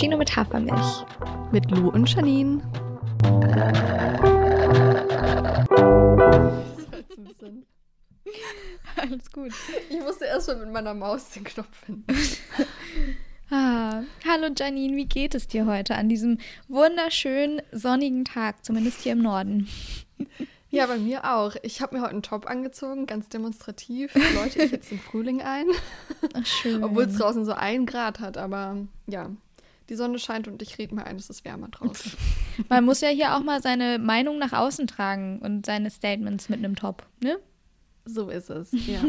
Cappuccino 0.00 0.16
mit 0.16 0.34
Hafermilch. 0.34 1.04
Mit 1.52 1.70
Lou 1.70 1.90
und 1.90 2.08
Janine. 2.08 2.62
Alles 8.96 9.30
gut. 9.30 9.52
Ich 9.90 10.00
musste 10.00 10.24
erstmal 10.24 10.56
mit 10.56 10.72
meiner 10.72 10.94
Maus 10.94 11.28
den 11.28 11.44
Knopf 11.44 11.84
finden. 11.84 12.06
ah, 13.50 14.00
hallo 14.26 14.48
Janine, 14.56 14.96
wie 14.96 15.04
geht 15.04 15.34
es 15.34 15.48
dir 15.48 15.66
heute 15.66 15.96
an 15.96 16.08
diesem 16.08 16.38
wunderschönen 16.68 17.60
sonnigen 17.70 18.24
Tag, 18.24 18.64
zumindest 18.64 19.02
hier 19.02 19.12
im 19.12 19.20
Norden? 19.20 19.68
Ja, 20.72 20.86
bei 20.86 20.98
mir 20.98 21.24
auch. 21.24 21.56
Ich 21.64 21.82
habe 21.82 21.96
mir 21.96 22.02
heute 22.02 22.12
einen 22.12 22.22
Top 22.22 22.46
angezogen, 22.48 23.06
ganz 23.06 23.28
demonstrativ. 23.28 24.14
Läute 24.36 24.62
ich 24.62 24.70
jetzt 24.70 24.92
den 24.92 25.00
Frühling 25.00 25.42
ein. 25.42 25.66
Ach, 26.32 26.46
schön. 26.46 26.84
Obwohl 26.84 27.06
es 27.06 27.16
draußen 27.16 27.44
so 27.44 27.54
ein 27.54 27.86
Grad 27.86 28.20
hat, 28.20 28.38
aber 28.38 28.76
ja, 29.08 29.30
die 29.90 29.96
Sonne 29.96 30.18
scheint 30.18 30.48
und 30.48 30.62
ich 30.62 30.78
rede 30.78 30.94
mir 30.94 31.04
ein, 31.04 31.16
es 31.16 31.28
ist 31.28 31.44
wärmer 31.44 31.68
draußen. 31.68 32.12
Man 32.68 32.84
muss 32.84 33.00
ja 33.00 33.08
hier 33.08 33.36
auch 33.36 33.42
mal 33.42 33.60
seine 33.60 33.98
Meinung 33.98 34.38
nach 34.38 34.52
außen 34.52 34.86
tragen 34.86 35.40
und 35.40 35.66
seine 35.66 35.90
Statements 35.90 36.48
mit 36.48 36.60
einem 36.60 36.76
Top, 36.76 37.06
ne? 37.20 37.38
So 38.04 38.30
ist 38.30 38.48
es, 38.48 38.70
ja. 38.86 39.02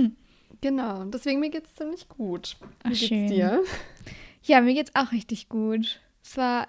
genau, 0.59 1.05
deswegen 1.05 1.39
mir 1.39 1.49
geht 1.49 1.67
es 1.67 1.75
ziemlich 1.75 2.09
gut. 2.09 2.57
Wie 2.59 2.67
Ach, 2.83 2.89
geht's 2.89 3.05
schön. 3.05 3.27
dir? 3.27 3.63
Ja, 4.43 4.59
mir 4.61 4.73
geht's 4.73 4.91
auch 4.95 5.11
richtig 5.11 5.47
gut. 5.47 6.01
Es 6.23 6.35
war 6.35 6.67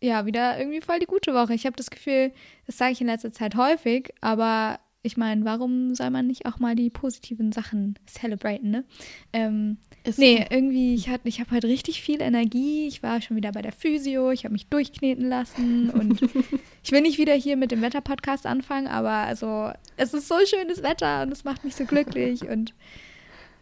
ja 0.00 0.24
wieder 0.26 0.58
irgendwie 0.58 0.80
voll 0.80 1.00
die 1.00 1.06
gute 1.06 1.34
Woche. 1.34 1.54
Ich 1.54 1.66
habe 1.66 1.76
das 1.76 1.90
Gefühl, 1.90 2.32
das 2.66 2.78
sage 2.78 2.92
ich 2.92 3.00
in 3.00 3.08
letzter 3.08 3.32
Zeit 3.32 3.56
häufig, 3.56 4.14
aber 4.20 4.78
ich 5.02 5.16
meine, 5.16 5.44
warum 5.46 5.94
soll 5.94 6.10
man 6.10 6.26
nicht 6.26 6.44
auch 6.46 6.58
mal 6.58 6.74
die 6.74 6.90
positiven 6.90 7.52
Sachen 7.52 7.98
celebraten, 8.06 8.70
ne? 8.70 8.84
Ähm, 9.32 9.78
Ist 10.04 10.18
nee, 10.18 10.44
irgendwie, 10.50 10.94
ich, 10.94 11.08
hat- 11.08 11.22
ich 11.24 11.40
habe 11.40 11.52
heute 11.52 11.68
richtig 11.68 12.02
viel 12.02 12.20
Energie. 12.20 12.86
Ich 12.86 13.02
war 13.02 13.22
schon 13.22 13.36
wieder 13.36 13.52
bei 13.52 13.62
der 13.62 13.72
Physio, 13.72 14.30
ich 14.30 14.44
habe 14.44 14.52
mich 14.52 14.66
durchkneten 14.66 15.26
lassen 15.28 15.88
und 15.90 16.20
ich 16.84 16.92
will 16.92 17.00
nicht 17.00 17.16
wieder 17.18 17.34
hier 17.34 17.56
mit 17.56 17.70
dem 17.70 17.80
Wetter-Podcast 17.80 18.44
anfangen, 18.46 18.88
aber 18.88 19.10
also, 19.10 19.70
es 19.96 20.12
ist 20.12 20.28
so 20.28 20.34
schönes 20.44 20.82
Wetter 20.82 21.22
und 21.22 21.32
es 21.32 21.44
macht 21.44 21.64
mich 21.64 21.76
so 21.76 21.84
glücklich 21.86 22.42
und 22.48 22.74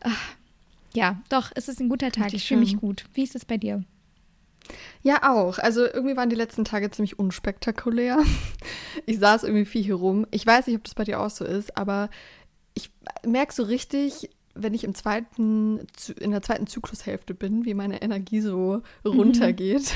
ach, 0.01 0.35
ja, 0.95 1.23
doch, 1.29 1.53
es 1.55 1.69
ist 1.69 1.81
ein 1.81 1.89
guter 1.89 2.11
Tag. 2.11 2.35
Ich 2.35 2.47
fühle 2.49 2.61
mich 2.61 2.79
gut. 2.79 3.05
Wie 3.15 3.23
ist 3.23 3.37
es 3.37 3.45
bei 3.45 3.59
dir? 3.59 3.85
Ja, 5.03 5.33
auch. 5.33 5.59
Also 5.59 5.85
irgendwie 5.85 6.17
waren 6.17 6.31
die 6.31 6.37
letzten 6.37 6.65
Tage 6.65 6.91
ziemlich 6.91 7.19
unspektakulär. 7.19 8.19
Ich 9.07 9.21
saß 9.21 9.45
irgendwie 9.45 9.65
viel 9.65 9.83
hier 9.83 9.95
rum. 9.95 10.27
Ich 10.33 10.45
weiß 10.47 10.67
nicht, 10.67 10.77
ob 10.77 10.85
das 10.85 10.95
bei 10.95 11.05
dir 11.05 11.21
auch 11.21 11.31
so 11.31 11.45
ist, 11.45 11.77
aber 11.79 12.11
ich 12.75 12.91
merke 13.25 13.55
so 13.55 13.63
richtig, 13.63 14.29
wenn 14.59 14.75
ich 14.75 14.85
im 14.85 14.95
zweiten, 14.95 15.87
in 16.19 16.31
der 16.31 16.43
zweiten 16.43 16.67
Zyklushälfte 16.67 17.35
bin, 17.35 17.65
wie 17.65 17.75
meine 17.75 18.03
Energie 18.03 18.41
so 18.41 18.83
runtergeht. 19.05 19.95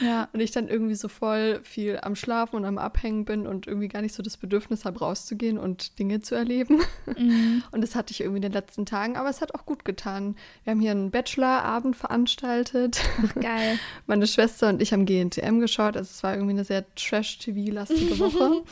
Ja. 0.00 0.28
Und 0.32 0.40
ich 0.40 0.50
dann 0.50 0.68
irgendwie 0.68 0.94
so 0.94 1.08
voll 1.08 1.60
viel 1.62 1.98
am 2.02 2.16
Schlafen 2.16 2.56
und 2.56 2.64
am 2.64 2.78
Abhängen 2.78 3.24
bin 3.24 3.46
und 3.46 3.66
irgendwie 3.66 3.88
gar 3.88 4.00
nicht 4.00 4.14
so 4.14 4.22
das 4.22 4.38
Bedürfnis 4.38 4.86
habe, 4.86 4.98
rauszugehen 5.00 5.58
und 5.58 5.98
Dinge 5.98 6.20
zu 6.20 6.34
erleben. 6.34 6.80
Mhm. 7.06 7.62
Und 7.72 7.82
das 7.82 7.94
hatte 7.94 8.12
ich 8.12 8.20
irgendwie 8.20 8.38
in 8.38 8.42
den 8.42 8.52
letzten 8.52 8.86
Tagen, 8.86 9.16
aber 9.16 9.28
es 9.28 9.42
hat 9.42 9.54
auch 9.54 9.66
gut 9.66 9.84
getan. 9.84 10.36
Wir 10.64 10.70
haben 10.70 10.80
hier 10.80 10.92
einen 10.92 11.10
Bachelorabend 11.10 11.94
veranstaltet. 11.94 13.02
Geil. 13.34 13.78
Meine 14.06 14.26
Schwester 14.26 14.70
und 14.70 14.80
ich 14.80 14.92
haben 14.92 15.04
GNTM 15.04 15.60
geschaut. 15.60 15.96
Also 15.96 16.08
es 16.10 16.22
war 16.22 16.34
irgendwie 16.34 16.54
eine 16.54 16.64
sehr 16.64 16.84
Trash-TV-lastige 16.94 18.18
Woche. 18.18 18.62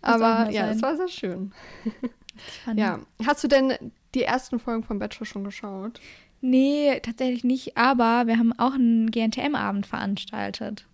Aber 0.00 0.50
ja, 0.50 0.70
es 0.70 0.80
war 0.80 0.96
sehr 0.96 1.08
schön. 1.08 1.52
Ja. 2.76 3.00
Hast 3.24 3.42
du 3.44 3.48
denn 3.48 3.74
die 4.14 4.22
ersten 4.22 4.58
Folgen 4.58 4.82
vom 4.82 4.98
Bachelor 4.98 5.26
schon 5.26 5.44
geschaut? 5.44 6.00
Nee, 6.40 6.98
tatsächlich 7.02 7.44
nicht, 7.44 7.76
aber 7.76 8.26
wir 8.26 8.38
haben 8.38 8.52
auch 8.58 8.74
einen 8.74 9.10
GNTM-Abend 9.10 9.86
veranstaltet. 9.86 10.86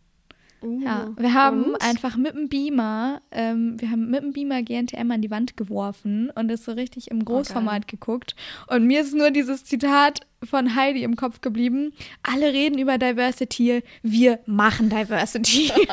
Uh, 0.61 0.81
Ja, 0.85 1.09
wir 1.17 1.35
haben 1.35 1.67
und? 1.75 1.83
einfach 1.83 2.17
mit 2.17 2.35
dem 2.35 2.49
Beamer, 2.49 3.23
ähm, 3.31 3.81
wir 3.81 3.91
haben 3.91 4.11
mit 4.11 4.23
dem 4.23 4.33
Beamer 4.33 4.63
GNTM 4.63 5.11
an 5.11 5.23
die 5.23 5.31
Wand 5.31 5.57
geworfen 5.57 6.31
und 6.35 6.51
es 6.51 6.65
so 6.65 6.73
richtig 6.73 7.11
im 7.13 7.25
Großformat 7.25 7.87
geguckt. 7.89 8.35
Und 8.67 8.85
mir 8.87 9.01
ist 9.03 9.15
nur 9.15 9.31
dieses 9.31 9.65
Zitat 9.65 10.21
von 10.43 10.75
Heidi 10.75 11.03
im 11.05 11.15
Kopf 11.17 11.41
geblieben. 11.41 11.93
Alle 12.25 12.53
reden 12.53 12.79
über 12.79 12.99
Diversity, 12.99 13.83
wir 14.03 14.41
machen 14.47 14.91
Diversity. 14.91 15.71
und 15.79 15.89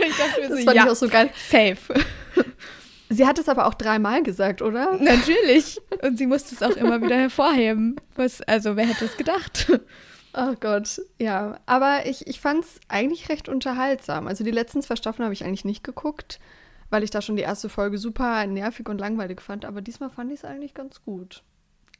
ich 0.00 0.16
dachte 0.16 0.40
mir 0.40 0.48
Das 0.48 0.58
so, 0.58 0.64
fand 0.64 0.76
ja, 0.76 0.84
ich 0.84 0.90
auch 0.90 0.96
so 0.96 1.08
geil. 1.08 1.30
safe. 1.36 1.94
Sie 3.08 3.26
hat 3.26 3.38
es 3.38 3.48
aber 3.48 3.66
auch 3.66 3.74
dreimal 3.74 4.22
gesagt, 4.22 4.62
oder? 4.62 4.96
Natürlich. 5.00 5.80
Und 6.02 6.18
sie 6.18 6.26
musste 6.26 6.54
es 6.54 6.62
auch 6.62 6.76
immer 6.76 7.00
wieder 7.02 7.16
hervorheben. 7.16 7.96
Was, 8.16 8.42
also, 8.42 8.76
wer 8.76 8.86
hätte 8.86 9.04
es 9.04 9.16
gedacht? 9.16 9.70
Oh 10.38 10.54
Gott, 10.60 11.00
ja. 11.18 11.58
Aber 11.64 12.04
ich, 12.04 12.26
ich 12.26 12.40
fand 12.40 12.62
es 12.62 12.78
eigentlich 12.88 13.30
recht 13.30 13.48
unterhaltsam. 13.48 14.26
Also 14.26 14.44
die 14.44 14.50
letzten 14.50 14.82
zwei 14.82 14.96
Staffeln 14.96 15.24
habe 15.24 15.32
ich 15.32 15.44
eigentlich 15.44 15.64
nicht 15.64 15.82
geguckt, 15.82 16.40
weil 16.90 17.02
ich 17.02 17.10
da 17.10 17.22
schon 17.22 17.36
die 17.36 17.42
erste 17.42 17.70
Folge 17.70 17.96
super 17.96 18.46
nervig 18.46 18.86
und 18.86 18.98
langweilig 18.98 19.40
fand. 19.40 19.64
Aber 19.64 19.80
diesmal 19.80 20.10
fand 20.10 20.30
ich 20.30 20.40
es 20.40 20.44
eigentlich 20.44 20.74
ganz 20.74 21.02
gut. 21.02 21.42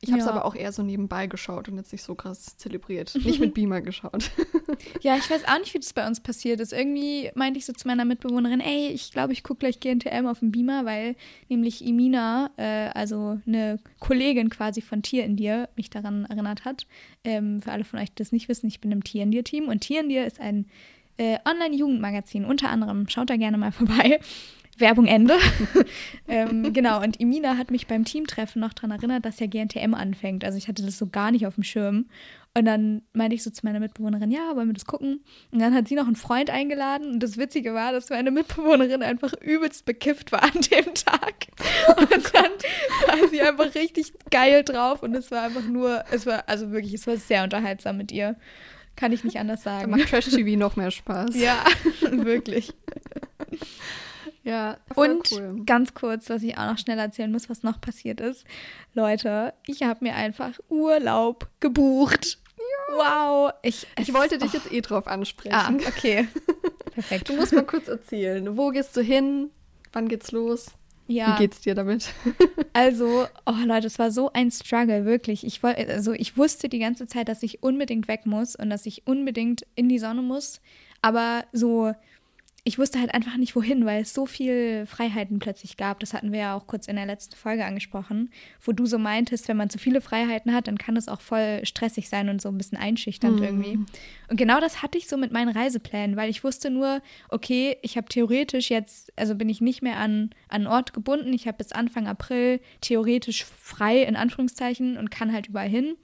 Ich 0.03 0.11
habe 0.11 0.21
es 0.21 0.27
Ja. 0.27 0.33
aber 0.33 0.45
auch 0.45 0.55
eher 0.55 0.73
so 0.73 0.83
nebenbei 0.83 1.27
geschaut 1.27 1.69
und 1.69 1.77
jetzt 1.77 1.91
nicht 1.91 2.03
so 2.03 2.15
krass 2.15 2.57
zelebriert. 2.59 3.15
Nicht 3.25 3.41
mit 3.41 3.55
Beamer 3.55 3.81
geschaut. 3.81 4.31
Ja, 5.01 5.17
ich 5.17 5.31
weiß 5.31 5.45
auch 5.49 5.59
nicht, 5.59 5.73
wie 5.73 5.79
das 5.79 5.93
bei 5.95 6.07
uns 6.07 6.21
passiert 6.21 6.61
ist. 6.61 6.73
Irgendwie 6.73 7.31
meinte 7.34 7.59
ich 7.59 7.65
so 7.65 7.73
zu 7.73 7.89
meiner 7.89 8.05
Mitbewohnerin, 8.05 8.61
ey, 8.61 8.89
ich 8.89 9.11
glaube, 9.11 9.33
ich 9.33 9.43
gucke 9.43 9.61
gleich 9.61 9.81
GNTM 9.81 10.27
auf 10.27 10.41
dem 10.41 10.53
Beamer, 10.53 10.85
weil 10.85 11.17
nämlich 11.49 11.83
Imina, 11.85 12.51
äh, 12.59 12.89
also 12.93 13.41
eine 13.47 13.79
Kollegin 14.01 14.51
quasi 14.51 14.83
von 14.83 15.03
Tier 15.03 15.25
in 15.25 15.37
dir, 15.37 15.69
mich 15.77 15.89
daran 15.89 16.27
erinnert 16.27 16.65
hat. 16.67 16.87
Ähm, 17.25 17.62
für 17.62 17.73
alle 17.73 17.85
von 17.85 17.99
euch, 17.99 18.11
die 18.11 18.17
das 18.17 18.33
nicht 18.33 18.49
wissen, 18.51 18.67
ich 18.67 18.81
bin 18.81 18.93
im 18.93 19.03
Tier 19.03 19.23
in 19.23 19.31
dir 19.31 19.45
Team 19.45 19.69
und 19.69 19.81
Tier 19.81 20.01
in 20.01 20.11
dir 20.11 20.27
ist 20.27 20.41
ein 20.41 20.67
äh, 21.17 21.39
Online-Jugendmagazin, 21.49 22.45
unter 22.45 22.69
anderem. 22.69 23.09
Schaut 23.09 23.31
da 23.31 23.37
gerne 23.37 23.56
mal 23.56 23.73
vorbei. 23.73 24.21
Werbung 24.78 25.06
Ende. 25.06 25.34
ähm, 26.28 26.72
genau, 26.72 27.03
und 27.03 27.19
Imina 27.19 27.56
hat 27.56 27.70
mich 27.70 27.87
beim 27.87 28.04
Teamtreffen 28.04 28.60
noch 28.60 28.72
daran 28.72 28.91
erinnert, 28.91 29.25
dass 29.25 29.41
ja 29.41 29.47
GNTM 29.47 29.94
anfängt. 29.94 30.44
Also 30.44 30.59
ich 30.59 30.69
hatte 30.69 30.84
das 30.84 30.98
so 30.98 31.06
gar 31.09 31.31
nicht 31.31 31.47
auf 31.47 31.54
dem 31.54 31.64
Schirm. 31.64 32.06
Und 32.56 32.64
dann 32.64 33.03
meinte 33.12 33.34
ich 33.34 33.42
so 33.42 33.50
zu 33.50 33.66
meiner 33.66 33.81
Mitbewohnerin, 33.81 34.31
ja, 34.31 34.56
wollen 34.56 34.69
wir 34.69 34.72
das 34.75 34.87
gucken? 34.87 35.22
Und 35.50 35.59
dann 35.59 35.75
hat 35.75 35.88
sie 35.88 35.94
noch 35.94 36.06
einen 36.06 36.16
Freund 36.16 36.48
eingeladen. 36.48 37.10
Und 37.12 37.22
das 37.22 37.37
Witzige 37.37 37.75
war, 37.75 37.92
dass 37.92 38.09
meine 38.09 38.31
Mitbewohnerin 38.31 39.03
einfach 39.03 39.34
übelst 39.42 39.84
bekifft 39.84 40.32
war 40.32 40.42
an 40.42 40.53
dem 40.53 40.94
Tag. 40.94 41.48
Und 41.98 42.34
dann 42.34 42.50
war 43.20 43.28
sie 43.28 43.43
einfach 43.43 43.75
richtig 43.75 44.14
geil 44.31 44.62
drauf. 44.64 45.03
Und 45.03 45.14
es 45.14 45.31
war 45.31 45.43
einfach 45.43 45.66
nur, 45.66 46.03
es 46.10 46.25
war, 46.25 46.44
also 46.48 46.70
wirklich, 46.70 46.94
es 46.94 47.06
war 47.06 47.19
sehr 47.19 47.44
unterhaltsam 47.44 47.98
mit 47.98 48.10
ihr. 48.10 48.37
Kann 48.97 49.12
ich 49.12 49.22
nicht 49.22 49.38
anders 49.38 49.62
Da 49.62 49.81
sagen. 49.81 49.91
macht 49.91 50.08
Trash-TV 50.08 50.58
noch 50.58 50.76
mehr 50.76 50.91
Spaß. 50.91 51.38
Ja, 51.38 51.62
wirklich. 52.10 52.72
Ja 54.47 54.79
Und 54.95 55.31
cool. 55.33 55.62
ganz 55.67 55.93
kurz, 55.93 56.31
was 56.31 56.43
ich 56.43 56.57
auch 56.57 56.71
noch 56.71 56.79
schnell 56.79 56.99
erzählen 56.99 57.31
muss, 57.31 57.51
was 57.51 57.62
noch 57.62 57.81
passiert 57.81 58.21
ist. 58.21 58.45
Leute, 58.95 59.53
ich 59.67 59.83
habe 59.83 60.05
mir 60.05 60.15
einfach 60.15 60.53
Urlaub 60.69 61.49
gebucht. 61.61 62.39
Wow. 62.95 63.53
Ich, 63.62 63.87
Ich 63.99 64.15
wollte 64.15 64.39
dich 64.39 64.53
jetzt 64.53 64.73
eh 64.73 64.81
drauf 64.81 65.06
ansprechen. 65.06 65.55
Ah, 65.55 65.71
okay. 65.89 66.29
Perfekt. 66.95 67.29
Du 67.29 67.35
musst 67.35 67.53
mal 67.53 67.65
kurz 67.65 67.89
erzählen. 67.89 68.56
Wo 68.56 68.71
gehst 68.71 68.97
du 68.97 69.03
hin? 69.03 69.51
Wann 69.93 70.09
geht's 70.09 70.33
los? 70.33 70.69
ja, 71.09 71.35
Wie 71.35 71.43
geht's 71.43 71.61
dir 71.61 71.75
damit? 71.75 72.12
also, 72.73 73.27
oh 73.45 73.55
Leute, 73.65 73.87
es 73.87 73.99
war 73.99 74.11
so 74.11 74.33
ein 74.33 74.51
Struggle, 74.51 75.05
wirklich. 75.05 75.45
Ich 75.47 75.62
woll, 75.62 75.75
also 75.75 76.12
ich 76.12 76.37
wusste 76.37 76.69
die 76.69 76.79
ganze 76.81 77.06
Zeit, 77.06 77.29
dass 77.29 77.43
ich 77.43 77.62
unbedingt 77.62 78.09
weg 78.09 78.27
muss 78.27 78.56
und 78.56 78.71
dass 78.71 78.87
ich 78.87 79.06
unbedingt 79.06 79.65
in 79.75 79.89
die 79.89 79.99
Sonne 79.99 80.23
muss. 80.23 80.61
Aber 81.03 81.45
so, 81.53 81.93
ich 82.66 82.81
wusste 82.81 82.99
halt 82.99 83.14
einfach 83.14 83.37
nicht 83.37 83.55
wohin, 83.55 83.87
weil 83.87 84.02
es 84.02 84.12
so 84.12 84.26
viel 84.26 84.87
Freiheiten 84.87 85.38
plötzlich 85.38 85.76
gab. 85.76 86.00
Das 86.00 86.12
hatten 86.12 86.32
wir 86.32 86.41
ja 86.41 86.56
auch 86.56 86.67
kurz 86.67 86.88
in 86.88 86.96
der 86.96 87.06
letzten 87.06 87.37
Folge 87.37 87.64
angesprochen, 87.64 88.29
wo 88.61 88.73
du 88.73 88.87
so 88.87 88.99
meintest, 88.99 89.46
wenn 89.46 89.56
man 89.56 89.70
zu 89.70 89.79
viele 89.79 90.00
Freiheiten 90.00 90.52
hat, 90.52 90.67
dann 90.67 90.76
kann 90.76 90.96
es 90.96 91.06
auch 91.06 91.20
voll 91.20 91.61
stressig 91.62 92.08
sein 92.08 92.29
und 92.29 92.43
so 92.43 92.49
ein 92.49 92.58
bisschen 92.58 92.76
einschüchternd 92.76 93.41
irgendwie. 93.41 93.79
Und 94.29 94.37
genau 94.37 94.58
das 94.58 94.82
hatte 94.82 94.99
ich 94.99 95.06
so 95.06 95.17
mit 95.17 95.31
meinen 95.31 95.56
Reiseplänen, 95.56 96.17
weil 96.17 96.29
ich 96.29 96.43
wusste 96.43 96.70
nur, 96.70 97.02
okay, 97.29 97.76
ich 97.82 97.96
habe 97.96 98.08
theoretisch 98.08 98.69
jetzt, 98.69 99.12
also 99.14 99.37
bin 99.37 99.49
ich 99.49 99.61
nicht 99.61 99.81
mehr 99.81 99.99
an, 99.99 100.31
an 100.49 100.62
einen 100.62 100.67
Ort 100.67 100.93
gebunden. 100.93 101.32
Ich 101.32 101.46
habe 101.46 101.58
bis 101.58 101.70
Anfang 101.70 102.08
April 102.08 102.58
theoretisch 102.81 103.44
frei, 103.44 104.02
in 104.02 104.17
Anführungszeichen, 104.17 104.96
und 104.96 105.12
kann 105.12 105.32
halt 105.32 105.46
überall 105.46 105.69
hin. 105.69 105.94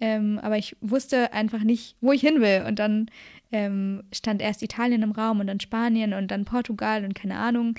Ähm, 0.00 0.38
aber 0.42 0.56
ich 0.56 0.76
wusste 0.80 1.32
einfach 1.32 1.60
nicht, 1.60 1.96
wo 2.00 2.12
ich 2.12 2.22
hin 2.22 2.40
will. 2.40 2.64
Und 2.66 2.78
dann 2.78 3.10
ähm, 3.52 4.02
stand 4.12 4.40
erst 4.40 4.62
Italien 4.62 5.02
im 5.02 5.12
Raum 5.12 5.40
und 5.40 5.46
dann 5.46 5.60
Spanien 5.60 6.14
und 6.14 6.30
dann 6.30 6.44
Portugal 6.44 7.04
und 7.04 7.14
keine 7.14 7.36
Ahnung. 7.36 7.74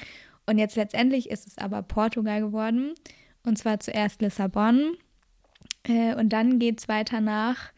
Und 0.46 0.58
jetzt 0.58 0.76
letztendlich 0.76 1.30
ist 1.30 1.48
es 1.48 1.58
aber 1.58 1.82
Portugal 1.82 2.42
geworden. 2.42 2.94
Und 3.44 3.58
zwar 3.58 3.80
zuerst 3.80 4.22
Lissabon. 4.22 4.96
Äh, 5.84 6.16
und 6.16 6.30
dann 6.30 6.60
geht 6.60 6.80
es 6.80 6.88
weiter 6.88 7.22
nach, 7.22 7.72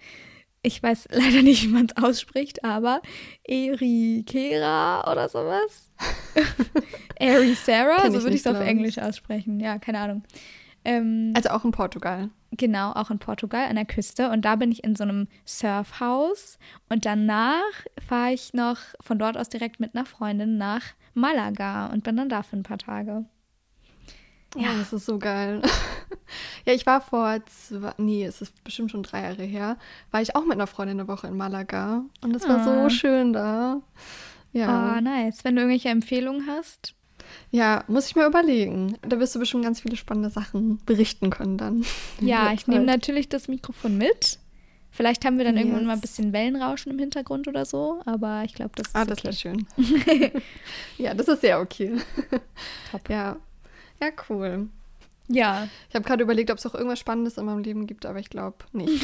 ich 0.61 0.81
weiß 0.81 1.07
leider 1.11 1.41
nicht, 1.41 1.63
wie 1.63 1.69
man 1.69 1.85
es 1.85 2.03
ausspricht, 2.03 2.63
aber 2.63 3.01
Erikera 3.45 5.09
oder 5.11 5.29
sowas. 5.29 5.91
Eri 7.15 7.53
Sarah, 7.53 8.09
so 8.11 8.23
würde 8.23 8.35
ich 8.35 8.45
es 8.45 8.47
auf. 8.47 8.59
Englisch 8.59 8.97
aussprechen. 8.97 9.59
Ja, 9.59 9.77
keine 9.77 9.99
Ahnung. 9.99 10.23
Ähm, 10.83 11.33
Also 11.35 11.49
auch 11.49 11.63
in 11.63 11.71
Portugal. 11.71 12.29
Genau, 12.57 12.91
auch 12.91 13.11
in 13.11 13.19
Portugal 13.19 13.67
an 13.67 13.75
der 13.75 13.85
Küste. 13.85 14.29
Und 14.29 14.43
da 14.43 14.55
bin 14.55 14.71
ich 14.71 14.83
in 14.83 14.95
so 14.95 15.03
einem 15.03 15.27
Surfhaus. 15.45 16.57
Und 16.89 17.05
danach 17.05 17.61
fahre 18.05 18.33
ich 18.33 18.53
noch 18.53 18.77
von 19.01 19.19
dort 19.19 19.37
aus 19.37 19.49
direkt 19.49 19.79
mit 19.79 19.95
einer 19.95 20.05
Freundin 20.05 20.57
nach 20.57 20.83
Malaga 21.13 21.87
und 21.87 22.03
bin 22.03 22.17
dann 22.17 22.29
da 22.29 22.43
für 22.43 22.57
ein 22.57 22.63
paar 22.63 22.77
Tage. 22.77 23.25
Ja, 24.55 24.69
oh, 24.71 24.77
das 24.77 24.93
ist 24.93 25.05
so 25.05 25.17
geil. 25.17 25.61
ja, 26.65 26.73
ich 26.73 26.85
war 26.85 27.01
vor 27.01 27.39
zwei, 27.47 27.93
nee, 27.97 28.23
es 28.23 28.41
ist 28.41 28.63
bestimmt 28.63 28.91
schon 28.91 29.01
drei 29.01 29.23
Jahre 29.23 29.43
her, 29.43 29.77
war 30.11 30.21
ich 30.21 30.35
auch 30.35 30.43
mit 30.43 30.53
einer 30.53 30.67
Freundin 30.67 30.99
eine 30.99 31.07
Woche 31.07 31.27
in 31.27 31.35
Malaga. 31.35 32.05
Und 32.21 32.35
es 32.35 32.47
war 32.47 32.59
ah. 32.59 32.63
so 32.63 32.89
schön 32.89 33.33
da. 33.33 33.81
Ja. 34.51 34.97
Oh, 34.97 35.01
nice. 35.01 35.43
Wenn 35.43 35.55
du 35.55 35.61
irgendwelche 35.61 35.89
Empfehlungen 35.89 36.47
hast. 36.47 36.93
Ja, 37.51 37.83
muss 37.87 38.07
ich 38.07 38.15
mir 38.15 38.25
überlegen. 38.25 38.97
Da 39.01 39.19
wirst 39.19 39.35
du 39.35 39.39
bestimmt 39.39 39.63
ganz 39.63 39.81
viele 39.81 39.95
spannende 39.95 40.29
Sachen 40.29 40.79
berichten 40.85 41.29
können 41.29 41.57
dann. 41.57 41.85
Ja, 42.19 42.53
ich 42.53 42.67
nehme 42.67 42.85
natürlich 42.85 43.29
das 43.29 43.47
Mikrofon 43.47 43.97
mit. 43.97 44.39
Vielleicht 44.91 45.25
haben 45.25 45.39
wir 45.39 45.45
dann 45.45 45.55
yes. 45.55 45.65
irgendwann 45.65 45.87
mal 45.87 45.93
ein 45.93 46.01
bisschen 46.01 46.33
Wellenrauschen 46.33 46.91
im 46.91 46.99
Hintergrund 46.99 47.47
oder 47.47 47.65
so, 47.65 48.01
aber 48.05 48.43
ich 48.45 48.53
glaube, 48.53 48.73
das 48.75 48.87
ist 48.87 48.95
Ah, 48.95 49.05
das 49.05 49.19
okay. 49.19 49.25
wäre 49.25 49.35
schön. 49.35 49.67
ja, 50.99 51.15
das 51.15 51.27
ist 51.27 51.41
sehr 51.41 51.59
okay. 51.59 51.97
Top. 52.91 53.09
Ja. 53.09 53.37
Ja, 53.99 54.09
cool. 54.29 54.69
Ja. 55.27 55.67
Ich 55.89 55.95
habe 55.95 56.05
gerade 56.05 56.21
überlegt, 56.23 56.51
ob 56.51 56.59
es 56.59 56.65
auch 56.65 56.75
irgendwas 56.75 56.99
Spannendes 56.99 57.37
in 57.37 57.45
meinem 57.45 57.63
Leben 57.63 57.87
gibt, 57.87 58.05
aber 58.05 58.19
ich 58.19 58.29
glaube 58.29 58.57
nicht. 58.71 59.03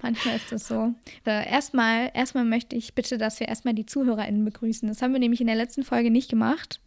Manchmal 0.00 0.36
ist 0.36 0.52
das 0.52 0.68
so. 0.68 0.94
Erstmal, 1.24 2.10
erstmal 2.14 2.44
möchte 2.44 2.76
ich 2.76 2.94
bitte, 2.94 3.18
dass 3.18 3.40
wir 3.40 3.48
erstmal 3.48 3.74
die 3.74 3.86
ZuhörerInnen 3.86 4.44
begrüßen. 4.44 4.88
Das 4.88 5.02
haben 5.02 5.12
wir 5.12 5.20
nämlich 5.20 5.40
in 5.40 5.46
der 5.46 5.56
letzten 5.56 5.82
Folge 5.82 6.10
nicht 6.10 6.30
gemacht. 6.30 6.80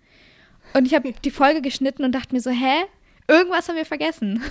Und 0.74 0.86
ich 0.86 0.94
habe 0.94 1.12
die 1.12 1.32
Folge 1.32 1.62
geschnitten 1.62 2.04
und 2.04 2.14
dachte 2.14 2.34
mir 2.34 2.42
so, 2.42 2.52
hä? 2.52 2.84
Irgendwas 3.28 3.68
haben 3.68 3.76
wir 3.76 3.86
vergessen. 3.86 4.42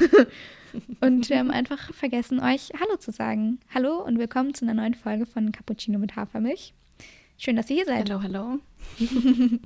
und 1.01 1.29
wir 1.29 1.39
haben 1.39 1.51
einfach 1.51 1.93
vergessen, 1.95 2.41
euch 2.41 2.71
Hallo 2.81 2.97
zu 2.97 3.13
sagen. 3.13 3.61
Hallo 3.73 4.03
und 4.03 4.19
willkommen 4.19 4.55
zu 4.55 4.65
einer 4.65 4.75
neuen 4.75 4.95
Folge 4.95 5.27
von 5.27 5.53
Cappuccino 5.53 5.99
mit 5.99 6.17
Hafermilch. 6.17 6.75
Schön, 7.37 7.55
dass 7.55 7.71
ihr 7.71 7.77
hier 7.77 7.87
seid. 7.87 8.11
Hallo, 8.11 8.23
hallo. 8.23 8.59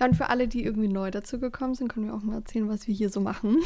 Ja, 0.00 0.08
und 0.08 0.16
für 0.16 0.30
alle, 0.30 0.48
die 0.48 0.64
irgendwie 0.64 0.88
neu 0.88 1.12
dazu 1.12 1.38
gekommen 1.38 1.76
sind, 1.76 1.86
können 1.86 2.06
wir 2.06 2.14
auch 2.14 2.22
mal 2.22 2.34
erzählen, 2.34 2.68
was 2.68 2.88
wir 2.88 2.94
hier 2.94 3.08
so 3.08 3.20
machen. 3.20 3.58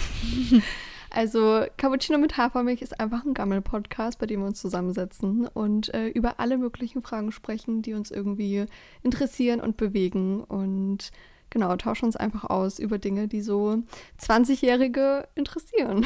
also, 1.10 1.64
Cappuccino 1.78 2.18
mit 2.18 2.36
Hafermilch 2.36 2.82
ist 2.82 3.00
einfach 3.00 3.24
ein 3.24 3.32
Gammel-Podcast, 3.32 4.18
bei 4.18 4.26
dem 4.26 4.40
wir 4.40 4.46
uns 4.46 4.60
zusammensetzen 4.60 5.46
und 5.46 5.94
äh, 5.94 6.08
über 6.08 6.38
alle 6.38 6.58
möglichen 6.58 7.00
Fragen 7.00 7.32
sprechen, 7.32 7.80
die 7.80 7.94
uns 7.94 8.10
irgendwie 8.10 8.66
interessieren 9.02 9.60
und 9.60 9.78
bewegen. 9.78 10.44
Und 10.44 11.10
genau, 11.56 11.74
tauschen 11.76 12.04
uns 12.04 12.16
einfach 12.16 12.44
aus 12.44 12.78
über 12.78 12.98
Dinge, 12.98 13.28
die 13.28 13.40
so 13.40 13.82
20-Jährige 14.20 15.26
interessieren. 15.34 16.04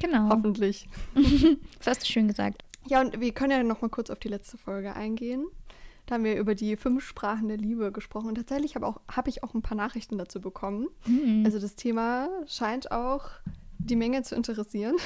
Genau. 0.00 0.28
Hoffentlich. 0.30 0.88
das 1.78 1.86
hast 1.86 2.02
du 2.02 2.06
schön 2.06 2.26
gesagt. 2.26 2.64
Ja, 2.86 3.00
und 3.00 3.20
wir 3.20 3.32
können 3.32 3.52
ja 3.52 3.62
noch 3.62 3.80
mal 3.80 3.90
kurz 3.90 4.10
auf 4.10 4.18
die 4.18 4.28
letzte 4.28 4.58
Folge 4.58 4.94
eingehen. 4.94 5.46
Da 6.06 6.14
haben 6.14 6.24
wir 6.24 6.36
über 6.36 6.54
die 6.54 6.76
fünf 6.76 7.04
Sprachen 7.04 7.46
der 7.46 7.58
Liebe 7.58 7.92
gesprochen. 7.92 8.28
Und 8.28 8.34
tatsächlich 8.34 8.74
habe 8.74 8.94
hab 9.08 9.28
ich 9.28 9.44
auch 9.44 9.54
ein 9.54 9.62
paar 9.62 9.76
Nachrichten 9.76 10.18
dazu 10.18 10.40
bekommen. 10.40 10.88
Mhm. 11.06 11.42
Also 11.44 11.60
das 11.60 11.76
Thema 11.76 12.28
scheint 12.46 12.90
auch 12.90 13.30
die 13.78 13.96
Menge 13.96 14.22
zu 14.22 14.34
interessieren. 14.34 14.96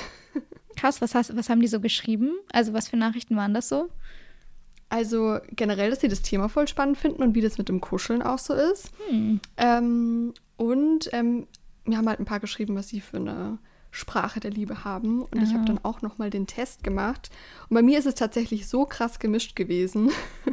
Krass, 0.76 1.02
was, 1.02 1.14
hast, 1.14 1.36
was 1.36 1.50
haben 1.50 1.60
die 1.60 1.68
so 1.68 1.80
geschrieben? 1.80 2.32
Also 2.50 2.72
was 2.72 2.88
für 2.88 2.96
Nachrichten 2.96 3.36
waren 3.36 3.52
das 3.52 3.68
so? 3.68 3.90
Also 4.92 5.38
generell, 5.52 5.88
dass 5.88 6.02
sie 6.02 6.08
das 6.08 6.20
Thema 6.20 6.50
voll 6.50 6.68
spannend 6.68 6.98
finden 6.98 7.22
und 7.22 7.34
wie 7.34 7.40
das 7.40 7.56
mit 7.56 7.70
dem 7.70 7.80
Kuscheln 7.80 8.20
auch 8.20 8.38
so 8.38 8.52
ist. 8.52 8.90
Hm. 9.08 9.40
Ähm, 9.56 10.34
und 10.58 11.08
ähm, 11.14 11.46
wir 11.86 11.96
haben 11.96 12.06
halt 12.10 12.20
ein 12.20 12.26
paar 12.26 12.40
geschrieben, 12.40 12.76
was 12.76 12.90
sie 12.90 13.00
für 13.00 13.16
eine 13.16 13.58
Sprache 13.90 14.38
der 14.38 14.50
Liebe 14.50 14.84
haben. 14.84 15.22
Und 15.22 15.38
Aha. 15.38 15.44
ich 15.44 15.54
habe 15.54 15.64
dann 15.64 15.80
auch 15.82 16.02
noch 16.02 16.18
mal 16.18 16.28
den 16.28 16.46
Test 16.46 16.84
gemacht. 16.84 17.30
Und 17.70 17.74
bei 17.74 17.80
mir 17.82 17.98
ist 17.98 18.04
es 18.04 18.16
tatsächlich 18.16 18.68
so 18.68 18.84
krass 18.84 19.18
gemischt 19.18 19.56
gewesen. 19.56 20.10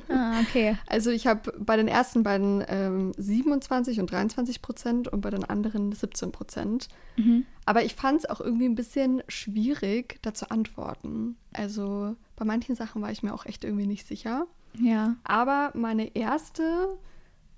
Ah, 0.08 0.40
okay. 0.40 0.78
Also 0.88 1.12
ich 1.12 1.28
habe 1.28 1.54
bei 1.60 1.76
den 1.76 1.90
ersten 1.90 2.24
beiden 2.24 2.64
ähm, 2.68 3.12
27 3.18 4.00
und 4.00 4.10
23 4.10 4.62
Prozent 4.62 5.10
und 5.10 5.20
bei 5.20 5.32
den 5.32 5.44
anderen 5.44 5.92
17 5.92 6.32
Prozent. 6.32 6.88
Mhm. 7.18 7.46
Aber 7.66 7.84
ich 7.84 7.94
fand 7.94 8.20
es 8.20 8.30
auch 8.30 8.40
irgendwie 8.40 8.66
ein 8.70 8.76
bisschen 8.76 9.22
schwierig, 9.28 10.18
da 10.22 10.34
zu 10.34 10.50
antworten. 10.50 11.36
Also 11.54 12.16
bei 12.40 12.46
manchen 12.46 12.74
Sachen 12.74 13.02
war 13.02 13.12
ich 13.12 13.22
mir 13.22 13.34
auch 13.34 13.46
echt 13.46 13.66
irgendwie 13.66 13.86
nicht 13.86 14.08
sicher. 14.08 14.48
Ja. 14.80 15.18
Aber 15.26 15.72
meine 15.76 16.16
erste 16.16 16.98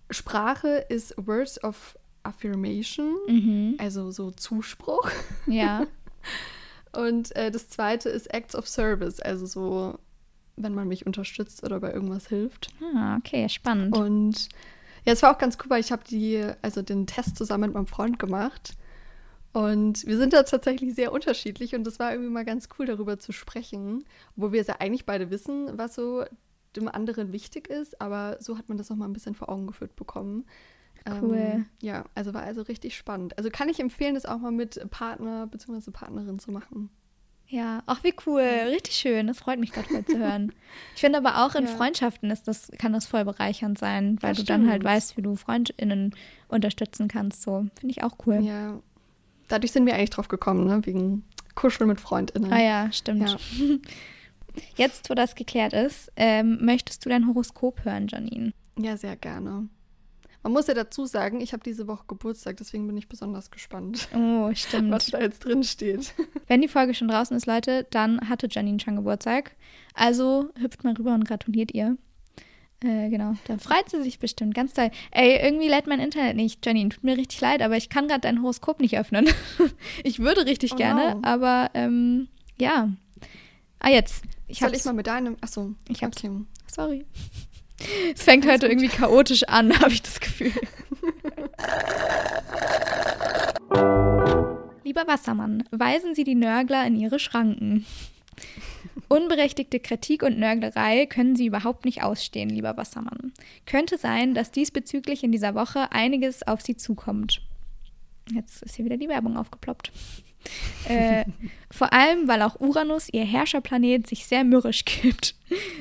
Sprache 0.09 0.85
ist 0.89 1.13
Words 1.17 1.63
of 1.63 1.97
Affirmation, 2.23 3.15
mhm. 3.27 3.75
also 3.77 4.09
so 4.11 4.31
Zuspruch. 4.31 5.09
Ja. 5.45 5.85
Und 6.93 7.33
äh, 7.35 7.51
das 7.51 7.69
zweite 7.69 8.09
ist 8.09 8.33
Acts 8.33 8.55
of 8.55 8.67
Service, 8.67 9.19
also 9.19 9.45
so, 9.45 9.99
wenn 10.57 10.73
man 10.73 10.87
mich 10.87 11.05
unterstützt 11.05 11.63
oder 11.63 11.79
bei 11.79 11.93
irgendwas 11.93 12.27
hilft. 12.27 12.69
Ah, 12.95 13.17
okay, 13.17 13.47
spannend. 13.47 13.95
Und 13.95 14.49
ja, 15.05 15.13
es 15.13 15.21
war 15.21 15.33
auch 15.33 15.37
ganz 15.37 15.57
cool, 15.59 15.69
weil 15.69 15.79
ich 15.79 15.91
habe 15.91 16.03
die, 16.03 16.43
also 16.61 16.81
den 16.81 17.05
Test 17.07 17.37
zusammen 17.37 17.65
mit 17.65 17.73
meinem 17.75 17.87
Freund 17.87 18.19
gemacht. 18.19 18.73
Und 19.53 20.05
wir 20.05 20.17
sind 20.17 20.33
da 20.33 20.43
tatsächlich 20.43 20.95
sehr 20.95 21.11
unterschiedlich 21.11 21.75
und 21.75 21.85
es 21.85 21.99
war 21.99 22.11
irgendwie 22.11 22.31
mal 22.31 22.45
ganz 22.45 22.69
cool, 22.77 22.85
darüber 22.85 23.19
zu 23.19 23.31
sprechen, 23.33 24.05
wo 24.35 24.51
wir 24.51 24.63
ja 24.63 24.75
eigentlich 24.79 25.05
beide 25.05 25.29
wissen, 25.29 25.77
was 25.77 25.95
so 25.95 26.23
dem 26.75 26.87
anderen 26.87 27.33
wichtig 27.33 27.67
ist, 27.67 27.99
aber 27.99 28.37
so 28.39 28.57
hat 28.57 28.69
man 28.69 28.77
das 28.77 28.89
noch 28.89 28.95
mal 28.95 29.05
ein 29.05 29.13
bisschen 29.13 29.35
vor 29.35 29.49
Augen 29.49 29.67
geführt 29.67 29.95
bekommen. 29.97 30.45
Cool. 31.21 31.35
Ähm, 31.35 31.65
ja, 31.81 32.05
also 32.15 32.33
war 32.33 32.43
also 32.43 32.61
richtig 32.61 32.95
spannend. 32.95 33.37
Also 33.37 33.49
kann 33.49 33.69
ich 33.69 33.79
empfehlen, 33.79 34.13
das 34.13 34.25
auch 34.25 34.37
mal 34.37 34.51
mit 34.51 34.79
Partner 34.91 35.47
bzw. 35.47 35.91
Partnerin 35.91 36.39
zu 36.39 36.51
machen. 36.51 36.89
Ja, 37.47 37.83
auch 37.85 38.01
wie 38.03 38.13
cool, 38.25 38.41
richtig 38.41 38.95
schön. 38.95 39.27
Das 39.27 39.39
freut 39.39 39.59
mich 39.59 39.73
gerade 39.73 39.89
voll 39.89 40.05
zu 40.05 40.17
hören. 40.17 40.53
Ich 40.95 41.01
finde 41.01 41.17
aber 41.17 41.45
auch 41.45 41.55
in 41.55 41.65
ja. 41.65 41.69
Freundschaften 41.71 42.31
ist 42.31 42.47
das, 42.47 42.71
kann 42.77 42.93
das 42.93 43.07
voll 43.07 43.25
bereichernd 43.25 43.77
sein, 43.77 44.17
weil 44.21 44.29
das 44.31 44.37
du 44.37 44.43
stimmt. 44.43 44.63
dann 44.63 44.69
halt 44.69 44.83
weißt, 44.85 45.17
wie 45.17 45.21
du 45.21 45.35
FreundInnen 45.35 46.15
unterstützen 46.47 47.09
kannst. 47.09 47.41
So, 47.41 47.67
finde 47.77 47.91
ich 47.91 48.03
auch 48.03 48.15
cool. 48.25 48.39
Ja. 48.41 48.79
Dadurch 49.51 49.73
sind 49.73 49.85
wir 49.85 49.95
eigentlich 49.95 50.11
drauf 50.11 50.29
gekommen, 50.29 50.65
ne? 50.65 50.85
Wegen 50.85 51.23
Kuscheln 51.55 51.89
mit 51.89 51.99
FreundInnen. 51.99 52.53
Ah 52.53 52.61
ja, 52.61 52.91
stimmt. 52.91 53.29
Ja. 53.29 53.37
Jetzt, 54.77 55.09
wo 55.09 55.13
das 55.13 55.35
geklärt 55.35 55.73
ist, 55.73 56.09
ähm, 56.15 56.59
möchtest 56.61 57.05
du 57.05 57.09
dein 57.09 57.27
Horoskop 57.27 57.83
hören, 57.83 58.07
Janine? 58.07 58.53
Ja, 58.77 58.95
sehr 58.95 59.15
gerne. 59.15 59.67
Man 60.43 60.53
muss 60.53 60.67
ja 60.67 60.73
dazu 60.73 61.05
sagen, 61.05 61.39
ich 61.41 61.53
habe 61.53 61.63
diese 61.63 61.87
Woche 61.87 62.05
Geburtstag, 62.07 62.57
deswegen 62.57 62.87
bin 62.87 62.97
ich 62.97 63.09
besonders 63.09 63.51
gespannt. 63.51 64.07
Oh, 64.15 64.49
stimmt. 64.53 64.91
Was 64.91 65.07
da 65.07 65.19
jetzt 65.19 65.45
drin 65.45 65.63
steht. 65.63 66.13
Wenn 66.47 66.61
die 66.61 66.67
Folge 66.67 66.93
schon 66.93 67.09
draußen 67.09 67.35
ist, 67.35 67.45
Leute, 67.45 67.85
dann 67.91 68.29
hatte 68.29 68.47
Janine 68.49 68.79
schon 68.79 68.95
Geburtstag. 68.95 69.55
Also 69.93 70.49
hüpft 70.59 70.83
mal 70.83 70.93
rüber 70.93 71.13
und 71.13 71.27
gratuliert 71.27 71.73
ihr. 71.73 71.97
Äh, 72.83 73.09
genau, 73.09 73.35
da 73.45 73.57
freut 73.57 73.89
sie 73.89 74.01
sich 74.01 74.17
bestimmt. 74.17 74.55
Ganz 74.55 74.73
toll. 74.73 74.89
Ey, 75.11 75.39
irgendwie 75.43 75.67
lädt 75.67 75.85
mein 75.85 75.99
Internet 75.99 76.35
nicht. 76.35 76.65
Janine, 76.65 76.89
tut 76.89 77.03
mir 77.03 77.15
richtig 77.15 77.39
leid, 77.39 77.61
aber 77.61 77.77
ich 77.77 77.89
kann 77.89 78.07
gerade 78.07 78.21
dein 78.21 78.41
Horoskop 78.41 78.79
nicht 78.79 78.97
öffnen. 78.97 79.29
ich 80.03 80.19
würde 80.19 80.45
richtig 80.45 80.73
oh, 80.73 80.77
gerne, 80.77 81.15
no. 81.15 81.21
aber 81.23 81.69
ähm, 81.75 82.27
ja. 82.59 82.89
Ah, 83.79 83.89
jetzt. 83.89 84.23
Ich 84.47 84.59
Soll 84.59 84.73
ich 84.73 84.83
mal 84.83 84.93
mit 84.93 85.07
deinem. 85.07 85.37
Achso. 85.41 85.75
Ich 85.87 86.03
hab's. 86.03 86.17
Okay. 86.17 86.31
Sorry. 86.67 87.05
Es 88.13 88.23
fängt 88.23 88.47
heute 88.47 88.67
irgendwie 88.67 88.87
chaotisch 88.87 89.43
an, 89.43 89.79
habe 89.79 89.91
ich 89.91 90.01
das 90.01 90.19
Gefühl. 90.19 90.51
Lieber 94.83 95.07
Wassermann, 95.07 95.63
weisen 95.71 96.15
Sie 96.15 96.23
die 96.23 96.35
Nörgler 96.35 96.85
in 96.85 96.95
Ihre 96.95 97.19
Schranken. 97.19 97.85
Unberechtigte 99.11 99.81
Kritik 99.81 100.23
und 100.23 100.39
Nörglerei 100.39 101.05
können 101.05 101.35
Sie 101.35 101.45
überhaupt 101.45 101.83
nicht 101.83 102.01
ausstehen, 102.01 102.49
lieber 102.49 102.77
Wassermann. 102.77 103.33
Könnte 103.65 103.97
sein, 103.97 104.33
dass 104.33 104.51
diesbezüglich 104.51 105.25
in 105.25 105.33
dieser 105.33 105.53
Woche 105.53 105.91
einiges 105.91 106.47
auf 106.47 106.61
Sie 106.61 106.77
zukommt. 106.77 107.41
Jetzt 108.33 108.63
ist 108.63 108.77
hier 108.77 108.85
wieder 108.85 108.95
die 108.95 109.09
Werbung 109.09 109.35
aufgeploppt. 109.35 109.91
Äh, 110.89 111.25
vor 111.69 111.93
allem, 111.93 112.27
weil 112.27 112.41
auch 112.41 112.59
Uranus, 112.59 113.09
ihr 113.11 113.23
Herrscherplanet, 113.23 114.07
sich 114.07 114.25
sehr 114.25 114.43
mürrisch 114.43 114.85
gibt. 114.85 115.35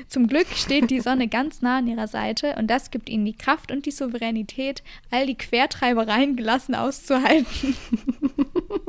Zum 0.07 0.27
Glück 0.27 0.45
steht 0.53 0.91
die 0.91 0.99
Sonne 0.99 1.27
ganz 1.27 1.63
nah 1.63 1.79
an 1.79 1.87
ihrer 1.87 2.07
Seite 2.07 2.53
und 2.59 2.67
das 2.67 2.91
gibt 2.91 3.09
ihnen 3.09 3.25
die 3.25 3.33
Kraft 3.33 3.71
und 3.71 3.87
die 3.87 3.91
Souveränität, 3.91 4.83
all 5.09 5.25
die 5.25 5.33
Quertreibereien 5.33 6.35
gelassen 6.35 6.75
auszuhalten. 6.75 7.75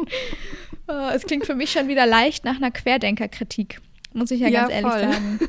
oh, 0.88 1.08
es 1.14 1.25
klingt 1.25 1.46
für 1.46 1.54
mich 1.54 1.72
schon 1.72 1.88
wieder 1.88 2.04
leicht 2.04 2.44
nach 2.44 2.56
einer 2.56 2.70
Querdenkerkritik, 2.70 3.80
muss 4.14 4.31
ich 4.31 4.40
ja, 4.40 4.49
ja 4.49 4.61
ganz 4.62 4.73
ehrlich 4.73 4.92
sagen. 4.92 5.40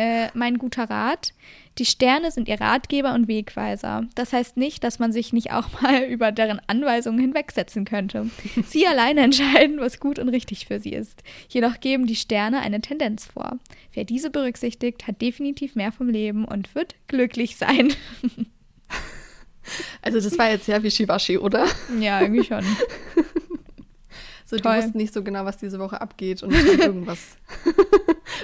Äh, 0.00 0.28
mein 0.34 0.58
guter 0.58 0.88
Rat, 0.88 1.34
die 1.78 1.84
Sterne 1.84 2.30
sind 2.30 2.46
ihr 2.46 2.60
Ratgeber 2.60 3.14
und 3.14 3.26
Wegweiser. 3.26 4.06
Das 4.14 4.32
heißt 4.32 4.56
nicht, 4.56 4.84
dass 4.84 5.00
man 5.00 5.12
sich 5.12 5.32
nicht 5.32 5.50
auch 5.50 5.82
mal 5.82 6.02
über 6.08 6.30
deren 6.30 6.60
Anweisungen 6.68 7.18
hinwegsetzen 7.18 7.84
könnte. 7.84 8.30
Sie 8.64 8.86
alleine 8.86 9.22
entscheiden, 9.22 9.80
was 9.80 9.98
gut 9.98 10.20
und 10.20 10.28
richtig 10.28 10.66
für 10.66 10.78
sie 10.78 10.92
ist. 10.92 11.24
Jedoch 11.48 11.80
geben 11.80 12.06
die 12.06 12.14
Sterne 12.14 12.60
eine 12.60 12.80
Tendenz 12.80 13.26
vor. 13.26 13.58
Wer 13.92 14.04
diese 14.04 14.30
berücksichtigt, 14.30 15.08
hat 15.08 15.20
definitiv 15.20 15.74
mehr 15.74 15.90
vom 15.90 16.08
Leben 16.08 16.44
und 16.44 16.76
wird 16.76 16.94
glücklich 17.08 17.56
sein. 17.56 17.92
Also 20.00 20.18
das 20.18 20.38
war 20.38 20.50
jetzt 20.50 20.64
sehr 20.64 20.82
wischiwaschi, 20.82 21.36
oder? 21.36 21.66
Ja, 22.00 22.22
irgendwie 22.22 22.42
schon. 22.42 22.64
So, 24.48 24.56
die 24.56 24.62
Toll. 24.62 24.78
wussten 24.78 24.96
nicht 24.96 25.12
so 25.12 25.22
genau, 25.22 25.44
was 25.44 25.58
diese 25.58 25.78
Woche 25.78 26.00
abgeht 26.00 26.42
und 26.42 26.56
haben 26.56 26.66
irgendwas 26.80 27.36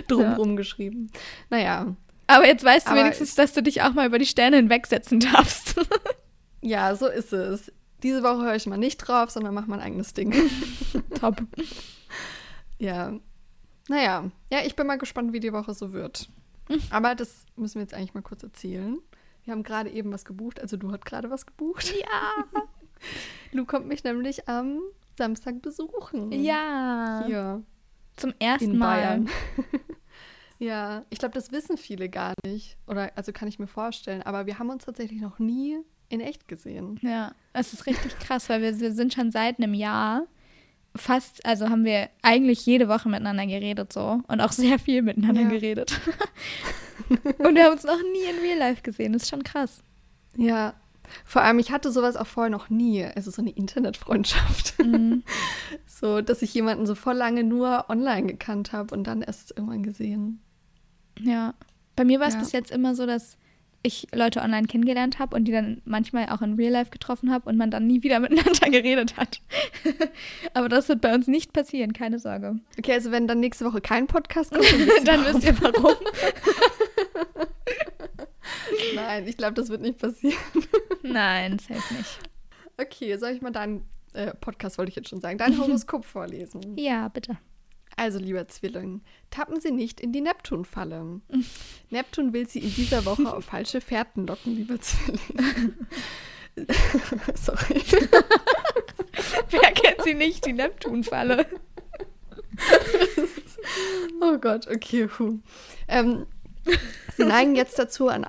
drumrum 0.07 0.55
geschrieben. 0.55 1.11
Naja, 1.49 1.97
Aber 2.27 2.47
jetzt 2.47 2.63
weißt 2.63 2.87
du 2.87 2.91
Aber 2.91 3.01
wenigstens, 3.01 3.35
dass 3.37 3.55
du 3.55 3.63
dich 3.63 3.81
auch 3.81 3.95
mal 3.95 4.07
über 4.07 4.19
die 4.19 4.27
Sterne 4.27 4.57
hinwegsetzen 4.57 5.19
darfst. 5.21 5.77
ja, 6.61 6.95
so 6.95 7.07
ist 7.07 7.33
es. 7.33 7.73
Diese 8.03 8.23
Woche 8.23 8.43
höre 8.43 8.55
ich 8.55 8.67
mal 8.67 8.77
nicht 8.77 8.99
drauf, 8.99 9.31
sondern 9.31 9.55
mache 9.55 9.71
mein 9.71 9.81
eigenes 9.81 10.13
Ding. 10.13 10.35
Top. 11.21 11.41
ja. 12.79 13.15
Naja, 13.89 14.31
ja, 14.53 14.59
ich 14.67 14.77
bin 14.77 14.87
mal 14.87 14.99
gespannt, 14.99 15.33
wie 15.33 15.41
die 15.41 15.55
Woche 15.55 15.73
so 15.73 15.95
wird. 15.95 16.29
Aber 16.91 17.15
das 17.15 17.47
müssen 17.57 17.77
wir 17.77 17.83
jetzt 17.83 17.95
eigentlich 17.95 18.13
mal 18.13 18.21
kurz 18.23 18.43
erzählen. 18.43 18.99
Wir 19.45 19.53
haben 19.53 19.63
gerade 19.63 19.89
eben 19.89 20.13
was 20.13 20.27
gebucht, 20.27 20.61
also 20.61 20.77
du 20.77 20.93
hast 20.93 21.07
gerade 21.07 21.31
was 21.31 21.47
gebucht. 21.47 21.95
Ja. 21.99 22.63
Lu 23.53 23.65
kommt 23.65 23.87
mich 23.87 24.05
nämlich 24.05 24.51
am 24.51 24.83
Samstag 25.17 25.63
besuchen. 25.63 26.33
Ja. 26.33 27.25
Hier 27.27 27.63
Zum 28.17 28.33
ersten 28.39 28.73
in 28.73 28.79
Mal. 28.79 28.97
Bayern. 28.97 29.31
ja, 30.59 31.05
ich 31.11 31.19
glaube, 31.19 31.35
das 31.35 31.53
wissen 31.53 31.77
viele 31.77 32.09
gar 32.09 32.35
nicht. 32.45 32.77
Oder 32.87 33.13
also 33.17 33.33
kann 33.33 33.49
ich 33.49 33.59
mir 33.59 33.67
vorstellen. 33.67 34.23
Aber 34.23 34.47
wir 34.47 34.59
haben 34.59 34.71
uns 34.71 34.85
tatsächlich 34.85 35.21
noch 35.21 35.39
nie 35.39 35.79
in 36.09 36.21
echt 36.21 36.49
gesehen. 36.49 36.99
Ja, 37.03 37.33
es 37.53 37.73
ist 37.73 37.87
richtig 37.87 38.19
krass, 38.19 38.49
weil 38.49 38.63
wir, 38.63 38.79
wir 38.79 38.93
sind 38.93 39.15
schon 39.15 39.31
seit 39.31 39.59
einem 39.59 39.75
Jahr 39.75 40.27
fast, 40.97 41.45
also 41.45 41.69
haben 41.71 41.85
wir 41.85 42.09
eigentlich 42.23 42.65
jede 42.67 42.89
Woche 42.89 43.09
miteinander 43.09 43.47
geredet 43.47 43.93
so 43.93 44.21
und 44.29 44.41
auch 44.41 44.53
sehr 44.53 44.79
viel 44.79 45.03
miteinander 45.03 45.43
Ja. 45.43 45.49
geredet. 45.49 46.01
und 47.39 47.55
wir 47.55 47.65
haben 47.65 47.73
uns 47.73 47.85
noch 47.85 47.99
nie 48.13 48.31
in 48.31 48.39
Real 48.41 48.59
Life 48.59 48.83
gesehen. 48.83 49.13
Das 49.13 49.23
ist 49.23 49.29
schon 49.31 49.43
krass. 49.43 49.83
Ja. 50.37 50.75
Vor 51.25 51.43
allem, 51.43 51.59
ich 51.59 51.71
hatte 51.71 51.91
sowas 51.93 52.17
auch 52.17 52.27
vorher 52.27 52.51
noch 52.51 52.71
nie. 52.71 53.05
Also 53.05 53.31
so 53.31 53.41
eine 53.43 53.51
Internetfreundschaft. 53.51 54.79
Mhm. 54.79 55.23
So, 55.87 56.21
dass 56.21 56.43
ich 56.43 56.53
jemanden 56.53 56.87
so 56.87 56.95
voll 56.97 57.15
lange 57.15 57.45
nur 57.45 57.89
online 57.89 58.27
gekannt 58.27 58.73
habe 58.73 58.95
und 58.95 59.05
dann 59.07 59.23
erst 59.23 59.53
irgendwann 59.57 59.85
gesehen. 59.85 60.41
Ja. 61.21 61.55
Bei 61.97 62.05
mir 62.05 62.19
war 62.21 62.27
es 62.27 62.35
Ja. 62.35 62.41
bis 62.41 62.53
jetzt 62.53 62.73
immer 62.73 62.95
so, 62.97 63.07
dass 63.07 63.39
ich 63.85 64.09
Leute 64.13 64.41
online 64.43 64.67
kennengelernt 64.67 65.19
habe 65.19 65.37
und 65.37 65.45
die 65.45 65.53
dann 65.53 65.81
manchmal 65.85 66.29
auch 66.31 66.43
in 66.43 66.55
Real 66.55 66.73
Life 66.73 66.91
getroffen 66.91 67.31
habe 67.31 67.49
und 67.49 67.57
man 67.57 67.71
dann 67.71 67.87
nie 67.87 68.03
wieder 68.03 68.19
miteinander 68.21 68.69
geredet 68.71 69.17
hat. 69.17 69.41
Aber 70.55 70.69
das 70.69 70.89
wird 70.89 71.01
bei 71.01 71.15
uns 71.15 71.27
nicht 71.29 71.53
passieren, 71.53 71.93
keine 71.93 72.19
Sorge. 72.19 72.57
Okay, 72.79 72.93
also 72.95 73.11
wenn 73.13 73.29
dann 73.29 73.41
nächste 73.41 73.65
Woche 73.65 73.81
kein 73.81 74.07
Podcast 74.09 74.51
kommt, 74.53 74.65
dann 74.71 74.81
wisst 74.81 74.99
ihr 74.99 75.05
dann 75.05 75.25
wisst 75.27 75.45
ihr 75.45 75.61
warum. 75.63 75.95
Nein, 78.95 79.27
ich 79.27 79.37
glaube, 79.37 79.55
das 79.55 79.69
wird 79.69 79.81
nicht 79.81 79.99
passieren. 79.99 80.39
Nein, 81.03 81.59
safe 81.59 81.95
nicht. 81.95 82.19
Okay, 82.77 83.17
soll 83.17 83.31
ich 83.31 83.43
mal 83.43 83.51
deinen 83.51 83.85
äh, 84.15 84.35
Podcast, 84.35 84.79
wollte 84.79 84.91
ich 84.91 84.97
jetzt 84.97 85.09
schon 85.09 85.21
sagen, 85.21 85.39
dein 85.39 85.59
Horoskop 85.61 86.05
vorlesen? 86.05 86.77
Ja, 86.77 87.09
bitte. 87.09 87.39
Also, 87.97 88.19
lieber 88.19 88.49
Zwilling, 88.49 89.03
tappen 89.31 89.61
Sie 89.61 89.71
nicht 89.71 90.01
in 90.01 90.13
die 90.13 90.21
Neptun-Falle. 90.21 91.21
Neptun 91.91 92.33
will 92.33 92.49
Sie 92.49 92.59
in 92.59 92.75
dieser 92.75 93.05
Woche 93.05 93.33
auf 93.33 93.45
falsche 93.45 93.81
Fährten 93.81 94.27
locken, 94.27 94.57
lieber 94.57 94.81
Zwilling. 94.81 95.75
Sorry. 97.35 97.83
Wer 99.51 99.73
kennt 99.73 100.03
sie 100.05 100.15
nicht, 100.15 100.47
die 100.47 100.53
Neptunfalle? 100.53 101.47
Oh 104.21 104.39
Gott, 104.39 104.69
okay. 104.69 105.09
Ähm, 105.89 106.27
Sie 107.17 107.25
neigen 107.25 107.55
jetzt 107.57 107.79
dazu 107.79 108.09
an. 108.09 108.27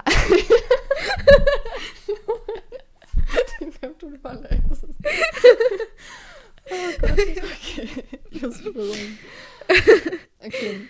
Ey, 4.50 4.62
das 4.70 4.84
ist- 4.84 4.96
Oh 6.72 6.98
Gott, 7.00 7.12
okay. 7.20 7.90
Ich 8.32 8.42
muss 8.42 8.62
mich 8.62 8.74
beruhigen. 8.74 9.20
Okay. 10.46 10.88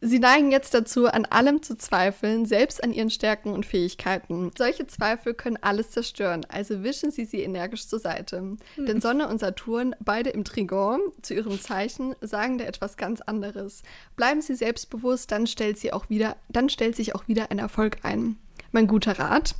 Sie 0.00 0.18
neigen 0.18 0.50
jetzt 0.50 0.74
dazu, 0.74 1.06
an 1.06 1.24
allem 1.24 1.62
zu 1.62 1.76
zweifeln, 1.76 2.44
selbst 2.44 2.84
an 2.84 2.92
ihren 2.92 3.08
Stärken 3.08 3.52
und 3.52 3.64
Fähigkeiten. 3.64 4.50
Solche 4.56 4.86
Zweifel 4.86 5.32
können 5.32 5.58
alles 5.62 5.90
zerstören, 5.90 6.44
also 6.48 6.82
wischen 6.82 7.10
Sie 7.10 7.24
sie 7.24 7.40
energisch 7.40 7.88
zur 7.88 7.98
Seite. 7.98 8.56
Denn 8.76 9.00
Sonne 9.00 9.28
und 9.28 9.40
Saturn, 9.40 9.96
beide 10.00 10.30
im 10.30 10.44
Trigon, 10.44 11.00
zu 11.22 11.32
ihrem 11.32 11.58
Zeichen, 11.58 12.14
sagen 12.20 12.58
da 12.58 12.66
etwas 12.66 12.98
ganz 12.98 13.22
anderes. 13.22 13.82
Bleiben 14.16 14.42
Sie 14.42 14.54
selbstbewusst, 14.54 15.32
dann 15.32 15.46
stellt, 15.46 15.78
sie 15.78 15.92
auch 15.92 16.10
wieder, 16.10 16.36
dann 16.50 16.68
stellt 16.68 16.96
sich 16.96 17.14
auch 17.14 17.26
wieder 17.26 17.50
ein 17.50 17.58
Erfolg 17.58 17.98
ein. 18.02 18.36
Mein 18.72 18.86
guter 18.86 19.18
Rat. 19.18 19.54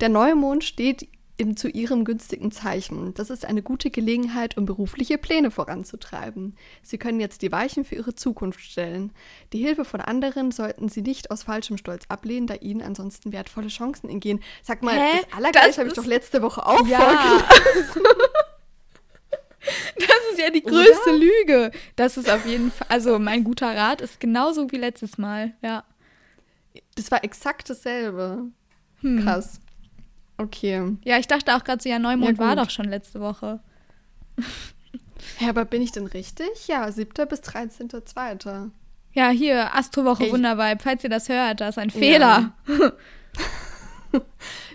Der 0.00 0.08
Neumond 0.08 0.64
steht 0.64 1.06
im, 1.36 1.56
zu 1.56 1.68
ihrem 1.68 2.04
günstigen 2.04 2.52
Zeichen. 2.52 3.12
Das 3.14 3.28
ist 3.30 3.44
eine 3.44 3.62
gute 3.62 3.90
Gelegenheit, 3.90 4.56
um 4.56 4.66
berufliche 4.66 5.18
Pläne 5.18 5.50
voranzutreiben. 5.50 6.54
Sie 6.82 6.96
können 6.98 7.18
jetzt 7.18 7.42
die 7.42 7.50
Weichen 7.50 7.84
für 7.84 7.96
ihre 7.96 8.14
Zukunft 8.14 8.60
stellen. 8.60 9.12
Die 9.52 9.58
Hilfe 9.58 9.84
von 9.84 10.00
anderen 10.00 10.52
sollten 10.52 10.88
Sie 10.88 11.02
nicht 11.02 11.30
aus 11.32 11.42
falschem 11.42 11.76
Stolz 11.76 12.04
ablehnen, 12.08 12.46
da 12.46 12.54
Ihnen 12.54 12.82
ansonsten 12.82 13.32
wertvolle 13.32 13.68
Chancen 13.68 14.08
entgehen. 14.08 14.40
Sag 14.62 14.82
mal, 14.82 14.94
Hä? 14.96 15.20
das 15.22 15.32
Allergeilste 15.36 15.80
habe 15.80 15.88
ich 15.88 15.94
doch 15.96 16.06
letzte 16.06 16.40
Woche 16.42 16.64
auch 16.64 16.86
Ja. 16.86 17.00
vorgelesen. 17.00 18.02
Das 19.96 20.08
ist 20.32 20.38
ja 20.38 20.50
die 20.50 20.62
größte 20.62 21.10
Lüge. 21.16 21.70
Das 21.96 22.16
ist 22.18 22.28
auf 22.30 22.44
jeden 22.44 22.70
Fall, 22.70 22.86
also 22.90 23.18
mein 23.18 23.44
guter 23.44 23.74
Rat 23.74 24.02
ist 24.02 24.20
genauso 24.20 24.70
wie 24.70 24.76
letztes 24.76 25.16
Mal. 25.16 25.54
Ja. 25.62 25.84
Das 26.96 27.10
war 27.10 27.24
exakt 27.24 27.70
dasselbe. 27.70 28.44
Hm. 29.00 29.22
Krass. 29.24 29.60
Okay. 30.36 30.96
Ja, 31.04 31.18
ich 31.18 31.26
dachte 31.26 31.54
auch 31.54 31.64
gerade 31.64 31.82
so, 31.82 31.88
ja, 31.88 31.98
Neumond 31.98 32.38
Ja, 32.38 32.44
war 32.44 32.56
doch 32.56 32.70
schon 32.70 32.86
letzte 32.86 33.20
Woche. 33.20 33.60
Ja, 35.40 35.48
aber 35.48 35.64
bin 35.64 35.80
ich 35.80 35.90
denn 35.90 36.06
richtig? 36.06 36.68
Ja, 36.68 36.92
7. 36.92 37.26
bis 37.28 37.40
13.2. 37.40 38.70
Ja, 39.14 39.30
hier, 39.30 39.74
Astrowoche 39.74 40.30
Wundervibe. 40.30 40.82
Falls 40.82 41.02
ihr 41.02 41.08
das 41.08 41.30
hört, 41.30 41.62
da 41.62 41.68
ist 41.68 41.78
ein 41.78 41.88
Fehler. 41.90 42.52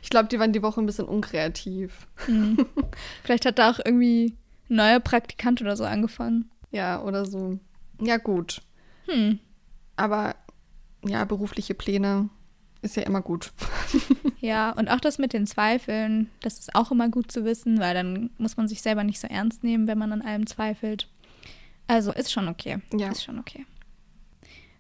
Ich 0.02 0.10
glaube, 0.10 0.28
die 0.28 0.40
waren 0.40 0.54
die 0.54 0.64
Woche 0.64 0.82
ein 0.82 0.86
bisschen 0.86 1.08
unkreativ. 1.08 2.08
Hm. 2.26 2.66
Vielleicht 3.24 3.46
hat 3.46 3.60
da 3.60 3.72
auch 3.72 3.80
irgendwie 3.84 4.36
ein 4.70 4.76
neuer 4.76 5.00
Praktikant 5.00 5.62
oder 5.62 5.78
so 5.78 5.84
angefangen. 5.86 6.50
Ja, 6.72 7.02
oder 7.02 7.26
so. 7.26 7.60
Ja, 8.02 8.18
gut. 8.18 8.62
Hm. 9.06 9.40
Aber 9.96 10.36
ja, 11.06 11.26
berufliche 11.26 11.74
Pläne 11.74 12.30
ist 12.82 12.96
ja 12.96 13.04
immer 13.04 13.22
gut. 13.22 13.52
Ja, 14.42 14.72
und 14.72 14.88
auch 14.88 15.02
das 15.02 15.18
mit 15.18 15.34
den 15.34 15.46
Zweifeln, 15.46 16.30
das 16.42 16.60
ist 16.60 16.74
auch 16.74 16.92
immer 16.92 17.10
gut 17.10 17.30
zu 17.30 17.44
wissen, 17.44 17.78
weil 17.82 17.94
dann 17.94 18.30
muss 18.38 18.56
man 18.56 18.70
sich 18.70 18.82
selber 18.82 19.04
nicht 19.04 19.20
so 19.20 19.28
ernst 19.28 19.66
nehmen, 19.66 19.86
wenn 19.86 19.98
man 19.98 20.14
an 20.14 20.22
allem 20.22 20.48
zweifelt. 20.48 21.10
Also 21.88 22.14
ist 22.14 22.32
schon 22.32 22.48
okay. 22.48 22.78
Ja. 22.94 23.10
Ist 23.12 23.26
schon 23.26 23.38
okay. 23.38 23.66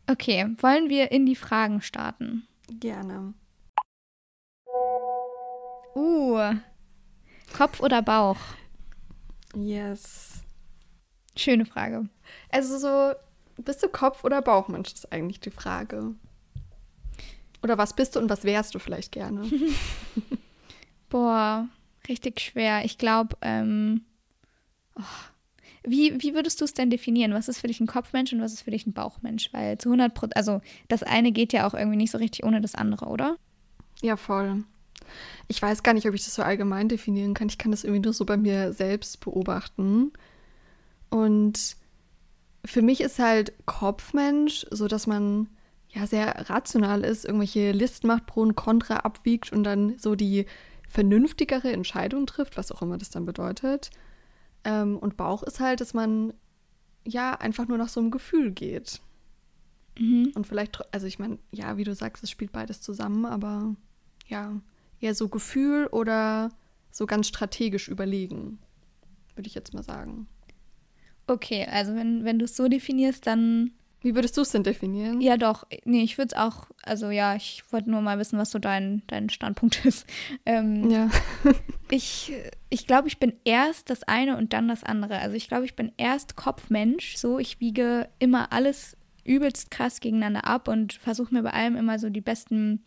Okay, 0.09 0.47
wollen 0.61 0.87
wir 0.87 1.11
in 1.11 1.25
die 1.25 1.35
Fragen 1.35 1.81
starten? 1.81 2.47
Gerne. 2.69 3.33
Uh, 5.93 6.53
Kopf 7.51 7.81
oder 7.81 8.01
Bauch? 8.01 8.39
Yes. 9.53 10.43
Schöne 11.35 11.65
Frage. 11.65 12.07
Also 12.49 12.77
so, 12.77 13.13
bist 13.61 13.83
du 13.83 13.89
Kopf- 13.89 14.23
oder 14.23 14.41
Bauchmensch, 14.41 14.93
ist 14.93 15.11
eigentlich 15.11 15.41
die 15.41 15.51
Frage. 15.51 16.15
Oder 17.63 17.77
was 17.77 17.95
bist 17.95 18.15
du 18.15 18.19
und 18.19 18.29
was 18.29 18.43
wärst 18.43 18.75
du 18.75 18.79
vielleicht 18.79 19.11
gerne? 19.11 19.49
Boah, 21.09 21.67
richtig 22.07 22.39
schwer. 22.39 22.85
Ich 22.85 22.97
glaube, 22.97 23.35
ähm, 23.41 24.01
oh. 24.95 25.03
wie, 25.83 26.21
wie 26.21 26.33
würdest 26.33 26.61
du 26.61 26.65
es 26.65 26.73
denn 26.73 26.89
definieren? 26.89 27.33
Was 27.33 27.47
ist 27.47 27.59
für 27.59 27.67
dich 27.67 27.79
ein 27.79 27.87
Kopfmensch 27.87 28.31
und 28.31 28.41
was 28.41 28.53
ist 28.53 28.61
für 28.61 28.71
dich 28.71 28.85
ein 28.85 28.93
Bauchmensch? 28.93 29.51
Weil 29.51 29.77
zu 29.77 29.89
100 29.89 30.13
Prozent, 30.13 30.37
also 30.37 30.61
das 30.87 31.03
eine 31.03 31.31
geht 31.31 31.51
ja 31.51 31.67
auch 31.67 31.73
irgendwie 31.73 31.97
nicht 31.97 32.11
so 32.11 32.17
richtig 32.17 32.45
ohne 32.45 32.61
das 32.61 32.75
andere, 32.75 33.07
oder? 33.07 33.37
ja, 34.01 34.17
voll. 34.17 34.63
Ich 35.47 35.61
weiß 35.61 35.83
gar 35.83 35.93
nicht, 35.93 36.07
ob 36.07 36.13
ich 36.13 36.23
das 36.23 36.35
so 36.35 36.43
allgemein 36.43 36.89
definieren 36.89 37.33
kann. 37.33 37.49
Ich 37.49 37.57
kann 37.57 37.71
das 37.71 37.83
irgendwie 37.83 38.01
nur 38.01 38.13
so 38.13 38.25
bei 38.25 38.37
mir 38.37 38.73
selbst 38.73 39.19
beobachten. 39.21 40.11
Und 41.09 41.75
für 42.63 42.81
mich 42.81 43.01
ist 43.01 43.19
halt 43.19 43.53
Kopfmensch, 43.65 44.65
so 44.71 44.87
dass 44.87 45.07
man 45.07 45.47
ja 45.89 46.05
sehr 46.05 46.49
rational 46.49 47.03
ist, 47.03 47.25
irgendwelche 47.25 47.71
Listen 47.71 48.07
macht, 48.07 48.25
Pro 48.25 48.41
und 48.41 48.55
Contra 48.55 48.97
abwiegt 48.97 49.51
und 49.51 49.63
dann 49.63 49.97
so 49.97 50.15
die 50.15 50.45
vernünftigere 50.87 51.71
Entscheidung 51.71 52.25
trifft, 52.25 52.57
was 52.57 52.71
auch 52.71 52.81
immer 52.81 52.97
das 52.97 53.09
dann 53.09 53.25
bedeutet. 53.25 53.91
Ähm, 54.63 54.97
und 54.97 55.17
Bauch 55.17 55.43
ist 55.43 55.59
halt, 55.59 55.81
dass 55.81 55.93
man 55.93 56.33
ja 57.05 57.33
einfach 57.33 57.67
nur 57.67 57.77
nach 57.77 57.89
so 57.89 57.99
einem 57.99 58.11
Gefühl 58.11 58.51
geht. 58.51 59.01
Mhm. 59.97 60.31
Und 60.35 60.47
vielleicht, 60.47 60.93
also 60.93 61.07
ich 61.07 61.19
meine, 61.19 61.39
ja, 61.51 61.77
wie 61.77 61.83
du 61.83 61.93
sagst, 61.93 62.23
es 62.23 62.31
spielt 62.31 62.51
beides 62.51 62.81
zusammen, 62.81 63.25
aber 63.25 63.75
ja, 64.27 64.59
eher 64.99 65.15
so 65.15 65.29
Gefühl 65.29 65.87
oder 65.87 66.49
so 66.91 67.05
ganz 67.05 67.27
strategisch 67.27 67.87
überlegen, 67.87 68.59
würde 69.35 69.47
ich 69.47 69.55
jetzt 69.55 69.73
mal 69.73 69.83
sagen. 69.83 70.27
Okay, 71.27 71.65
also 71.65 71.95
wenn, 71.95 72.25
wenn 72.25 72.39
du 72.39 72.45
es 72.45 72.55
so 72.55 72.67
definierst, 72.67 73.25
dann 73.27 73.71
Wie 74.01 74.15
würdest 74.15 74.37
du 74.37 74.41
es 74.41 74.51
denn 74.51 74.63
definieren? 74.63 75.19
ja 75.19 75.35
doch. 75.35 75.65
Nee, 75.83 76.03
ich 76.03 76.17
würde 76.17 76.29
es 76.33 76.37
auch, 76.37 76.67
also 76.83 77.09
ja, 77.09 77.35
ich 77.35 77.63
wollte 77.71 77.89
nur 77.91 78.01
mal 78.01 78.17
wissen, 78.17 78.39
was 78.39 78.51
so 78.51 78.59
dein, 78.59 79.03
dein 79.07 79.29
Standpunkt 79.29 79.85
ist. 79.85 80.05
Ähm, 80.45 80.89
Ja. 80.89 81.09
Ich, 81.91 82.31
ich 82.69 82.85
glaube, 82.85 83.07
ich 83.07 83.17
bin 83.17 83.33
erst 83.45 83.89
das 83.89 84.03
eine 84.03 84.37
und 84.37 84.53
dann 84.53 84.67
das 84.67 84.83
andere. 84.83 85.17
Also 85.17 85.35
ich 85.35 85.47
glaube, 85.47 85.65
ich 85.65 85.75
bin 85.75 85.91
erst 85.97 86.35
Kopfmensch. 86.35 87.17
So, 87.17 87.39
ich 87.39 87.59
wiege 87.59 88.07
immer 88.19 88.53
alles 88.53 88.95
übelst 89.25 89.71
krass 89.71 89.99
gegeneinander 89.99 90.45
ab 90.45 90.67
und 90.67 90.93
versuche 90.93 91.33
mir 91.33 91.41
bei 91.41 91.49
allem 91.49 91.75
immer 91.75 91.97
so 91.97 92.09
die 92.11 92.21
besten 92.21 92.83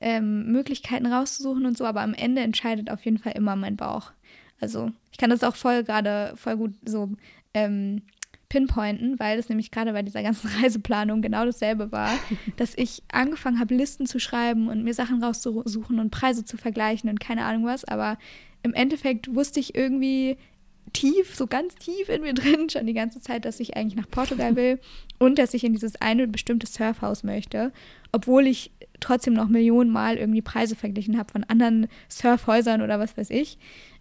ähm, 0.00 0.50
Möglichkeiten 0.50 1.04
rauszusuchen 1.04 1.66
und 1.66 1.76
so. 1.76 1.84
Aber 1.84 2.00
am 2.00 2.14
Ende 2.14 2.40
entscheidet 2.40 2.90
auf 2.90 3.04
jeden 3.04 3.18
Fall 3.18 3.32
immer 3.32 3.56
mein 3.56 3.76
Bauch. 3.76 4.12
Also 4.58 4.90
ich 5.12 5.18
kann 5.18 5.28
das 5.28 5.44
auch 5.44 5.56
voll 5.56 5.84
gerade 5.84 6.32
voll 6.36 6.56
gut 6.56 6.72
so 6.84 7.10
ähm, 7.52 8.02
pinpointen, 8.50 9.18
weil 9.18 9.38
es 9.38 9.48
nämlich 9.48 9.70
gerade 9.70 9.92
bei 9.92 10.02
dieser 10.02 10.22
ganzen 10.22 10.48
Reiseplanung 10.62 11.22
genau 11.22 11.46
dasselbe 11.46 11.90
war, 11.90 12.10
dass 12.56 12.76
ich 12.76 13.02
angefangen 13.10 13.58
habe, 13.58 13.74
Listen 13.74 14.04
zu 14.04 14.18
schreiben 14.18 14.68
und 14.68 14.84
mir 14.84 14.92
Sachen 14.92 15.24
rauszusuchen 15.24 15.98
und 15.98 16.10
Preise 16.10 16.44
zu 16.44 16.58
vergleichen 16.58 17.08
und 17.08 17.18
keine 17.18 17.44
Ahnung 17.46 17.64
was, 17.64 17.86
aber 17.86 18.18
im 18.62 18.74
Endeffekt 18.74 19.34
wusste 19.34 19.60
ich 19.60 19.74
irgendwie 19.74 20.36
tief, 20.92 21.34
so 21.34 21.46
ganz 21.46 21.76
tief 21.76 22.08
in 22.08 22.22
mir 22.22 22.34
drin 22.34 22.68
schon 22.68 22.86
die 22.86 22.92
ganze 22.92 23.20
Zeit, 23.20 23.46
dass 23.46 23.60
ich 23.60 23.76
eigentlich 23.76 23.96
nach 23.96 24.10
Portugal 24.10 24.56
will 24.56 24.80
und 25.18 25.38
dass 25.38 25.54
ich 25.54 25.64
in 25.64 25.72
dieses 25.72 25.96
eine 26.00 26.28
bestimmte 26.28 26.66
Surfhaus 26.66 27.22
möchte, 27.22 27.72
obwohl 28.12 28.46
ich 28.46 28.72
trotzdem 28.98 29.32
noch 29.32 29.48
Millionen 29.48 29.90
Mal 29.90 30.16
irgendwie 30.16 30.42
Preise 30.42 30.76
verglichen 30.76 31.18
habe 31.18 31.32
von 31.32 31.44
anderen 31.44 31.88
Surfhäusern 32.08 32.82
oder 32.82 32.98
was 32.98 33.16
weiß 33.16 33.30
ich. 33.30 33.58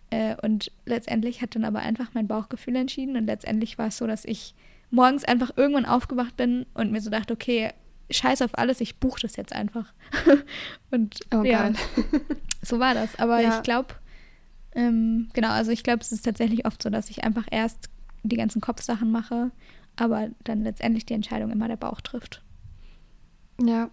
Äh, 0.10 0.36
und 0.42 0.72
letztendlich 0.86 1.42
hat 1.42 1.56
dann 1.56 1.66
aber 1.66 1.80
einfach 1.80 2.10
mein 2.14 2.28
Bauchgefühl 2.28 2.76
entschieden. 2.76 3.16
Und 3.16 3.26
letztendlich 3.26 3.78
war 3.78 3.88
es 3.88 3.98
so, 3.98 4.08
dass 4.08 4.26
ich 4.26 4.56
morgens 4.92 5.24
einfach 5.24 5.52
irgendwann 5.56 5.86
aufgewacht 5.86 6.36
bin 6.38 6.66
und 6.74 6.92
mir 6.92 7.02
so 7.02 7.10
dachte, 7.10 7.34
okay, 7.34 7.72
scheiß 8.10 8.42
auf 8.42 8.58
alles, 8.58 8.82
ich 8.82 8.98
buche 8.98 9.22
das 9.22 9.36
jetzt 9.36 9.54
einfach. 9.54 9.94
und 10.92 11.20
oh, 11.34 11.44
ja, 11.44 11.72
so 12.62 12.80
war 12.80 12.94
das. 12.94 13.18
Aber 13.20 13.40
ja. 13.42 13.58
ich 13.58 13.64
glaube, 13.64 13.96
ähm, 14.74 15.30
genau, 15.34 15.50
also 15.50 15.72
ich 15.72 15.84
glaube, 15.84 16.02
es 16.02 16.12
ist 16.12 16.26
tatsächlich 16.26 16.66
oft 16.66 16.82
so, 16.82 16.90
dass 16.90 17.10
ich 17.10 17.24
einfach 17.24 17.46
erst 17.52 17.90
die 18.24 18.38
ganzen 18.38 18.62
Kopfsachen 18.62 19.12
mache, 19.12 19.52
aber 19.96 20.30
dann 20.44 20.64
letztendlich 20.64 21.06
die 21.06 21.14
Entscheidung 21.14 21.52
immer 21.52 21.68
der 21.68 21.78
Bauch 21.78 22.02
trifft. 22.02 22.44
Ja. 23.62 23.90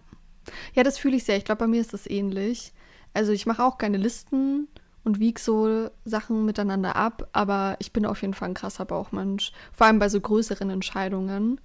Ja, 0.73 0.83
das 0.83 0.97
fühle 0.97 1.17
ich 1.17 1.25
sehr. 1.25 1.37
Ich 1.37 1.45
glaube, 1.45 1.59
bei 1.59 1.67
mir 1.67 1.81
ist 1.81 1.93
das 1.93 2.09
ähnlich. 2.09 2.71
Also 3.13 3.33
ich 3.33 3.45
mache 3.45 3.63
auch 3.63 3.77
keine 3.77 3.97
Listen 3.97 4.67
und 5.07 5.21
wiege 5.21 5.39
so 5.39 5.89
Sachen 6.03 6.43
miteinander 6.43 6.97
ab, 6.97 7.29
aber 7.31 7.77
ich 7.79 7.93
bin 7.93 8.05
auf 8.05 8.21
jeden 8.21 8.33
Fall 8.33 8.49
ein 8.49 8.53
krasser 8.53 8.83
Bauchmensch. 8.83 9.53
Vor 9.71 9.87
allem 9.87 9.99
bei 9.99 10.09
so 10.09 10.19
größeren 10.19 10.69
Entscheidungen. 10.69 11.61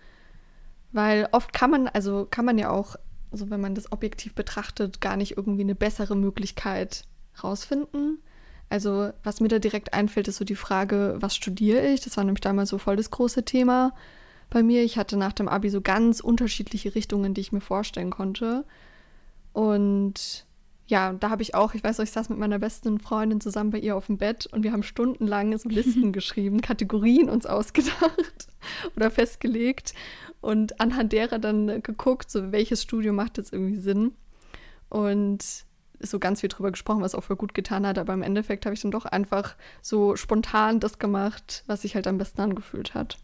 Weil 0.92 1.28
oft 1.32 1.52
kann 1.52 1.72
man, 1.72 1.88
also 1.88 2.24
kann 2.30 2.44
man 2.44 2.56
ja 2.56 2.70
auch, 2.70 2.94
also 3.32 3.50
wenn 3.50 3.60
man 3.60 3.74
das 3.74 3.90
objektiv 3.90 4.36
betrachtet, 4.36 5.00
gar 5.00 5.16
nicht 5.16 5.36
irgendwie 5.36 5.62
eine 5.62 5.74
bessere 5.74 6.14
Möglichkeit 6.14 7.04
rausfinden. 7.42 8.18
Also, 8.68 9.10
was 9.24 9.40
mir 9.40 9.48
da 9.48 9.58
direkt 9.58 9.92
einfällt, 9.92 10.28
ist 10.28 10.36
so 10.36 10.44
die 10.44 10.54
Frage, 10.54 11.16
was 11.18 11.34
studiere 11.34 11.84
ich? 11.88 12.00
Das 12.00 12.16
war 12.16 12.22
nämlich 12.22 12.42
damals 12.42 12.68
so 12.68 12.78
voll 12.78 12.94
das 12.94 13.10
große 13.10 13.44
Thema 13.44 13.92
bei 14.50 14.62
mir. 14.62 14.84
Ich 14.84 14.98
hatte 14.98 15.16
nach 15.16 15.32
dem 15.32 15.48
Abi 15.48 15.68
so 15.68 15.80
ganz 15.80 16.20
unterschiedliche 16.20 16.94
Richtungen, 16.94 17.34
die 17.34 17.40
ich 17.40 17.50
mir 17.50 17.60
vorstellen 17.60 18.10
konnte. 18.10 18.64
Und 19.52 20.46
ja, 20.92 21.14
da 21.14 21.30
habe 21.30 21.40
ich 21.40 21.54
auch, 21.54 21.72
ich 21.72 21.82
weiß 21.82 21.96
noch, 21.96 22.04
ich 22.04 22.10
saß 22.10 22.28
mit 22.28 22.38
meiner 22.38 22.58
besten 22.58 23.00
Freundin 23.00 23.40
zusammen 23.40 23.70
bei 23.70 23.78
ihr 23.78 23.96
auf 23.96 24.06
dem 24.06 24.18
Bett 24.18 24.46
und 24.52 24.62
wir 24.62 24.72
haben 24.72 24.82
stundenlang 24.82 25.56
so 25.56 25.68
Listen 25.70 26.12
geschrieben, 26.12 26.60
Kategorien 26.60 27.30
uns 27.30 27.46
ausgedacht 27.46 28.48
oder 28.96 29.10
festgelegt 29.10 29.94
und 30.42 30.80
anhand 30.80 31.14
derer 31.14 31.38
dann 31.38 31.82
geguckt, 31.82 32.30
so 32.30 32.52
welches 32.52 32.82
Studio 32.82 33.14
macht 33.14 33.38
jetzt 33.38 33.54
irgendwie 33.54 33.78
Sinn. 33.78 34.12
Und 34.90 35.64
so 35.98 36.18
ganz 36.18 36.40
viel 36.40 36.50
drüber 36.50 36.70
gesprochen, 36.70 37.00
was 37.00 37.14
auch 37.14 37.24
voll 37.24 37.36
gut 37.36 37.54
getan 37.54 37.86
hat, 37.86 37.96
aber 37.96 38.12
im 38.12 38.22
Endeffekt 38.22 38.66
habe 38.66 38.74
ich 38.74 38.82
dann 38.82 38.90
doch 38.90 39.06
einfach 39.06 39.56
so 39.80 40.16
spontan 40.16 40.78
das 40.78 40.98
gemacht, 40.98 41.64
was 41.66 41.82
sich 41.82 41.94
halt 41.94 42.06
am 42.06 42.18
besten 42.18 42.42
angefühlt 42.42 42.92
hat. 42.92 43.16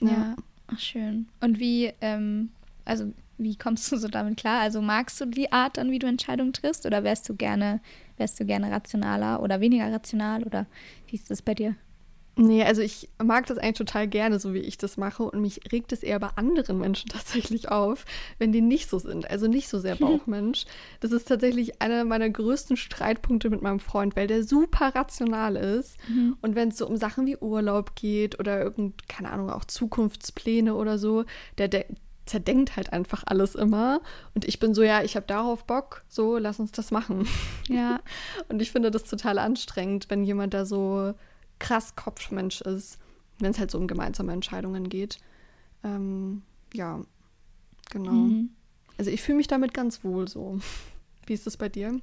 Ja, 0.00 0.08
ja. 0.08 0.36
Ach, 0.68 0.78
schön. 0.78 1.28
Und 1.40 1.58
wie, 1.58 1.92
ähm, 2.00 2.52
also 2.86 3.12
wie 3.38 3.56
kommst 3.56 3.90
du 3.90 3.96
so 3.96 4.08
damit 4.08 4.36
klar? 4.36 4.60
Also 4.60 4.80
magst 4.80 5.20
du 5.20 5.26
die 5.26 5.52
Art 5.52 5.76
dann, 5.76 5.90
wie 5.90 5.98
du 5.98 6.06
Entscheidungen 6.06 6.52
triffst, 6.52 6.86
oder 6.86 7.04
wärst 7.04 7.28
du 7.28 7.34
gerne, 7.34 7.80
wärst 8.16 8.38
du 8.40 8.44
gerne 8.44 8.70
rationaler 8.70 9.42
oder 9.42 9.60
weniger 9.60 9.92
rational 9.92 10.42
oder 10.42 10.66
wie 11.08 11.16
ist 11.16 11.30
das 11.30 11.42
bei 11.42 11.54
dir? 11.54 11.76
Nee, 12.38 12.64
also 12.64 12.82
ich 12.82 13.08
mag 13.22 13.46
das 13.46 13.56
eigentlich 13.56 13.78
total 13.78 14.06
gerne, 14.06 14.38
so 14.38 14.52
wie 14.52 14.58
ich 14.58 14.76
das 14.76 14.98
mache. 14.98 15.22
Und 15.22 15.40
mich 15.40 15.72
regt 15.72 15.92
es 15.92 16.02
eher 16.02 16.20
bei 16.20 16.28
anderen 16.36 16.78
Menschen 16.78 17.08
tatsächlich 17.12 17.70
auf, 17.70 18.04
wenn 18.38 18.52
die 18.52 18.60
nicht 18.60 18.90
so 18.90 18.98
sind. 18.98 19.30
Also 19.30 19.46
nicht 19.46 19.68
so 19.68 19.78
sehr 19.78 19.94
Bauchmensch. 19.96 20.66
Das 21.00 21.12
ist 21.12 21.28
tatsächlich 21.28 21.80
einer 21.80 22.04
meiner 22.04 22.28
größten 22.28 22.76
Streitpunkte 22.76 23.48
mit 23.48 23.62
meinem 23.62 23.80
Freund, 23.80 24.16
weil 24.16 24.26
der 24.26 24.44
super 24.44 24.94
rational 24.94 25.56
ist. 25.56 25.96
Mhm. 26.08 26.36
Und 26.42 26.54
wenn 26.54 26.68
es 26.68 26.76
so 26.76 26.86
um 26.86 26.98
Sachen 26.98 27.26
wie 27.26 27.38
Urlaub 27.38 27.96
geht 27.96 28.38
oder 28.38 28.60
irgend, 28.60 29.08
keine 29.08 29.30
Ahnung, 29.30 29.48
auch 29.48 29.64
Zukunftspläne 29.64 30.74
oder 30.74 30.98
so, 30.98 31.24
der, 31.56 31.68
der 31.68 31.86
zerdenkt 32.26 32.76
halt 32.76 32.92
einfach 32.92 33.22
alles 33.26 33.54
immer. 33.54 34.00
Und 34.34 34.44
ich 34.44 34.58
bin 34.58 34.74
so, 34.74 34.82
ja, 34.82 35.02
ich 35.02 35.16
habe 35.16 35.26
darauf 35.26 35.64
Bock, 35.64 36.04
so, 36.08 36.36
lass 36.36 36.60
uns 36.60 36.72
das 36.72 36.90
machen. 36.90 37.26
Ja. 37.68 38.00
Und 38.48 38.60
ich 38.60 38.72
finde 38.72 38.90
das 38.90 39.04
total 39.04 39.38
anstrengend, 39.38 40.10
wenn 40.10 40.24
jemand 40.24 40.52
da 40.52 40.66
so 40.66 41.14
krass 41.58 41.96
Kopfmensch 41.96 42.60
ist, 42.60 42.98
wenn 43.38 43.52
es 43.52 43.58
halt 43.58 43.70
so 43.70 43.78
um 43.78 43.86
gemeinsame 43.86 44.32
Entscheidungen 44.32 44.88
geht. 44.88 45.18
Ähm, 45.84 46.42
ja, 46.74 47.00
genau. 47.90 48.12
Mhm. 48.12 48.50
Also 48.98 49.10
ich 49.10 49.22
fühle 49.22 49.38
mich 49.38 49.48
damit 49.48 49.72
ganz 49.72 50.04
wohl 50.04 50.28
so. 50.28 50.58
Wie 51.26 51.32
ist 51.32 51.46
das 51.46 51.56
bei 51.56 51.68
dir? 51.68 52.00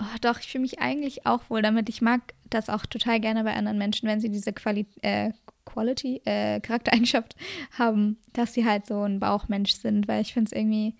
Oh, 0.00 0.16
doch, 0.20 0.40
ich 0.40 0.48
fühle 0.48 0.62
mich 0.62 0.80
eigentlich 0.80 1.26
auch 1.26 1.48
wohl 1.48 1.62
damit. 1.62 1.88
Ich 1.88 2.02
mag 2.02 2.20
das 2.50 2.68
auch 2.68 2.86
total 2.86 3.20
gerne 3.20 3.44
bei 3.44 3.54
anderen 3.54 3.78
Menschen, 3.78 4.08
wenn 4.08 4.20
sie 4.20 4.30
diese 4.30 4.52
Quali 4.52 4.86
äh, 5.02 5.32
Quality, 5.74 6.22
äh, 6.24 6.60
Charaktereigenschaft 6.60 7.36
haben, 7.78 8.18
dass 8.32 8.54
sie 8.54 8.64
halt 8.64 8.86
so 8.86 9.02
ein 9.02 9.20
Bauchmensch 9.20 9.72
sind, 9.72 10.08
weil 10.08 10.22
ich 10.22 10.32
finde 10.32 10.48
es 10.50 10.56
irgendwie 10.56 10.94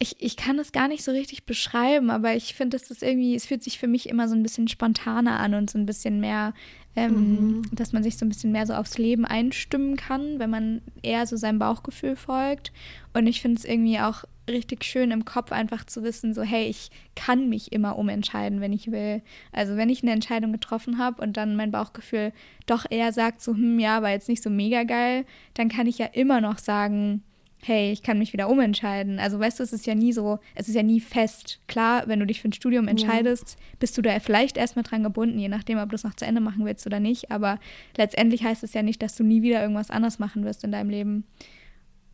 ich, 0.00 0.16
ich 0.20 0.36
kann 0.36 0.58
es 0.58 0.70
gar 0.70 0.86
nicht 0.86 1.02
so 1.02 1.10
richtig 1.10 1.44
beschreiben, 1.44 2.10
aber 2.10 2.34
ich 2.34 2.54
finde, 2.54 2.76
es 2.76 2.90
ist 2.90 3.02
irgendwie, 3.02 3.34
es 3.34 3.46
fühlt 3.46 3.64
sich 3.64 3.78
für 3.78 3.88
mich 3.88 4.08
immer 4.08 4.28
so 4.28 4.36
ein 4.36 4.44
bisschen 4.44 4.68
spontaner 4.68 5.40
an 5.40 5.54
und 5.54 5.70
so 5.70 5.78
ein 5.78 5.86
bisschen 5.86 6.20
mehr, 6.20 6.54
ähm, 6.94 7.12
mhm. 7.12 7.62
dass 7.72 7.92
man 7.92 8.04
sich 8.04 8.16
so 8.16 8.24
ein 8.24 8.28
bisschen 8.28 8.52
mehr 8.52 8.66
so 8.66 8.74
aufs 8.74 8.96
Leben 8.96 9.24
einstimmen 9.24 9.96
kann, 9.96 10.38
wenn 10.38 10.50
man 10.50 10.82
eher 11.02 11.26
so 11.26 11.36
seinem 11.36 11.58
Bauchgefühl 11.58 12.14
folgt. 12.14 12.72
Und 13.12 13.26
ich 13.26 13.42
finde 13.42 13.58
es 13.58 13.64
irgendwie 13.64 13.98
auch 13.98 14.24
richtig 14.48 14.84
schön 14.84 15.10
im 15.10 15.24
Kopf 15.24 15.52
einfach 15.52 15.84
zu 15.84 16.02
wissen, 16.02 16.34
so 16.34 16.42
hey, 16.42 16.66
ich 16.66 16.90
kann 17.14 17.48
mich 17.48 17.72
immer 17.72 17.98
umentscheiden, 17.98 18.60
wenn 18.60 18.72
ich 18.72 18.90
will. 18.90 19.22
Also 19.52 19.76
wenn 19.76 19.90
ich 19.90 20.02
eine 20.02 20.12
Entscheidung 20.12 20.52
getroffen 20.52 20.98
habe 20.98 21.22
und 21.22 21.36
dann 21.36 21.56
mein 21.56 21.70
Bauchgefühl 21.70 22.32
doch 22.66 22.86
eher 22.90 23.12
sagt, 23.12 23.42
so, 23.42 23.52
hm, 23.52 23.78
ja, 23.78 24.02
war 24.02 24.10
jetzt 24.10 24.28
nicht 24.28 24.42
so 24.42 24.50
mega 24.50 24.84
geil, 24.84 25.24
dann 25.54 25.68
kann 25.68 25.86
ich 25.86 25.98
ja 25.98 26.06
immer 26.06 26.40
noch 26.40 26.58
sagen, 26.58 27.22
hey, 27.62 27.90
ich 27.90 28.02
kann 28.02 28.18
mich 28.18 28.32
wieder 28.32 28.48
umentscheiden. 28.48 29.18
Also 29.18 29.38
weißt 29.38 29.58
du, 29.58 29.64
es 29.64 29.72
ist 29.72 29.86
ja 29.86 29.94
nie 29.94 30.12
so, 30.12 30.38
es 30.54 30.68
ist 30.68 30.74
ja 30.74 30.82
nie 30.82 31.00
fest. 31.00 31.60
Klar, 31.66 32.04
wenn 32.06 32.20
du 32.20 32.26
dich 32.26 32.40
für 32.40 32.48
ein 32.48 32.52
Studium 32.52 32.88
entscheidest, 32.88 33.56
ja. 33.58 33.76
bist 33.80 33.98
du 33.98 34.02
da 34.02 34.18
vielleicht 34.20 34.56
erstmal 34.56 34.84
dran 34.84 35.02
gebunden, 35.02 35.38
je 35.38 35.48
nachdem, 35.48 35.78
ob 35.78 35.88
du 35.88 35.96
es 35.96 36.04
noch 36.04 36.14
zu 36.14 36.24
Ende 36.24 36.40
machen 36.40 36.64
willst 36.64 36.86
oder 36.86 37.00
nicht. 37.00 37.30
Aber 37.30 37.58
letztendlich 37.96 38.44
heißt 38.44 38.62
es 38.62 38.74
ja 38.74 38.82
nicht, 38.82 39.02
dass 39.02 39.16
du 39.16 39.24
nie 39.24 39.42
wieder 39.42 39.60
irgendwas 39.60 39.90
anderes 39.90 40.18
machen 40.18 40.44
wirst 40.44 40.64
in 40.64 40.72
deinem 40.72 40.90
Leben. 40.90 41.24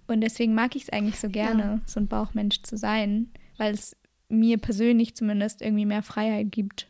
Und 0.07 0.21
deswegen 0.21 0.55
mag 0.55 0.77
ich 0.77 0.85
es 0.85 0.90
eigentlich 0.90 1.19
so 1.19 1.29
gerne, 1.29 1.62
ja. 1.62 1.81
so 1.87 2.01
ein 2.01 2.09
Bauchmensch 2.09 2.62
zu 2.62 2.77
sein, 2.77 3.31
weil 3.57 3.75
es 3.75 3.97
mir 4.29 4.59
persönlich 4.59 5.14
zumindest 5.14 5.62
irgendwie 5.62 5.87
mehr 5.87 6.03
Freiheit 6.03 6.51
gibt. 6.51 6.88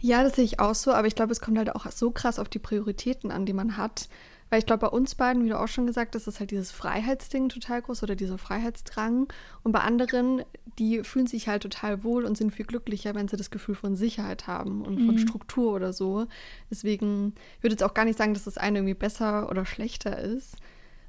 Ja, 0.00 0.22
das 0.22 0.34
sehe 0.34 0.44
ich 0.44 0.58
auch 0.58 0.74
so, 0.74 0.92
aber 0.92 1.06
ich 1.06 1.14
glaube, 1.14 1.32
es 1.32 1.40
kommt 1.40 1.58
halt 1.58 1.74
auch 1.74 1.90
so 1.90 2.10
krass 2.10 2.38
auf 2.38 2.48
die 2.48 2.58
Prioritäten 2.58 3.30
an, 3.30 3.46
die 3.46 3.52
man 3.52 3.76
hat. 3.76 4.08
Weil 4.52 4.58
ich 4.58 4.66
glaube, 4.66 4.80
bei 4.80 4.88
uns 4.88 5.14
beiden, 5.14 5.44
wie 5.44 5.48
du 5.48 5.58
auch 5.58 5.68
schon 5.68 5.86
gesagt 5.86 6.14
hast, 6.14 6.26
ist 6.26 6.38
halt 6.38 6.50
dieses 6.50 6.72
Freiheitsding 6.72 7.48
total 7.48 7.80
groß 7.80 8.02
oder 8.02 8.16
dieser 8.16 8.36
Freiheitsdrang. 8.36 9.32
Und 9.62 9.72
bei 9.72 9.80
anderen, 9.80 10.42
die 10.78 11.04
fühlen 11.04 11.26
sich 11.26 11.48
halt 11.48 11.62
total 11.62 12.04
wohl 12.04 12.26
und 12.26 12.36
sind 12.36 12.52
viel 12.52 12.66
glücklicher, 12.66 13.14
wenn 13.14 13.28
sie 13.28 13.38
das 13.38 13.50
Gefühl 13.50 13.74
von 13.74 13.96
Sicherheit 13.96 14.46
haben 14.46 14.82
und 14.82 14.98
von 14.98 15.14
mhm. 15.14 15.18
Struktur 15.18 15.72
oder 15.72 15.94
so. 15.94 16.26
Deswegen 16.70 17.32
ich 17.56 17.62
würde 17.62 17.72
jetzt 17.72 17.82
auch 17.82 17.94
gar 17.94 18.04
nicht 18.04 18.18
sagen, 18.18 18.34
dass 18.34 18.44
das 18.44 18.58
eine 18.58 18.80
irgendwie 18.80 18.92
besser 18.92 19.48
oder 19.48 19.64
schlechter 19.64 20.18
ist, 20.18 20.56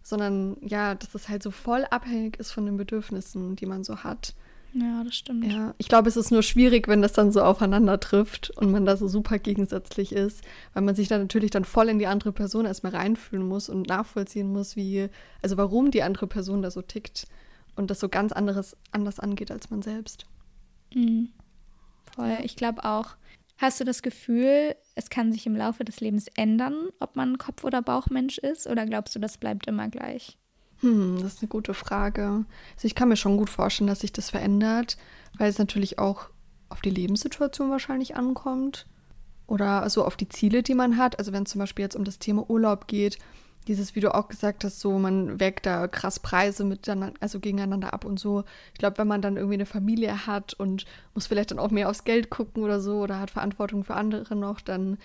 sondern 0.03 0.57
ja, 0.61 0.93
dass 0.95 1.11
das 1.11 1.29
halt 1.29 1.41
so 1.41 1.49
voll 1.49 1.85
abhängig 1.89 2.37
ist 2.37 2.51
von 2.51 2.65
den 2.65 2.77
Bedürfnissen, 2.77 3.55
die 3.55 3.65
man 3.65 3.83
so 3.83 4.03
hat. 4.03 4.35
Ja, 4.73 5.03
das 5.03 5.15
stimmt. 5.15 5.45
Ja, 5.51 5.75
ich 5.77 5.87
glaube, 5.87 6.09
es 6.09 6.17
ist 6.17 6.31
nur 6.31 6.41
schwierig, 6.41 6.87
wenn 6.87 7.03
das 7.03 7.13
dann 7.13 7.31
so 7.31 7.43
aufeinander 7.43 7.99
trifft 7.99 8.49
und 8.57 8.71
man 8.71 8.85
da 8.85 8.97
so 8.97 9.07
super 9.07 9.37
gegensätzlich 9.37 10.11
ist, 10.11 10.43
weil 10.73 10.81
man 10.83 10.95
sich 10.95 11.07
dann 11.07 11.21
natürlich 11.21 11.51
dann 11.51 11.63
voll 11.63 11.89
in 11.89 11.99
die 11.99 12.07
andere 12.07 12.31
Person 12.31 12.65
erstmal 12.65 12.95
reinfühlen 12.95 13.47
muss 13.47 13.69
und 13.69 13.87
nachvollziehen 13.87 14.51
muss, 14.51 14.75
wie, 14.75 15.09
also 15.43 15.57
warum 15.57 15.91
die 15.91 16.01
andere 16.01 16.25
Person 16.25 16.63
da 16.63 16.71
so 16.71 16.81
tickt 16.81 17.27
und 17.75 17.91
das 17.91 17.99
so 17.99 18.09
ganz 18.09 18.31
anderes 18.31 18.75
anders 18.91 19.19
angeht 19.19 19.51
als 19.51 19.69
man 19.69 19.83
selbst. 19.83 20.25
Mhm. 20.93 21.29
Voll. 22.15 22.37
Ich 22.43 22.55
glaube 22.55 22.83
auch, 22.83 23.15
hast 23.63 23.79
du 23.79 23.83
das 23.83 24.01
Gefühl, 24.01 24.75
es 24.95 25.09
kann 25.09 25.31
sich 25.31 25.47
im 25.47 25.55
Laufe 25.55 25.85
des 25.85 26.01
Lebens 26.01 26.27
ändern, 26.35 26.89
ob 26.99 27.15
man 27.15 27.37
Kopf- 27.37 27.63
oder 27.63 27.81
Bauchmensch 27.81 28.37
ist, 28.37 28.67
oder 28.67 28.85
glaubst 28.85 29.15
du, 29.15 29.19
das 29.19 29.37
bleibt 29.37 29.67
immer 29.67 29.87
gleich? 29.87 30.37
Hm, 30.81 31.17
das 31.21 31.35
ist 31.35 31.41
eine 31.41 31.47
gute 31.47 31.73
Frage. 31.73 32.45
Also 32.75 32.85
ich 32.85 32.93
kann 32.93 33.07
mir 33.09 33.15
schon 33.15 33.37
gut 33.37 33.49
vorstellen, 33.49 33.87
dass 33.87 34.01
sich 34.01 34.11
das 34.11 34.29
verändert, 34.29 34.97
weil 35.37 35.49
es 35.49 35.57
natürlich 35.57 35.97
auch 35.97 36.29
auf 36.67 36.81
die 36.81 36.89
Lebenssituation 36.89 37.69
wahrscheinlich 37.69 38.15
ankommt 38.17 38.85
oder 39.47 39.89
so 39.89 40.03
auf 40.03 40.17
die 40.17 40.27
Ziele, 40.29 40.61
die 40.61 40.75
man 40.75 40.97
hat. 40.97 41.17
Also 41.19 41.31
wenn 41.31 41.43
es 41.43 41.51
zum 41.51 41.59
Beispiel 41.59 41.83
jetzt 41.83 41.95
um 41.95 42.03
das 42.03 42.19
Thema 42.19 42.49
Urlaub 42.49 42.87
geht, 42.87 43.17
dieses, 43.65 43.95
wie 43.95 43.99
du 43.99 44.13
auch 44.13 44.27
gesagt 44.27 44.63
hast, 44.63 44.79
so 44.79 44.97
man 44.99 45.39
wägt 45.39 45.65
da 45.65 45.87
krass 45.87 46.19
Preise 46.19 46.63
miteinander, 46.63 47.13
also 47.19 47.39
gegeneinander 47.39 47.93
ab 47.93 48.05
und 48.05 48.19
so. 48.19 48.43
Ich 48.73 48.79
glaube, 48.79 48.97
wenn 48.97 49.07
man 49.07 49.21
dann 49.21 49.37
irgendwie 49.37 49.55
eine 49.55 49.65
Familie 49.65 50.27
hat 50.27 50.53
und 50.53 50.85
muss 51.13 51.27
vielleicht 51.27 51.51
dann 51.51 51.59
auch 51.59 51.71
mehr 51.71 51.89
aufs 51.89 52.03
Geld 52.03 52.29
gucken 52.29 52.63
oder 52.63 52.79
so 52.79 52.97
oder 53.01 53.19
hat 53.19 53.31
Verantwortung 53.31 53.83
für 53.83 53.95
andere 53.95 54.35
noch, 54.35 54.61
dann 54.61 54.97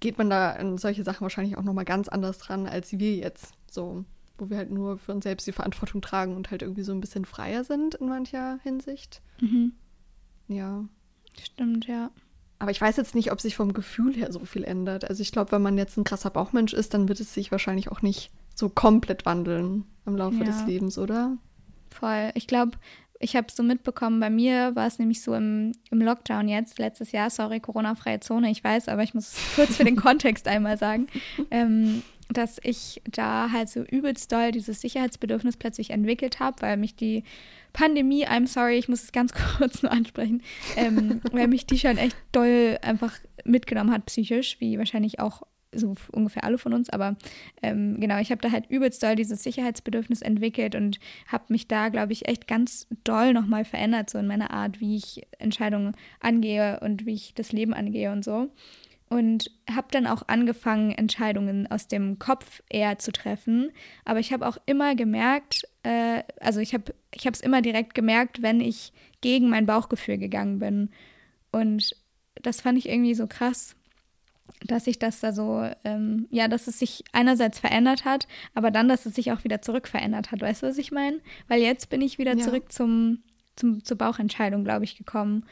geht 0.00 0.18
man 0.18 0.30
da 0.30 0.50
an 0.52 0.78
solche 0.78 1.02
Sachen 1.02 1.22
wahrscheinlich 1.22 1.56
auch 1.56 1.62
nochmal 1.62 1.84
ganz 1.84 2.08
anders 2.08 2.38
dran, 2.38 2.66
als 2.66 2.98
wir 2.98 3.14
jetzt. 3.16 3.54
So, 3.70 4.04
wo 4.38 4.50
wir 4.50 4.56
halt 4.56 4.70
nur 4.70 4.98
für 4.98 5.12
uns 5.12 5.24
selbst 5.24 5.46
die 5.46 5.52
Verantwortung 5.52 6.02
tragen 6.02 6.36
und 6.36 6.50
halt 6.50 6.62
irgendwie 6.62 6.82
so 6.82 6.92
ein 6.92 7.00
bisschen 7.00 7.24
freier 7.24 7.64
sind 7.64 7.94
in 7.94 8.08
mancher 8.08 8.58
Hinsicht. 8.62 9.22
Mhm. 9.40 9.72
Ja. 10.48 10.84
Stimmt, 11.40 11.86
ja. 11.86 12.10
Aber 12.58 12.70
ich 12.70 12.80
weiß 12.80 12.96
jetzt 12.96 13.14
nicht, 13.14 13.32
ob 13.32 13.40
sich 13.40 13.56
vom 13.56 13.72
Gefühl 13.72 14.14
her 14.14 14.32
so 14.32 14.40
viel 14.40 14.64
ändert. 14.64 15.08
Also 15.08 15.22
ich 15.22 15.32
glaube, 15.32 15.52
wenn 15.52 15.62
man 15.62 15.76
jetzt 15.76 15.96
ein 15.96 16.04
krasser 16.04 16.30
Bauchmensch 16.30 16.72
ist, 16.72 16.94
dann 16.94 17.08
wird 17.08 17.20
es 17.20 17.34
sich 17.34 17.50
wahrscheinlich 17.50 17.90
auch 17.90 18.02
nicht 18.02 18.30
so 18.54 18.68
komplett 18.68 19.26
wandeln 19.26 19.84
im 20.06 20.16
Laufe 20.16 20.38
ja. 20.38 20.44
des 20.44 20.64
Lebens, 20.66 20.96
oder? 20.96 21.36
Voll. 21.90 22.30
Ich 22.34 22.46
glaube, 22.46 22.78
ich 23.18 23.36
habe 23.36 23.46
es 23.48 23.56
so 23.56 23.62
mitbekommen, 23.62 24.20
bei 24.20 24.30
mir 24.30 24.74
war 24.76 24.86
es 24.86 24.98
nämlich 24.98 25.22
so 25.22 25.34
im, 25.34 25.72
im 25.90 26.00
Lockdown 26.00 26.48
jetzt, 26.48 26.78
letztes 26.78 27.12
Jahr, 27.12 27.30
sorry, 27.30 27.60
Corona-freie 27.60 28.20
Zone, 28.20 28.50
ich 28.50 28.62
weiß, 28.62 28.88
aber 28.88 29.02
ich 29.02 29.14
muss 29.14 29.36
kurz 29.54 29.76
für 29.76 29.84
den 29.84 29.96
Kontext 29.96 30.46
einmal 30.46 30.76
sagen, 30.76 31.06
ähm, 31.50 32.02
dass 32.28 32.58
ich 32.62 33.02
da 33.10 33.50
halt 33.52 33.68
so 33.68 33.82
übelst 33.82 34.30
doll 34.32 34.50
dieses 34.50 34.80
Sicherheitsbedürfnis 34.80 35.56
plötzlich 35.56 35.90
entwickelt 35.90 36.40
habe, 36.40 36.60
weil 36.60 36.76
mich 36.76 36.96
die 36.96 37.24
Pandemie, 37.74 38.26
I'm 38.26 38.46
sorry, 38.46 38.78
ich 38.78 38.88
muss 38.88 39.02
es 39.02 39.12
ganz 39.12 39.34
kurz 39.58 39.82
nur 39.82 39.92
ansprechen, 39.92 40.42
ähm, 40.76 41.20
weil 41.32 41.48
mich 41.48 41.66
die 41.66 41.78
schon 41.78 41.98
echt 41.98 42.16
doll 42.32 42.78
einfach 42.80 43.12
mitgenommen 43.44 43.92
hat 43.92 44.06
psychisch, 44.06 44.56
wie 44.60 44.78
wahrscheinlich 44.78 45.20
auch 45.20 45.42
so 45.76 45.96
ungefähr 46.12 46.44
alle 46.44 46.56
von 46.56 46.72
uns, 46.72 46.88
aber 46.88 47.16
ähm, 47.60 47.98
genau, 47.98 48.18
ich 48.18 48.30
habe 48.30 48.40
da 48.40 48.52
halt 48.52 48.70
übelst 48.70 49.02
doll 49.02 49.16
dieses 49.16 49.42
Sicherheitsbedürfnis 49.42 50.22
entwickelt 50.22 50.76
und 50.76 51.00
habe 51.26 51.44
mich 51.48 51.66
da, 51.66 51.88
glaube 51.88 52.12
ich, 52.12 52.28
echt 52.28 52.46
ganz 52.46 52.86
doll 53.02 53.32
nochmal 53.32 53.64
verändert, 53.64 54.08
so 54.08 54.18
in 54.18 54.28
meiner 54.28 54.52
Art, 54.52 54.80
wie 54.80 54.96
ich 54.96 55.26
Entscheidungen 55.38 55.96
angehe 56.20 56.78
und 56.78 57.06
wie 57.06 57.14
ich 57.14 57.34
das 57.34 57.50
Leben 57.50 57.74
angehe 57.74 58.12
und 58.12 58.24
so 58.24 58.50
und 59.14 59.48
habe 59.70 59.86
dann 59.92 60.08
auch 60.08 60.24
angefangen, 60.26 60.90
Entscheidungen 60.90 61.70
aus 61.70 61.86
dem 61.86 62.18
Kopf 62.18 62.64
eher 62.68 62.98
zu 62.98 63.12
treffen. 63.12 63.70
Aber 64.04 64.18
ich 64.18 64.32
habe 64.32 64.44
auch 64.44 64.56
immer 64.66 64.96
gemerkt, 64.96 65.68
äh, 65.84 66.24
also 66.40 66.58
ich 66.58 66.74
habe 66.74 66.92
ich 67.14 67.24
es 67.24 67.40
immer 67.40 67.62
direkt 67.62 67.94
gemerkt, 67.94 68.42
wenn 68.42 68.60
ich 68.60 68.92
gegen 69.20 69.50
mein 69.50 69.66
Bauchgefühl 69.66 70.18
gegangen 70.18 70.58
bin. 70.58 70.90
Und 71.52 71.94
das 72.42 72.60
fand 72.60 72.76
ich 72.76 72.88
irgendwie 72.88 73.14
so 73.14 73.28
krass, 73.28 73.76
dass 74.66 74.86
sich 74.86 74.98
das 74.98 75.20
da 75.20 75.32
so, 75.32 75.64
ähm, 75.84 76.26
ja, 76.30 76.48
dass 76.48 76.66
es 76.66 76.80
sich 76.80 77.04
einerseits 77.12 77.60
verändert 77.60 78.04
hat, 78.04 78.26
aber 78.52 78.72
dann, 78.72 78.88
dass 78.88 79.06
es 79.06 79.14
sich 79.14 79.30
auch 79.30 79.44
wieder 79.44 79.62
zurück 79.62 79.86
verändert 79.86 80.32
hat. 80.32 80.40
Weißt 80.40 80.64
du, 80.64 80.66
was 80.66 80.76
ich 80.76 80.90
meine? 80.90 81.20
Weil 81.46 81.62
jetzt 81.62 81.88
bin 81.88 82.00
ich 82.00 82.18
wieder 82.18 82.36
ja. 82.36 82.42
zurück 82.42 82.72
zum, 82.72 83.22
zum, 83.54 83.84
zur 83.84 83.96
Bauchentscheidung, 83.96 84.64
glaube 84.64 84.82
ich, 84.82 84.98
gekommen. 84.98 85.46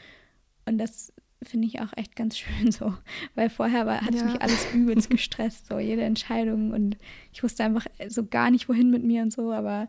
Und 0.65 0.79
das 0.79 1.13
finde 1.45 1.67
ich 1.67 1.79
auch 1.81 1.95
echt 1.95 2.15
ganz 2.15 2.37
schön 2.39 2.71
so, 2.71 2.93
weil 3.35 3.49
vorher 3.49 3.85
hat 4.01 4.13
es 4.13 4.21
ja. 4.21 4.27
mich 4.27 4.41
alles 4.41 4.67
übelst 4.73 5.09
gestresst, 5.09 5.67
so 5.67 5.79
jede 5.79 6.03
Entscheidung 6.03 6.71
und 6.71 6.97
ich 7.31 7.43
wusste 7.43 7.63
einfach 7.63 7.85
so 8.07 8.25
gar 8.25 8.51
nicht, 8.51 8.69
wohin 8.69 8.89
mit 8.89 9.03
mir 9.03 9.23
und 9.23 9.33
so, 9.33 9.51
aber 9.51 9.87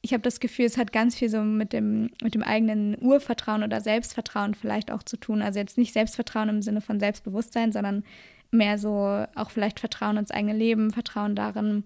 ich 0.00 0.12
habe 0.12 0.22
das 0.22 0.40
Gefühl, 0.40 0.64
es 0.64 0.78
hat 0.78 0.92
ganz 0.92 1.16
viel 1.16 1.28
so 1.28 1.42
mit 1.42 1.72
dem, 1.72 2.10
mit 2.22 2.34
dem 2.34 2.42
eigenen 2.42 2.96
Urvertrauen 3.00 3.64
oder 3.64 3.80
Selbstvertrauen 3.80 4.54
vielleicht 4.54 4.92
auch 4.92 5.02
zu 5.02 5.16
tun. 5.16 5.42
Also 5.42 5.58
jetzt 5.58 5.76
nicht 5.76 5.92
Selbstvertrauen 5.92 6.48
im 6.48 6.62
Sinne 6.62 6.80
von 6.80 7.00
Selbstbewusstsein, 7.00 7.72
sondern 7.72 8.04
mehr 8.50 8.78
so 8.78 9.24
auch 9.34 9.50
vielleicht 9.50 9.80
Vertrauen 9.80 10.16
ins 10.16 10.30
eigene 10.30 10.54
Leben, 10.54 10.92
Vertrauen 10.92 11.34
darin, 11.34 11.84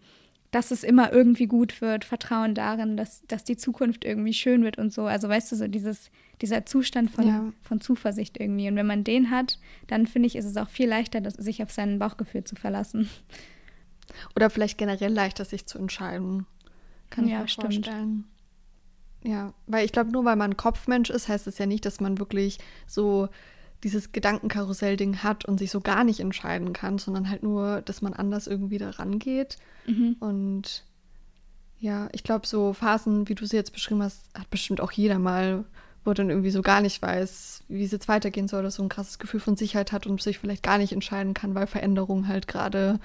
dass 0.52 0.70
es 0.70 0.84
immer 0.84 1.12
irgendwie 1.12 1.46
gut 1.46 1.80
wird, 1.80 2.04
Vertrauen 2.04 2.54
darin, 2.54 2.96
dass, 2.96 3.22
dass 3.26 3.42
die 3.42 3.56
Zukunft 3.56 4.04
irgendwie 4.04 4.34
schön 4.34 4.62
wird 4.62 4.78
und 4.78 4.92
so. 4.92 5.06
Also 5.06 5.28
weißt 5.28 5.50
du, 5.50 5.56
so 5.56 5.66
dieses, 5.66 6.10
dieser 6.42 6.66
Zustand 6.66 7.10
von, 7.10 7.26
ja. 7.26 7.52
von 7.62 7.80
Zuversicht 7.80 8.38
irgendwie. 8.38 8.68
Und 8.68 8.76
wenn 8.76 8.86
man 8.86 9.02
den 9.02 9.30
hat, 9.30 9.58
dann 9.86 10.06
finde 10.06 10.26
ich, 10.26 10.36
ist 10.36 10.44
es 10.44 10.58
auch 10.58 10.68
viel 10.68 10.88
leichter, 10.88 11.22
das, 11.22 11.34
sich 11.34 11.62
auf 11.62 11.72
sein 11.72 11.98
Bauchgefühl 11.98 12.44
zu 12.44 12.54
verlassen. 12.54 13.08
Oder 14.36 14.50
vielleicht 14.50 14.76
generell 14.76 15.12
leichter, 15.12 15.46
sich 15.46 15.64
zu 15.64 15.78
entscheiden. 15.78 16.46
Kann 17.08 17.26
ja, 17.26 17.36
ich 17.36 17.42
mir 17.42 17.48
stimmt. 17.48 17.74
vorstellen. 17.86 18.24
Ja, 19.24 19.54
weil 19.66 19.86
ich 19.86 19.92
glaube, 19.92 20.10
nur 20.10 20.26
weil 20.26 20.36
man 20.36 20.58
Kopfmensch 20.58 21.08
ist, 21.08 21.28
heißt 21.28 21.46
es 21.46 21.56
ja 21.56 21.64
nicht, 21.64 21.86
dass 21.86 21.98
man 21.98 22.18
wirklich 22.18 22.58
so 22.86 23.30
dieses 23.82 24.12
Gedankenkarussell-Ding 24.12 25.22
hat 25.22 25.44
und 25.44 25.58
sich 25.58 25.70
so 25.70 25.80
gar 25.80 26.04
nicht 26.04 26.20
entscheiden 26.20 26.72
kann, 26.72 26.98
sondern 26.98 27.28
halt 27.28 27.42
nur, 27.42 27.82
dass 27.82 28.02
man 28.02 28.12
anders 28.12 28.46
irgendwie 28.46 28.78
da 28.78 28.90
rangeht. 28.90 29.58
Mhm. 29.86 30.16
Und 30.20 30.84
ja, 31.78 32.08
ich 32.12 32.22
glaube, 32.22 32.46
so 32.46 32.72
Phasen, 32.72 33.28
wie 33.28 33.34
du 33.34 33.44
sie 33.44 33.56
jetzt 33.56 33.72
beschrieben 33.72 34.02
hast, 34.02 34.28
hat 34.38 34.48
bestimmt 34.50 34.80
auch 34.80 34.92
jeder 34.92 35.18
mal, 35.18 35.64
wo 36.04 36.12
dann 36.12 36.30
irgendwie 36.30 36.50
so 36.50 36.62
gar 36.62 36.80
nicht 36.80 37.02
weiß, 37.02 37.64
wie 37.68 37.84
es 37.84 37.90
jetzt 37.90 38.08
weitergehen 38.08 38.46
soll, 38.46 38.60
oder 38.60 38.70
so 38.70 38.82
ein 38.82 38.88
krasses 38.88 39.18
Gefühl 39.18 39.40
von 39.40 39.56
Sicherheit 39.56 39.90
hat 39.90 40.06
und 40.06 40.22
sich 40.22 40.38
vielleicht 40.38 40.62
gar 40.62 40.78
nicht 40.78 40.92
entscheiden 40.92 41.34
kann, 41.34 41.54
weil 41.54 41.66
Veränderung 41.66 42.28
halt 42.28 42.46
gerade 42.46 43.00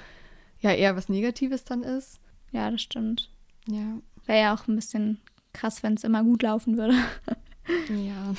ja 0.60 0.72
eher 0.72 0.96
was 0.96 1.10
Negatives 1.10 1.64
dann 1.64 1.82
ist. 1.82 2.20
Ja, 2.52 2.70
das 2.70 2.82
stimmt. 2.82 3.32
Ja. 3.68 4.00
Wäre 4.26 4.42
ja 4.42 4.54
auch 4.54 4.68
ein 4.68 4.76
bisschen 4.76 5.20
krass, 5.54 5.82
wenn 5.82 5.96
es 5.96 6.04
immer 6.04 6.24
gut 6.24 6.44
laufen 6.44 6.78
würde. 6.78 6.96
ja. 7.90 8.36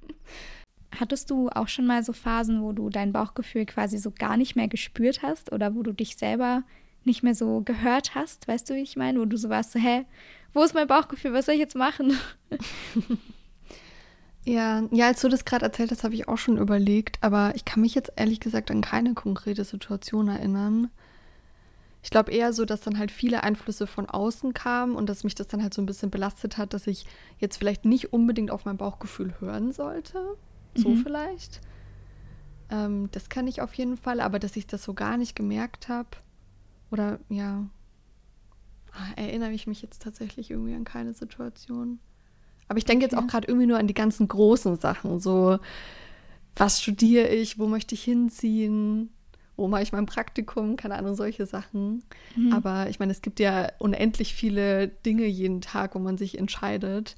Hattest 0.98 1.30
du 1.30 1.48
auch 1.48 1.68
schon 1.68 1.86
mal 1.86 2.02
so 2.02 2.12
Phasen, 2.12 2.62
wo 2.62 2.72
du 2.72 2.90
dein 2.90 3.12
Bauchgefühl 3.12 3.66
quasi 3.66 3.98
so 3.98 4.10
gar 4.10 4.36
nicht 4.36 4.56
mehr 4.56 4.68
gespürt 4.68 5.22
hast 5.22 5.52
oder 5.52 5.74
wo 5.74 5.82
du 5.82 5.92
dich 5.92 6.16
selber 6.16 6.62
nicht 7.04 7.22
mehr 7.22 7.34
so 7.34 7.62
gehört 7.62 8.14
hast? 8.14 8.46
Weißt 8.46 8.68
du, 8.68 8.74
wie 8.74 8.82
ich 8.82 8.96
meine? 8.96 9.20
Wo 9.20 9.24
du 9.24 9.36
so 9.36 9.48
warst, 9.48 9.72
so, 9.72 9.78
hä, 9.78 10.04
wo 10.52 10.62
ist 10.62 10.74
mein 10.74 10.86
Bauchgefühl? 10.86 11.32
Was 11.32 11.46
soll 11.46 11.54
ich 11.54 11.60
jetzt 11.60 11.76
machen? 11.76 12.16
Ja, 14.44 14.82
ja, 14.90 15.06
als 15.06 15.20
du 15.20 15.28
das 15.28 15.44
gerade 15.44 15.64
erzählt 15.64 15.92
hast, 15.92 16.02
habe 16.02 16.14
ich 16.14 16.26
auch 16.26 16.38
schon 16.38 16.58
überlegt, 16.58 17.18
aber 17.20 17.52
ich 17.54 17.64
kann 17.64 17.80
mich 17.80 17.94
jetzt 17.94 18.12
ehrlich 18.16 18.40
gesagt 18.40 18.70
an 18.72 18.80
keine 18.80 19.14
konkrete 19.14 19.64
Situation 19.64 20.26
erinnern. 20.26 20.90
Ich 22.02 22.10
glaube 22.10 22.32
eher 22.32 22.52
so, 22.52 22.64
dass 22.64 22.80
dann 22.80 22.98
halt 22.98 23.12
viele 23.12 23.44
Einflüsse 23.44 23.86
von 23.86 24.10
außen 24.10 24.52
kamen 24.52 24.96
und 24.96 25.08
dass 25.08 25.22
mich 25.22 25.36
das 25.36 25.46
dann 25.46 25.62
halt 25.62 25.72
so 25.72 25.80
ein 25.80 25.86
bisschen 25.86 26.10
belastet 26.10 26.58
hat, 26.58 26.74
dass 26.74 26.88
ich 26.88 27.06
jetzt 27.38 27.56
vielleicht 27.56 27.84
nicht 27.84 28.12
unbedingt 28.12 28.50
auf 28.50 28.64
mein 28.64 28.76
Bauchgefühl 28.76 29.34
hören 29.38 29.70
sollte. 29.70 30.36
So 30.74 30.90
mhm. 30.90 30.96
vielleicht. 31.02 31.60
Ähm, 32.70 33.08
das 33.12 33.28
kann 33.28 33.46
ich 33.46 33.60
auf 33.60 33.74
jeden 33.74 33.96
Fall, 33.96 34.20
aber 34.20 34.38
dass 34.38 34.56
ich 34.56 34.66
das 34.66 34.82
so 34.82 34.94
gar 34.94 35.16
nicht 35.16 35.36
gemerkt 35.36 35.88
habe. 35.88 36.08
Oder 36.90 37.20
ja, 37.28 37.66
ah, 38.92 39.12
erinnere 39.16 39.52
ich 39.52 39.66
mich 39.66 39.82
jetzt 39.82 40.02
tatsächlich 40.02 40.50
irgendwie 40.50 40.74
an 40.74 40.84
keine 40.84 41.14
Situation. 41.14 41.98
Aber 42.68 42.78
ich 42.78 42.84
denke 42.84 43.04
jetzt 43.04 43.16
auch 43.16 43.26
gerade 43.26 43.48
irgendwie 43.48 43.66
nur 43.66 43.78
an 43.78 43.86
die 43.86 43.94
ganzen 43.94 44.28
großen 44.28 44.76
Sachen. 44.76 45.20
So, 45.20 45.58
was 46.56 46.80
studiere 46.80 47.28
ich, 47.28 47.58
wo 47.58 47.66
möchte 47.66 47.94
ich 47.94 48.02
hinziehen, 48.02 49.10
wo 49.56 49.68
mache 49.68 49.82
ich 49.82 49.92
mein 49.92 50.06
Praktikum, 50.06 50.76
keine 50.76 50.94
Ahnung, 50.94 51.14
solche 51.14 51.44
Sachen. 51.44 52.02
Mhm. 52.36 52.52
Aber 52.52 52.88
ich 52.88 52.98
meine, 52.98 53.12
es 53.12 53.20
gibt 53.20 53.40
ja 53.40 53.68
unendlich 53.78 54.34
viele 54.34 54.88
Dinge 54.88 55.26
jeden 55.26 55.60
Tag, 55.60 55.94
wo 55.94 55.98
man 55.98 56.16
sich 56.16 56.38
entscheidet. 56.38 57.16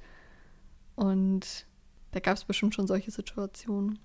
Und 0.96 1.66
da 2.14 2.20
gab 2.20 2.36
es 2.36 2.44
bestimmt 2.44 2.74
schon 2.76 2.86
solche 2.86 3.10
Situationen. 3.10 3.98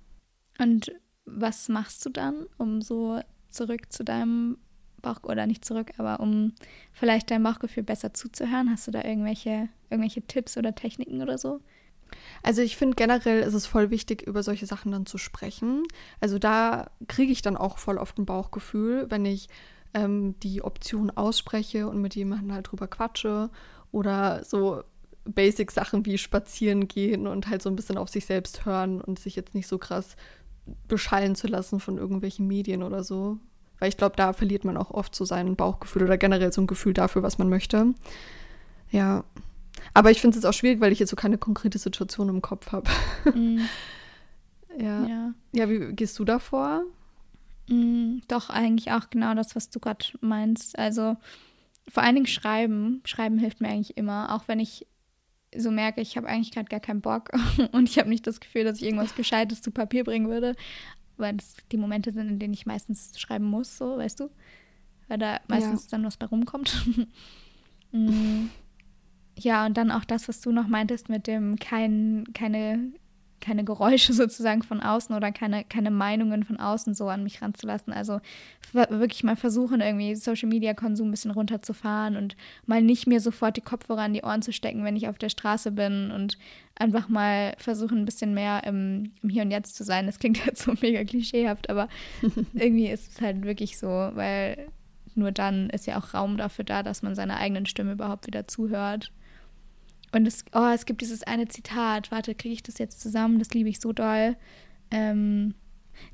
Und 0.58 0.91
was 1.26 1.69
machst 1.69 2.04
du 2.06 2.10
dann, 2.10 2.48
um 2.58 2.82
so 2.82 3.22
zurück 3.50 3.91
zu 3.91 4.04
deinem 4.04 4.58
Bauch 5.04 5.24
oder 5.24 5.45
nicht 5.45 5.63
zurück, 5.63 5.91
aber 5.98 6.19
um 6.19 6.54
vielleicht 6.91 7.30
deinem 7.30 7.43
Bauchgefühl 7.43 7.84
besser 7.84 8.13
zuzuhören? 8.13 8.72
Hast 8.72 8.88
du 8.88 8.91
da 8.91 9.04
irgendwelche, 9.04 9.69
irgendwelche 9.91 10.24
Tipps 10.24 10.58
oder 10.58 10.74
Techniken 10.74 11.22
oder 11.22 11.38
so? 11.38 11.62
Also 12.41 12.63
ich 12.63 12.78
finde 12.78 12.95
generell 12.95 13.41
ist 13.41 13.54
es 13.54 13.67
voll 13.67 13.91
wichtig, 13.91 14.24
über 14.24 14.41
solche 14.41 14.65
Sachen 14.65 14.91
dann 14.91 15.06
zu 15.06 15.19
sprechen. 15.19 15.84
Also 16.19 16.39
da 16.39 16.89
kriege 17.08 17.32
ich 17.32 17.43
dann 17.43 17.58
auch 17.58 17.78
voll 17.78 18.00
oft 18.00 18.17
ein 18.17 18.26
Bauchgefühl, 18.26 19.06
wenn 19.12 19.24
ich 19.24 19.50
ähm, 19.93 20.34
die 20.39 20.63
Option 20.63 21.12
ausspreche 21.12 21.88
und 21.88 22.02
mit 22.02 22.15
jemandem 22.15 22.54
halt 22.54 22.72
drüber 22.72 22.88
quatsche 22.88 23.52
oder 23.91 24.43
so 24.43 24.84
Basic-Sachen 25.25 26.05
wie 26.05 26.17
spazieren 26.17 26.88
gehen 26.88 27.27
und 27.27 27.47
halt 27.47 27.62
so 27.62 27.69
ein 27.69 27.75
bisschen 27.75 27.97
auf 27.97 28.10
sich 28.10 28.25
selbst 28.25 28.65
hören 28.65 29.01
und 29.01 29.19
sich 29.19 29.36
jetzt 29.36 29.53
nicht 29.53 29.67
so 29.67 29.77
krass 29.77 30.15
beschallen 30.88 31.36
zu 31.36 31.47
lassen 31.47 31.79
von 31.79 31.97
irgendwelchen 31.97 32.47
Medien 32.47 32.84
oder 32.84 33.03
so. 33.03 33.38
Weil 33.79 33.89
ich 33.89 33.97
glaube, 33.97 34.15
da 34.15 34.34
verliert 34.34 34.65
man 34.65 34.77
auch 34.77 34.91
oft 34.91 35.15
so 35.15 35.25
sein 35.25 35.55
Bauchgefühl 35.55 36.03
oder 36.03 36.17
generell 36.17 36.51
so 36.51 36.62
ein 36.62 36.67
Gefühl 36.67 36.93
dafür, 36.93 37.23
was 37.23 37.38
man 37.38 37.49
möchte. 37.49 37.93
Ja. 38.91 39.23
Aber 39.93 40.12
ich 40.12 40.19
finde 40.19 40.38
es 40.38 40.43
jetzt 40.43 40.49
auch 40.49 40.58
schwierig, 40.58 40.82
weil 40.82 40.91
ich 40.91 40.99
jetzt 40.99 41.10
so 41.10 41.15
keine 41.15 41.38
konkrete 41.38 41.77
Situation 41.77 42.29
im 42.29 42.41
Kopf 42.41 42.71
habe. 42.71 42.89
Mm. 43.34 43.60
ja. 44.77 45.08
ja. 45.08 45.34
Ja, 45.53 45.69
wie 45.69 45.93
gehst 45.93 46.19
du 46.19 46.25
da 46.25 46.39
vor? 46.39 46.84
Mm, 47.69 48.19
doch, 48.27 48.49
eigentlich 48.49 48.91
auch 48.91 49.10
genau 49.10 49.34
das, 49.34 49.55
was 49.55 49.69
du 49.69 49.79
gerade 49.79 50.05
meinst. 50.19 50.77
Also 50.77 51.15
vor 51.88 52.03
allen 52.03 52.15
Dingen 52.15 52.27
schreiben. 52.27 53.01
Schreiben 53.05 53.38
hilft 53.38 53.62
mir 53.62 53.69
eigentlich 53.69 53.97
immer, 53.97 54.36
auch 54.36 54.47
wenn 54.47 54.60
ich 54.60 54.86
so 55.55 55.71
merke, 55.71 56.01
ich 56.01 56.17
habe 56.17 56.27
eigentlich 56.27 56.51
gerade 56.51 56.69
gar 56.69 56.79
keinen 56.79 57.01
Bock 57.01 57.31
und 57.71 57.89
ich 57.89 57.97
habe 57.97 58.09
nicht 58.09 58.27
das 58.27 58.39
Gefühl, 58.39 58.63
dass 58.63 58.77
ich 58.77 58.83
irgendwas 58.83 59.15
Gescheites 59.15 59.62
zu 59.62 59.71
Papier 59.71 60.03
bringen 60.03 60.29
würde, 60.29 60.55
weil 61.17 61.35
das 61.35 61.55
die 61.71 61.77
Momente 61.77 62.12
sind, 62.12 62.29
in 62.29 62.39
denen 62.39 62.53
ich 62.53 62.65
meistens 62.65 63.19
schreiben 63.19 63.45
muss, 63.45 63.77
so, 63.77 63.97
weißt 63.97 64.19
du? 64.19 64.29
Weil 65.07 65.17
da 65.17 65.39
meistens 65.47 65.85
ja. 65.85 65.97
dann 65.97 66.05
was 66.05 66.17
bei 66.17 66.25
rumkommt. 66.25 66.85
Mm. 67.91 68.51
ja, 69.35 69.65
und 69.65 69.75
dann 69.75 69.89
auch 69.89 70.05
das, 70.05 70.27
was 70.27 70.41
du 70.41 70.51
noch 70.51 70.67
meintest 70.67 71.09
mit 71.09 71.25
dem 71.25 71.55
kein, 71.55 72.25
keine 72.35 72.91
keine 73.41 73.63
Geräusche 73.63 74.13
sozusagen 74.13 74.63
von 74.63 74.82
außen 74.82 75.15
oder 75.15 75.32
keine, 75.32 75.63
keine 75.63 75.91
Meinungen 75.91 76.43
von 76.43 76.60
außen 76.60 76.93
so 76.93 77.08
an 77.10 77.23
mich 77.23 77.41
ranzulassen. 77.41 77.93
Also 77.93 78.19
wirklich 78.73 79.23
mal 79.23 79.36
versuchen, 79.36 79.82
irgendwie 79.82 80.15
Social 80.15 80.49
Media 80.49 80.73
Konsum 80.73 81.08
ein 81.08 81.12
bisschen 81.12 81.32
runterzufahren 81.32 82.15
und 82.15 82.36
mal 82.65 82.82
nicht 82.82 83.08
mir 83.08 83.19
sofort 83.19 83.58
die 83.58 83.62
Kopfhörer 83.62 84.02
an 84.02 84.13
die 84.13 84.21
Ohren 84.21 84.41
zu 84.41 84.54
stecken, 84.54 84.84
wenn 84.84 84.95
ich 84.95 85.08
auf 85.08 85.17
der 85.17 85.30
Straße 85.30 85.71
bin 85.71 86.12
und 86.12 86.38
einfach 86.75 87.10
mal 87.10 87.56
versuchen, 87.58 87.99
ein 87.99 88.06
bisschen 88.06 88.34
mehr 88.34 88.63
im, 88.65 89.12
im 89.21 89.30
Hier 89.30 89.43
und 89.43 89.52
Jetzt 89.52 89.75
zu 89.75 89.84
sein. 89.84 90.06
Das 90.06 90.19
klingt 90.19 90.45
jetzt 90.45 90.62
so 90.63 90.73
mega 90.82 91.04
klischeehaft, 91.04 91.69
aber 91.69 91.89
irgendwie 92.54 92.89
ist 92.89 93.12
es 93.12 93.21
halt 93.21 93.43
wirklich 93.43 93.78
so, 93.78 93.88
weil 93.88 94.69
nur 95.15 95.32
dann 95.32 95.69
ist 95.69 95.88
ja 95.88 95.99
auch 95.99 96.13
Raum 96.13 96.38
dafür 96.38 96.65
da, 96.65 96.84
dass 96.84 97.02
man 97.02 97.15
seiner 97.15 97.38
eigenen 97.38 97.65
Stimme 97.65 97.93
überhaupt 97.93 98.28
wieder 98.28 98.47
zuhört. 98.47 99.12
Und 100.12 100.28
es, 100.28 100.43
oh, 100.54 100.72
es 100.74 100.86
gibt 100.86 101.02
dieses 101.02 101.24
eine 101.24 101.48
Zitat, 101.48 102.12
warte, 102.12 102.36
kriege 102.36 102.54
ich 102.54 102.63
das 102.63 102.78
jetzt 102.78 103.02
zusammen? 103.02 103.39
Das 103.39 103.52
liebe 103.52 103.69
ich 103.69 103.80
so 103.80 103.93
doll. 103.93 104.36
Ähm, 104.91 105.54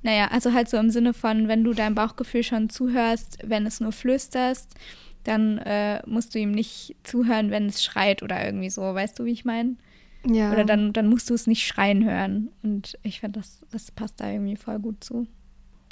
naja, 0.02 0.28
also 0.32 0.54
halt 0.54 0.70
so 0.70 0.78
im 0.78 0.90
Sinne 0.90 1.14
von, 1.14 1.48
wenn 1.48 1.64
du 1.64 1.74
deinem 1.74 1.96
Bauchgefühl 1.96 2.44
schon 2.44 2.70
zuhörst, 2.70 3.38
wenn 3.44 3.66
es 3.66 3.80
nur 3.80 3.92
flüsterst, 3.92 4.76
dann 5.24 5.58
äh, 5.60 6.02
musst 6.06 6.36
du 6.36 6.40
ihm 6.40 6.52
nicht 6.52 6.96
zuhören, 7.04 7.52
wenn 7.52 7.68
es 7.68 7.84
schreit 7.84 8.22
oder 8.22 8.46
irgendwie 8.46 8.70
so. 8.70 8.82
Weißt 8.82 9.18
du, 9.18 9.26
wie 9.26 9.32
ich 9.32 9.46
meine? 9.46 9.76
Ja. 10.28 10.52
Oder 10.52 10.66
dann, 10.66 10.94
dann 10.94 11.08
musst 11.08 11.30
du 11.30 11.34
es 11.34 11.48
nicht 11.48 11.66
schreien 11.66 12.04
hören. 12.04 12.50
Und 12.64 12.98
ich 13.04 13.20
finde, 13.20 13.40
das, 13.40 13.66
das 13.72 13.92
passt 13.92 14.20
da 14.20 14.30
irgendwie 14.30 14.56
voll 14.56 14.80
gut 14.80 15.04
zu. 15.04 15.28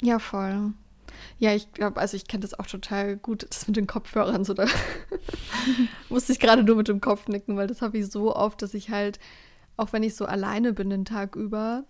Ja, 0.02 0.18
voll. 0.18 0.72
Ja, 1.38 1.54
ich 1.54 1.72
glaube, 1.72 2.00
also 2.00 2.16
ich 2.16 2.26
kenne 2.26 2.42
das 2.42 2.58
auch 2.58 2.66
total 2.66 3.16
gut, 3.16 3.46
das 3.48 3.66
mit 3.66 3.76
den 3.76 3.86
Kopfhörern 3.86 4.44
so 4.44 4.54
da 4.54 4.66
musste 6.08 6.32
ich 6.32 6.40
gerade 6.40 6.62
nur 6.62 6.76
mit 6.76 6.88
dem 6.88 7.00
Kopf 7.00 7.28
nicken, 7.28 7.56
weil 7.56 7.66
das 7.66 7.82
habe 7.82 7.98
ich 7.98 8.10
so 8.10 8.34
oft, 8.34 8.62
dass 8.62 8.74
ich 8.74 8.90
halt, 8.90 9.18
auch 9.76 9.92
wenn 9.92 10.02
ich 10.02 10.14
so 10.14 10.26
alleine 10.26 10.72
bin 10.72 10.90
den 10.90 11.04
Tag 11.04 11.36
über, 11.36 11.84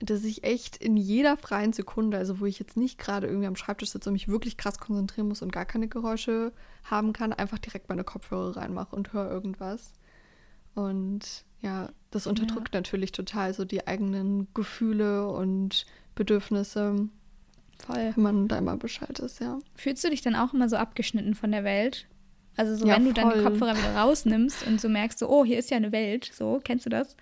dass 0.00 0.24
ich 0.24 0.44
echt 0.44 0.76
in 0.76 0.96
jeder 0.96 1.36
freien 1.36 1.72
Sekunde, 1.72 2.18
also 2.18 2.40
wo 2.40 2.46
ich 2.46 2.58
jetzt 2.58 2.76
nicht 2.76 2.98
gerade 2.98 3.26
irgendwie 3.26 3.46
am 3.46 3.56
Schreibtisch 3.56 3.90
sitze 3.90 4.08
und 4.08 4.14
mich 4.14 4.28
wirklich 4.28 4.56
krass 4.56 4.78
konzentrieren 4.78 5.28
muss 5.28 5.42
und 5.42 5.52
gar 5.52 5.64
keine 5.64 5.88
Geräusche 5.88 6.52
haben 6.84 7.12
kann, 7.12 7.32
einfach 7.32 7.58
direkt 7.58 7.88
meine 7.88 8.04
Kopfhörer 8.04 8.56
reinmache 8.56 8.94
und 8.94 9.12
höre 9.12 9.30
irgendwas. 9.30 9.92
Und 10.74 11.44
ja, 11.60 11.88
das 12.10 12.26
unterdrückt 12.26 12.74
ja. 12.74 12.80
natürlich 12.80 13.12
total 13.12 13.54
so 13.54 13.64
die 13.64 13.86
eigenen 13.86 14.48
Gefühle 14.54 15.28
und 15.28 15.86
Bedürfnisse. 16.14 17.08
Voll. 17.86 18.12
Wenn 18.14 18.22
man 18.22 18.48
da 18.48 18.58
immer 18.58 18.76
Bescheid 18.76 19.18
ist, 19.18 19.40
ja. 19.40 19.58
Fühlst 19.74 20.04
du 20.04 20.10
dich 20.10 20.22
dann 20.22 20.36
auch 20.36 20.54
immer 20.54 20.68
so 20.68 20.76
abgeschnitten 20.76 21.34
von 21.34 21.52
der 21.52 21.64
Welt? 21.64 22.06
Also 22.56 22.76
so, 22.76 22.86
ja, 22.86 22.96
wenn 22.96 23.04
du 23.04 23.20
voll. 23.20 23.32
deine 23.32 23.42
Kopfhörer 23.42 23.76
wieder 23.76 23.96
rausnimmst 23.96 24.66
und 24.66 24.80
so 24.80 24.88
merkst, 24.88 25.18
so, 25.18 25.28
oh, 25.28 25.44
hier 25.44 25.58
ist 25.58 25.70
ja 25.70 25.76
eine 25.76 25.92
Welt, 25.92 26.30
so, 26.32 26.60
kennst 26.62 26.86
du 26.86 26.90
das? 26.90 27.16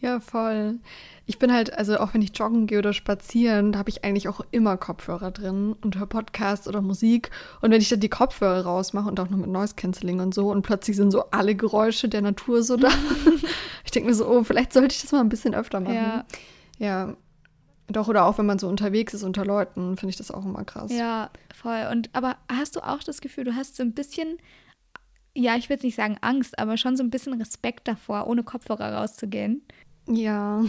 Ja, 0.00 0.20
voll. 0.20 0.78
Ich 1.26 1.40
bin 1.40 1.52
halt, 1.52 1.76
also 1.76 1.98
auch 1.98 2.14
wenn 2.14 2.22
ich 2.22 2.36
joggen 2.36 2.68
gehe 2.68 2.78
oder 2.78 2.92
spazieren, 2.92 3.72
da 3.72 3.80
habe 3.80 3.90
ich 3.90 4.04
eigentlich 4.04 4.28
auch 4.28 4.40
immer 4.52 4.76
Kopfhörer 4.76 5.32
drin 5.32 5.74
und 5.82 5.98
höre 5.98 6.06
Podcasts 6.06 6.68
oder 6.68 6.80
Musik. 6.80 7.30
Und 7.60 7.72
wenn 7.72 7.80
ich 7.80 7.88
dann 7.88 7.98
die 7.98 8.08
Kopfhörer 8.08 8.64
rausmache 8.64 9.08
und 9.08 9.18
auch 9.18 9.28
noch 9.28 9.36
mit 9.36 9.50
Noise 9.50 9.74
Cancelling 9.74 10.20
und 10.20 10.32
so 10.32 10.50
und 10.52 10.62
plötzlich 10.62 10.96
sind 10.96 11.10
so 11.10 11.24
alle 11.32 11.56
Geräusche 11.56 12.08
der 12.08 12.22
Natur 12.22 12.62
so 12.62 12.76
da. 12.76 12.90
ich 13.84 13.90
denke 13.90 14.08
mir 14.08 14.14
so, 14.14 14.28
oh, 14.28 14.44
vielleicht 14.44 14.72
sollte 14.72 14.94
ich 14.94 15.02
das 15.02 15.10
mal 15.10 15.20
ein 15.20 15.28
bisschen 15.28 15.54
öfter 15.54 15.80
machen. 15.80 15.94
Ja. 15.94 16.24
Ja, 16.78 17.16
doch, 17.88 18.08
oder 18.08 18.26
auch 18.26 18.38
wenn 18.38 18.46
man 18.46 18.58
so 18.58 18.68
unterwegs 18.68 19.14
ist 19.14 19.22
unter 19.22 19.44
Leuten, 19.44 19.96
finde 19.96 20.10
ich 20.10 20.16
das 20.16 20.30
auch 20.30 20.44
immer 20.44 20.64
krass. 20.64 20.92
Ja, 20.92 21.30
voll. 21.54 21.88
Und 21.90 22.10
aber 22.12 22.36
hast 22.50 22.76
du 22.76 22.80
auch 22.80 23.02
das 23.02 23.20
Gefühl, 23.20 23.44
du 23.44 23.54
hast 23.54 23.76
so 23.76 23.82
ein 23.82 23.94
bisschen, 23.94 24.38
ja, 25.34 25.56
ich 25.56 25.70
würde 25.70 25.86
nicht 25.86 25.96
sagen 25.96 26.18
Angst, 26.20 26.58
aber 26.58 26.76
schon 26.76 26.96
so 26.96 27.02
ein 27.02 27.10
bisschen 27.10 27.34
Respekt 27.34 27.88
davor, 27.88 28.26
ohne 28.26 28.42
Kopfhörer 28.42 28.92
rauszugehen? 28.94 29.62
Ja, 30.06 30.62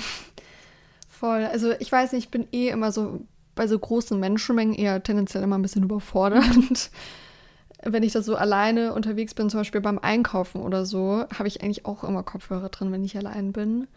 voll. 1.10 1.43
Also 1.45 1.73
ich 1.79 1.91
weiß 1.91 2.13
nicht, 2.13 2.25
ich 2.25 2.32
bin 2.32 2.47
eh 2.51 2.69
immer 2.69 2.91
so 2.91 3.21
bei 3.53 3.67
so 3.67 3.77
großen 3.77 4.17
Menschenmengen 4.17 4.73
eher 4.73 5.03
tendenziell 5.03 5.43
immer 5.43 5.58
ein 5.58 5.62
bisschen 5.62 5.84
überfordert. 5.84 6.91
wenn 7.84 8.03
ich 8.03 8.13
da 8.13 8.21
so 8.21 8.36
alleine 8.36 8.93
unterwegs 8.93 9.34
bin, 9.34 9.49
zum 9.49 9.62
Beispiel 9.62 9.82
beim 9.82 9.99
Einkaufen 9.99 10.62
oder 10.62 10.86
so, 10.86 11.25
habe 11.38 11.47
ich 11.47 11.62
eigentlich 11.62 11.86
auch 11.86 12.03
immer 12.03 12.23
Kopfhörer 12.23 12.69
drin, 12.69 12.91
wenn 12.91 13.03
ich 13.03 13.17
allein 13.17 13.51
bin. 13.51 13.88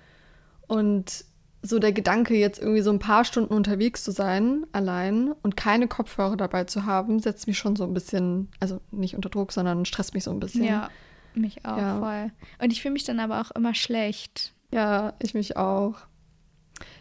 Und 0.67 1.25
so 1.63 1.79
der 1.79 1.93
Gedanke, 1.93 2.35
jetzt 2.35 2.61
irgendwie 2.61 2.83
so 2.83 2.91
ein 2.91 2.99
paar 2.99 3.25
Stunden 3.25 3.55
unterwegs 3.55 4.03
zu 4.03 4.11
sein, 4.11 4.67
allein 4.73 5.33
und 5.43 5.57
keine 5.57 5.87
Kopfhörer 5.87 6.37
dabei 6.37 6.65
zu 6.65 6.85
haben, 6.87 7.21
setzt 7.21 7.47
mich 7.47 7.57
schon 7.57 7.77
so 7.77 7.85
ein 7.85 7.95
bisschen, 7.95 8.49
also 8.59 8.81
nicht 8.91 9.15
unter 9.15 9.29
Druck, 9.29 9.53
sondern 9.53 9.85
stresst 9.85 10.15
mich 10.15 10.25
so 10.25 10.33
ein 10.33 10.41
bisschen. 10.41 10.65
Ja, 10.65 10.91
mich 11.35 11.65
auch 11.65 11.79
ja. 11.79 11.99
voll. 12.01 12.33
Und 12.61 12.73
ich 12.73 12.83
fühle 12.83 12.93
mich 12.93 13.05
dann 13.05 13.21
aber 13.21 13.41
auch 13.41 13.53
immer 13.53 13.75
schlecht. 13.75 14.53
Ja, 14.73 15.15
ich 15.21 15.35
mich 15.35 15.57
auch. 15.57 15.95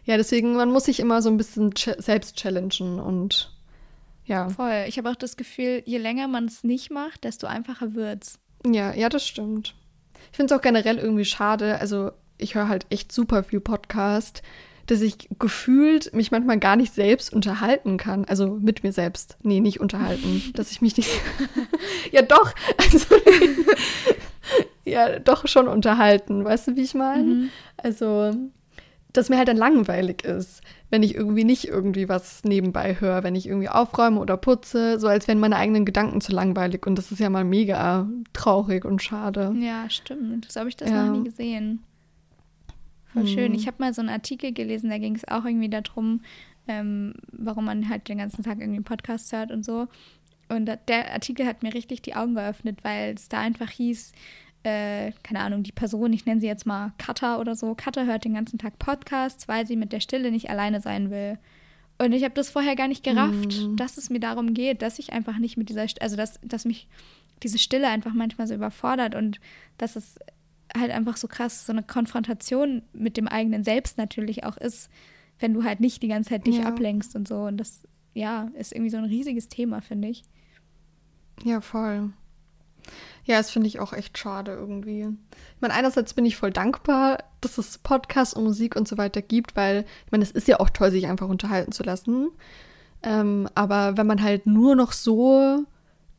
Ja, 0.03 0.17
deswegen, 0.17 0.55
man 0.55 0.71
muss 0.71 0.85
sich 0.85 0.99
immer 0.99 1.21
so 1.21 1.29
ein 1.29 1.37
bisschen 1.37 1.71
selbst 1.75 2.37
challengen 2.37 2.99
und 2.99 3.51
ja. 4.25 4.49
Voll. 4.49 4.85
Ich 4.87 4.97
habe 4.97 5.09
auch 5.09 5.15
das 5.15 5.37
Gefühl, 5.37 5.81
je 5.85 5.97
länger 5.97 6.27
man 6.27 6.45
es 6.45 6.63
nicht 6.63 6.91
macht, 6.91 7.23
desto 7.23 7.47
einfacher 7.47 7.95
wird's. 7.95 8.39
Ja, 8.65 8.93
ja, 8.93 9.09
das 9.09 9.27
stimmt. 9.27 9.75
Ich 10.31 10.37
finde 10.37 10.53
es 10.53 10.59
auch 10.59 10.61
generell 10.61 10.97
irgendwie 10.99 11.25
schade. 11.25 11.79
Also 11.79 12.11
ich 12.41 12.55
höre 12.55 12.67
halt 12.67 12.85
echt 12.89 13.11
super 13.11 13.43
viel 13.43 13.59
Podcast, 13.59 14.41
dass 14.87 15.01
ich 15.01 15.29
gefühlt 15.39 16.13
mich 16.13 16.31
manchmal 16.31 16.59
gar 16.59 16.75
nicht 16.75 16.93
selbst 16.93 17.31
unterhalten 17.33 17.97
kann. 17.97 18.25
Also 18.25 18.57
mit 18.59 18.83
mir 18.83 18.91
selbst. 18.91 19.37
Nee, 19.41 19.59
nicht 19.59 19.79
unterhalten. 19.79 20.43
dass 20.53 20.71
ich 20.71 20.81
mich 20.81 20.97
nicht. 20.97 21.09
ja, 22.11 22.21
doch. 22.21 22.53
Also, 22.77 23.15
ja, 24.85 25.19
doch 25.19 25.47
schon 25.47 25.67
unterhalten. 25.67 26.43
Weißt 26.43 26.67
du, 26.67 26.75
wie 26.75 26.81
ich 26.81 26.93
meine? 26.93 27.23
Mhm. 27.23 27.49
Also, 27.77 28.33
dass 29.13 29.29
mir 29.29 29.37
halt 29.37 29.47
dann 29.47 29.57
langweilig 29.57 30.23
ist, 30.23 30.61
wenn 30.89 31.03
ich 31.03 31.15
irgendwie 31.15 31.43
nicht 31.43 31.67
irgendwie 31.67 32.09
was 32.09 32.43
nebenbei 32.43 32.97
höre, 32.99 33.23
wenn 33.23 33.35
ich 33.35 33.47
irgendwie 33.47 33.69
aufräume 33.69 34.19
oder 34.19 34.35
putze, 34.37 34.99
so 34.99 35.07
als 35.07 35.27
wären 35.27 35.39
meine 35.39 35.55
eigenen 35.55 35.85
Gedanken 35.85 36.21
zu 36.21 36.31
langweilig. 36.33 36.85
Und 36.85 36.97
das 36.97 37.11
ist 37.11 37.19
ja 37.19 37.29
mal 37.29 37.45
mega 37.45 38.09
traurig 38.33 38.83
und 38.83 39.01
schade. 39.01 39.53
Ja, 39.59 39.89
stimmt. 39.89 40.51
So 40.51 40.59
habe 40.59 40.69
ich 40.69 40.75
das 40.75 40.89
ja. 40.89 41.05
noch 41.05 41.17
nie 41.17 41.23
gesehen. 41.23 41.83
Voll 43.13 43.27
schön. 43.27 43.53
Ich 43.53 43.63
mhm. 43.63 43.67
habe 43.67 43.77
mal 43.79 43.93
so 43.93 44.01
einen 44.01 44.09
Artikel 44.09 44.53
gelesen, 44.53 44.89
da 44.89 44.97
ging 44.97 45.15
es 45.15 45.27
auch 45.27 45.45
irgendwie 45.45 45.69
darum, 45.69 46.21
ähm, 46.67 47.13
warum 47.31 47.65
man 47.65 47.89
halt 47.89 48.07
den 48.07 48.19
ganzen 48.19 48.43
Tag 48.43 48.59
irgendwie 48.59 48.77
einen 48.77 48.83
Podcast 48.83 49.31
hört 49.33 49.51
und 49.51 49.65
so. 49.65 49.87
Und 50.49 50.65
der 50.65 51.13
Artikel 51.13 51.45
hat 51.45 51.63
mir 51.63 51.73
richtig 51.73 52.01
die 52.01 52.15
Augen 52.15 52.35
geöffnet, 52.35 52.79
weil 52.83 53.13
es 53.13 53.29
da 53.29 53.39
einfach 53.39 53.69
hieß, 53.69 54.11
äh, 54.63 55.11
keine 55.23 55.39
Ahnung, 55.39 55.63
die 55.63 55.71
Person, 55.71 56.13
ich 56.13 56.25
nenne 56.25 56.41
sie 56.41 56.47
jetzt 56.47 56.65
mal 56.65 56.93
Cutter 56.97 57.39
oder 57.39 57.55
so. 57.55 57.73
Cutter 57.73 58.05
hört 58.05 58.25
den 58.25 58.33
ganzen 58.33 58.59
Tag 58.59 58.77
Podcasts, 58.77 59.47
weil 59.47 59.65
sie 59.65 59.75
mit 59.75 59.91
der 59.91 60.01
Stille 60.01 60.29
nicht 60.29 60.49
alleine 60.49 60.81
sein 60.81 61.09
will. 61.09 61.39
Und 61.97 62.13
ich 62.13 62.23
habe 62.23 62.33
das 62.33 62.49
vorher 62.49 62.75
gar 62.75 62.87
nicht 62.87 63.03
gerafft, 63.03 63.61
mhm. 63.61 63.75
dass 63.75 63.97
es 63.97 64.09
mir 64.09 64.19
darum 64.19 64.53
geht, 64.53 64.81
dass 64.81 64.99
ich 64.99 65.13
einfach 65.13 65.37
nicht 65.37 65.57
mit 65.57 65.69
dieser, 65.69 65.85
also 65.99 66.15
dass, 66.15 66.39
dass 66.43 66.65
mich 66.65 66.87
diese 67.43 67.59
Stille 67.59 67.87
einfach 67.87 68.13
manchmal 68.13 68.47
so 68.47 68.53
überfordert 68.53 69.15
und 69.15 69.39
dass 69.77 69.95
es 69.95 70.15
halt 70.77 70.91
einfach 70.91 71.17
so 71.17 71.27
krass 71.27 71.65
so 71.65 71.73
eine 71.73 71.83
Konfrontation 71.83 72.83
mit 72.93 73.17
dem 73.17 73.27
eigenen 73.27 73.63
Selbst 73.63 73.97
natürlich 73.97 74.43
auch 74.43 74.57
ist, 74.57 74.89
wenn 75.39 75.53
du 75.53 75.63
halt 75.63 75.79
nicht 75.79 76.01
die 76.01 76.07
ganze 76.07 76.29
Zeit 76.29 76.47
dich 76.47 76.57
ja. 76.57 76.65
ablenkst 76.65 77.15
und 77.15 77.27
so. 77.27 77.43
Und 77.43 77.57
das, 77.57 77.81
ja, 78.13 78.49
ist 78.53 78.71
irgendwie 78.71 78.91
so 78.91 78.97
ein 78.97 79.05
riesiges 79.05 79.49
Thema, 79.49 79.81
finde 79.81 80.09
ich. 80.09 80.23
Ja, 81.43 81.61
voll. 81.61 82.11
Ja, 83.25 83.37
das 83.37 83.51
finde 83.51 83.67
ich 83.67 83.79
auch 83.79 83.93
echt 83.93 84.17
schade 84.17 84.51
irgendwie. 84.53 85.01
Ich 85.01 85.61
meine, 85.61 85.73
einerseits 85.73 86.13
bin 86.13 86.25
ich 86.25 86.37
voll 86.37 86.51
dankbar, 86.51 87.19
dass 87.39 87.57
es 87.57 87.77
Podcasts 87.77 88.33
und 88.33 88.43
Musik 88.43 88.75
und 88.75 88.87
so 88.87 88.97
weiter 88.97 89.21
gibt, 89.21 89.55
weil, 89.55 89.85
ich 90.05 90.11
meine, 90.11 90.23
es 90.23 90.31
ist 90.31 90.47
ja 90.47 90.59
auch 90.59 90.69
toll, 90.69 90.91
sich 90.91 91.07
einfach 91.07 91.29
unterhalten 91.29 91.71
zu 91.71 91.83
lassen. 91.83 92.29
Ähm, 93.03 93.47
aber 93.55 93.97
wenn 93.97 94.07
man 94.07 94.21
halt 94.21 94.45
nur 94.45 94.75
noch 94.75 94.91
so 94.91 95.65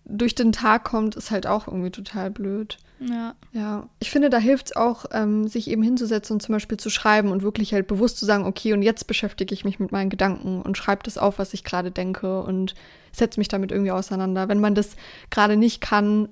durch 0.04 0.34
den 0.34 0.52
Tag 0.52 0.84
kommt, 0.84 1.16
ist 1.16 1.30
halt 1.30 1.46
auch 1.46 1.66
irgendwie 1.66 1.90
total 1.90 2.30
blöd. 2.30 2.78
Ja. 3.08 3.34
Ja. 3.52 3.88
Ich 3.98 4.10
finde, 4.10 4.30
da 4.30 4.38
hilft 4.38 4.68
es 4.68 4.76
auch, 4.76 5.06
ähm, 5.12 5.48
sich 5.48 5.68
eben 5.68 5.82
hinzusetzen 5.82 6.34
und 6.34 6.40
zum 6.40 6.52
Beispiel 6.54 6.78
zu 6.78 6.90
schreiben 6.90 7.30
und 7.30 7.42
wirklich 7.42 7.72
halt 7.72 7.86
bewusst 7.86 8.18
zu 8.18 8.24
sagen, 8.24 8.44
okay, 8.44 8.72
und 8.72 8.82
jetzt 8.82 9.06
beschäftige 9.06 9.54
ich 9.54 9.64
mich 9.64 9.78
mit 9.80 9.92
meinen 9.92 10.10
Gedanken 10.10 10.62
und 10.62 10.76
schreibe 10.76 11.02
das 11.02 11.18
auf, 11.18 11.38
was 11.38 11.54
ich 11.54 11.64
gerade 11.64 11.90
denke 11.90 12.42
und 12.42 12.74
setze 13.12 13.40
mich 13.40 13.48
damit 13.48 13.72
irgendwie 13.72 13.90
auseinander. 13.90 14.48
Wenn 14.48 14.60
man 14.60 14.74
das 14.74 14.96
gerade 15.30 15.56
nicht 15.56 15.80
kann, 15.80 16.28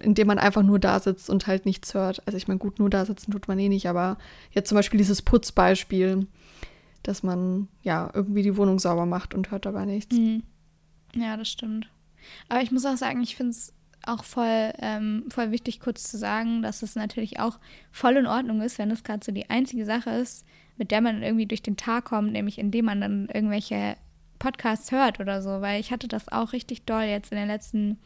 indem 0.00 0.28
man 0.28 0.38
einfach 0.38 0.62
nur 0.62 0.78
da 0.78 1.00
sitzt 1.00 1.28
und 1.28 1.46
halt 1.46 1.66
nichts 1.66 1.94
hört. 1.94 2.22
Also 2.26 2.36
ich 2.36 2.48
meine, 2.48 2.58
gut, 2.58 2.78
nur 2.78 2.90
da 2.90 3.04
sitzen 3.04 3.30
tut 3.30 3.48
man 3.48 3.58
eh 3.58 3.68
nicht, 3.68 3.88
aber 3.88 4.16
jetzt 4.52 4.68
zum 4.68 4.76
Beispiel 4.76 4.98
dieses 4.98 5.22
Putzbeispiel, 5.22 6.26
dass 7.02 7.22
man 7.22 7.68
ja 7.82 8.10
irgendwie 8.14 8.42
die 8.42 8.56
Wohnung 8.56 8.78
sauber 8.78 9.06
macht 9.06 9.34
und 9.34 9.50
hört 9.50 9.66
dabei 9.66 9.84
nichts. 9.84 10.16
Mhm. 10.16 10.42
Ja, 11.14 11.36
das 11.36 11.48
stimmt. 11.48 11.88
Aber 12.48 12.62
ich 12.62 12.72
muss 12.72 12.84
auch 12.86 12.96
sagen, 12.96 13.22
ich 13.22 13.36
finde 13.36 13.50
es 13.50 13.72
auch 14.06 14.24
voll, 14.24 14.72
ähm, 14.78 15.24
voll 15.28 15.50
wichtig, 15.50 15.80
kurz 15.80 16.10
zu 16.10 16.18
sagen, 16.18 16.62
dass 16.62 16.82
es 16.82 16.94
natürlich 16.94 17.40
auch 17.40 17.58
voll 17.90 18.16
in 18.16 18.26
Ordnung 18.26 18.60
ist, 18.62 18.78
wenn 18.78 18.90
es 18.90 19.04
gerade 19.04 19.24
so 19.24 19.32
die 19.32 19.50
einzige 19.50 19.84
Sache 19.84 20.10
ist, 20.10 20.44
mit 20.76 20.90
der 20.90 21.00
man 21.00 21.22
irgendwie 21.22 21.46
durch 21.46 21.62
den 21.62 21.76
Tag 21.76 22.06
kommt, 22.06 22.32
nämlich 22.32 22.58
indem 22.58 22.86
man 22.86 23.00
dann 23.00 23.28
irgendwelche 23.32 23.96
Podcasts 24.38 24.92
hört 24.92 25.20
oder 25.20 25.42
so, 25.42 25.60
weil 25.60 25.80
ich 25.80 25.90
hatte 25.90 26.08
das 26.08 26.30
auch 26.30 26.52
richtig 26.52 26.84
doll 26.84 27.04
jetzt 27.04 27.32
in 27.32 27.38
den 27.38 27.48
letzten, 27.48 27.98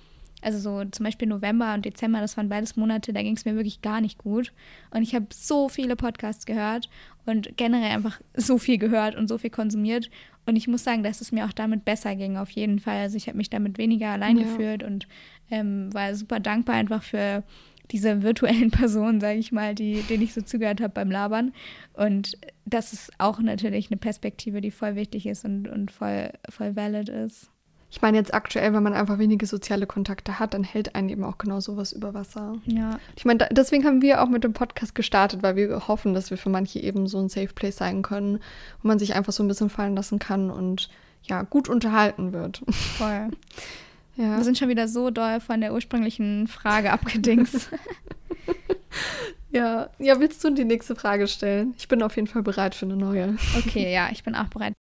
also 0.42 0.58
so 0.58 0.88
zum 0.88 1.04
Beispiel 1.04 1.28
November 1.28 1.74
und 1.74 1.84
Dezember, 1.84 2.20
das 2.20 2.36
waren 2.36 2.48
beides 2.48 2.76
Monate, 2.76 3.12
da 3.12 3.22
ging 3.22 3.36
es 3.36 3.44
mir 3.44 3.56
wirklich 3.56 3.82
gar 3.82 4.00
nicht 4.00 4.18
gut. 4.18 4.52
Und 4.90 5.02
ich 5.02 5.14
habe 5.14 5.26
so 5.30 5.68
viele 5.68 5.96
Podcasts 5.96 6.46
gehört 6.46 6.88
und 7.26 7.56
generell 7.56 7.90
einfach 7.90 8.20
so 8.34 8.58
viel 8.58 8.78
gehört 8.78 9.16
und 9.16 9.28
so 9.28 9.38
viel 9.38 9.50
konsumiert. 9.50 10.10
Und 10.46 10.56
ich 10.56 10.68
muss 10.68 10.84
sagen, 10.84 11.02
dass 11.02 11.20
es 11.20 11.32
mir 11.32 11.44
auch 11.44 11.52
damit 11.52 11.84
besser 11.84 12.16
ging, 12.16 12.36
auf 12.36 12.50
jeden 12.50 12.78
Fall. 12.78 12.98
Also 12.98 13.16
ich 13.16 13.26
habe 13.28 13.36
mich 13.36 13.50
damit 13.50 13.78
weniger 13.78 14.08
allein 14.08 14.38
ja. 14.38 14.44
gefühlt 14.44 14.82
und 14.82 15.06
ähm, 15.50 15.92
war 15.92 16.14
super 16.14 16.40
dankbar 16.40 16.76
einfach 16.76 17.02
für 17.02 17.42
diese 17.90 18.22
virtuellen 18.22 18.70
Personen, 18.70 19.20
sage 19.20 19.38
ich 19.38 19.52
mal, 19.52 19.74
die, 19.74 20.02
denen 20.02 20.22
ich 20.22 20.34
so 20.34 20.42
zugehört 20.42 20.80
habe 20.80 20.92
beim 20.92 21.10
Labern. 21.10 21.52
Und 21.94 22.38
das 22.64 22.92
ist 22.92 23.12
auch 23.18 23.40
natürlich 23.40 23.90
eine 23.90 23.98
Perspektive, 23.98 24.60
die 24.60 24.70
voll 24.70 24.94
wichtig 24.94 25.26
ist 25.26 25.44
und, 25.44 25.68
und 25.68 25.90
voll, 25.90 26.30
voll 26.48 26.76
valid 26.76 27.08
ist. 27.08 27.50
Ich 27.92 28.02
meine 28.02 28.18
jetzt 28.18 28.32
aktuell, 28.32 28.72
wenn 28.72 28.84
man 28.84 28.94
einfach 28.94 29.18
wenige 29.18 29.46
soziale 29.46 29.84
Kontakte 29.84 30.38
hat, 30.38 30.54
dann 30.54 30.62
hält 30.62 30.94
einen 30.94 31.08
eben 31.08 31.24
auch 31.24 31.38
genau 31.38 31.58
sowas 31.58 31.92
über 31.92 32.14
Wasser. 32.14 32.56
Ja. 32.66 33.00
Ich 33.16 33.24
meine, 33.24 33.48
deswegen 33.50 33.84
haben 33.84 34.00
wir 34.00 34.22
auch 34.22 34.28
mit 34.28 34.44
dem 34.44 34.52
Podcast 34.52 34.94
gestartet, 34.94 35.42
weil 35.42 35.56
wir 35.56 35.88
hoffen, 35.88 36.14
dass 36.14 36.30
wir 36.30 36.38
für 36.38 36.50
manche 36.50 36.78
eben 36.78 37.08
so 37.08 37.18
ein 37.18 37.28
Safe 37.28 37.52
Place 37.52 37.78
sein 37.78 38.02
können, 38.02 38.38
wo 38.80 38.86
man 38.88 39.00
sich 39.00 39.16
einfach 39.16 39.32
so 39.32 39.42
ein 39.42 39.48
bisschen 39.48 39.70
fallen 39.70 39.96
lassen 39.96 40.20
kann 40.20 40.52
und 40.52 40.88
ja, 41.24 41.42
gut 41.42 41.68
unterhalten 41.68 42.32
wird. 42.32 42.62
Voll. 42.68 43.30
Ja. 44.20 44.36
Wir 44.36 44.44
sind 44.44 44.58
schon 44.58 44.68
wieder 44.68 44.86
so 44.86 45.08
doll 45.08 45.40
von 45.40 45.62
der 45.62 45.72
ursprünglichen 45.72 46.46
Frage 46.46 46.92
abgedingst. 46.92 47.70
ja. 49.50 49.88
ja, 49.98 50.20
willst 50.20 50.44
du 50.44 50.50
die 50.50 50.66
nächste 50.66 50.94
Frage 50.94 51.26
stellen? 51.26 51.74
Ich 51.78 51.88
bin 51.88 52.02
auf 52.02 52.16
jeden 52.16 52.28
Fall 52.28 52.42
bereit 52.42 52.74
für 52.74 52.84
eine 52.84 52.96
neue. 52.96 53.36
Okay, 53.56 53.90
ja, 53.90 54.10
ich 54.12 54.22
bin 54.22 54.34
auch 54.34 54.48
bereit. 54.48 54.74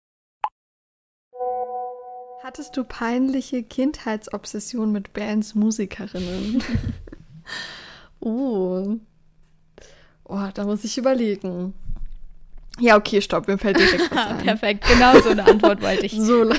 Hattest 2.43 2.79
du 2.79 2.85
peinliche 2.85 3.63
Kindheitsobsession 3.63 4.91
mit 4.91 5.13
Bands 5.13 5.55
Musikerinnen? 5.55 6.63
oh. 8.21 8.97
Oh, 10.29 10.49
da 10.55 10.65
muss 10.65 10.83
ich 10.83 10.99
überlegen. 10.99 11.73
Ja, 12.81 12.97
okay, 12.97 13.23
stopp, 13.23 13.47
mir 13.47 13.59
fällt 13.59 13.79
direkt 13.79 14.11
was 14.11 14.27
ein. 14.27 14.39
Perfekt, 14.39 14.85
genau 14.89 15.21
so 15.21 15.29
eine 15.29 15.45
Antwort 15.47 15.81
wollte 15.81 16.05
ich. 16.05 16.21
So. 16.21 16.51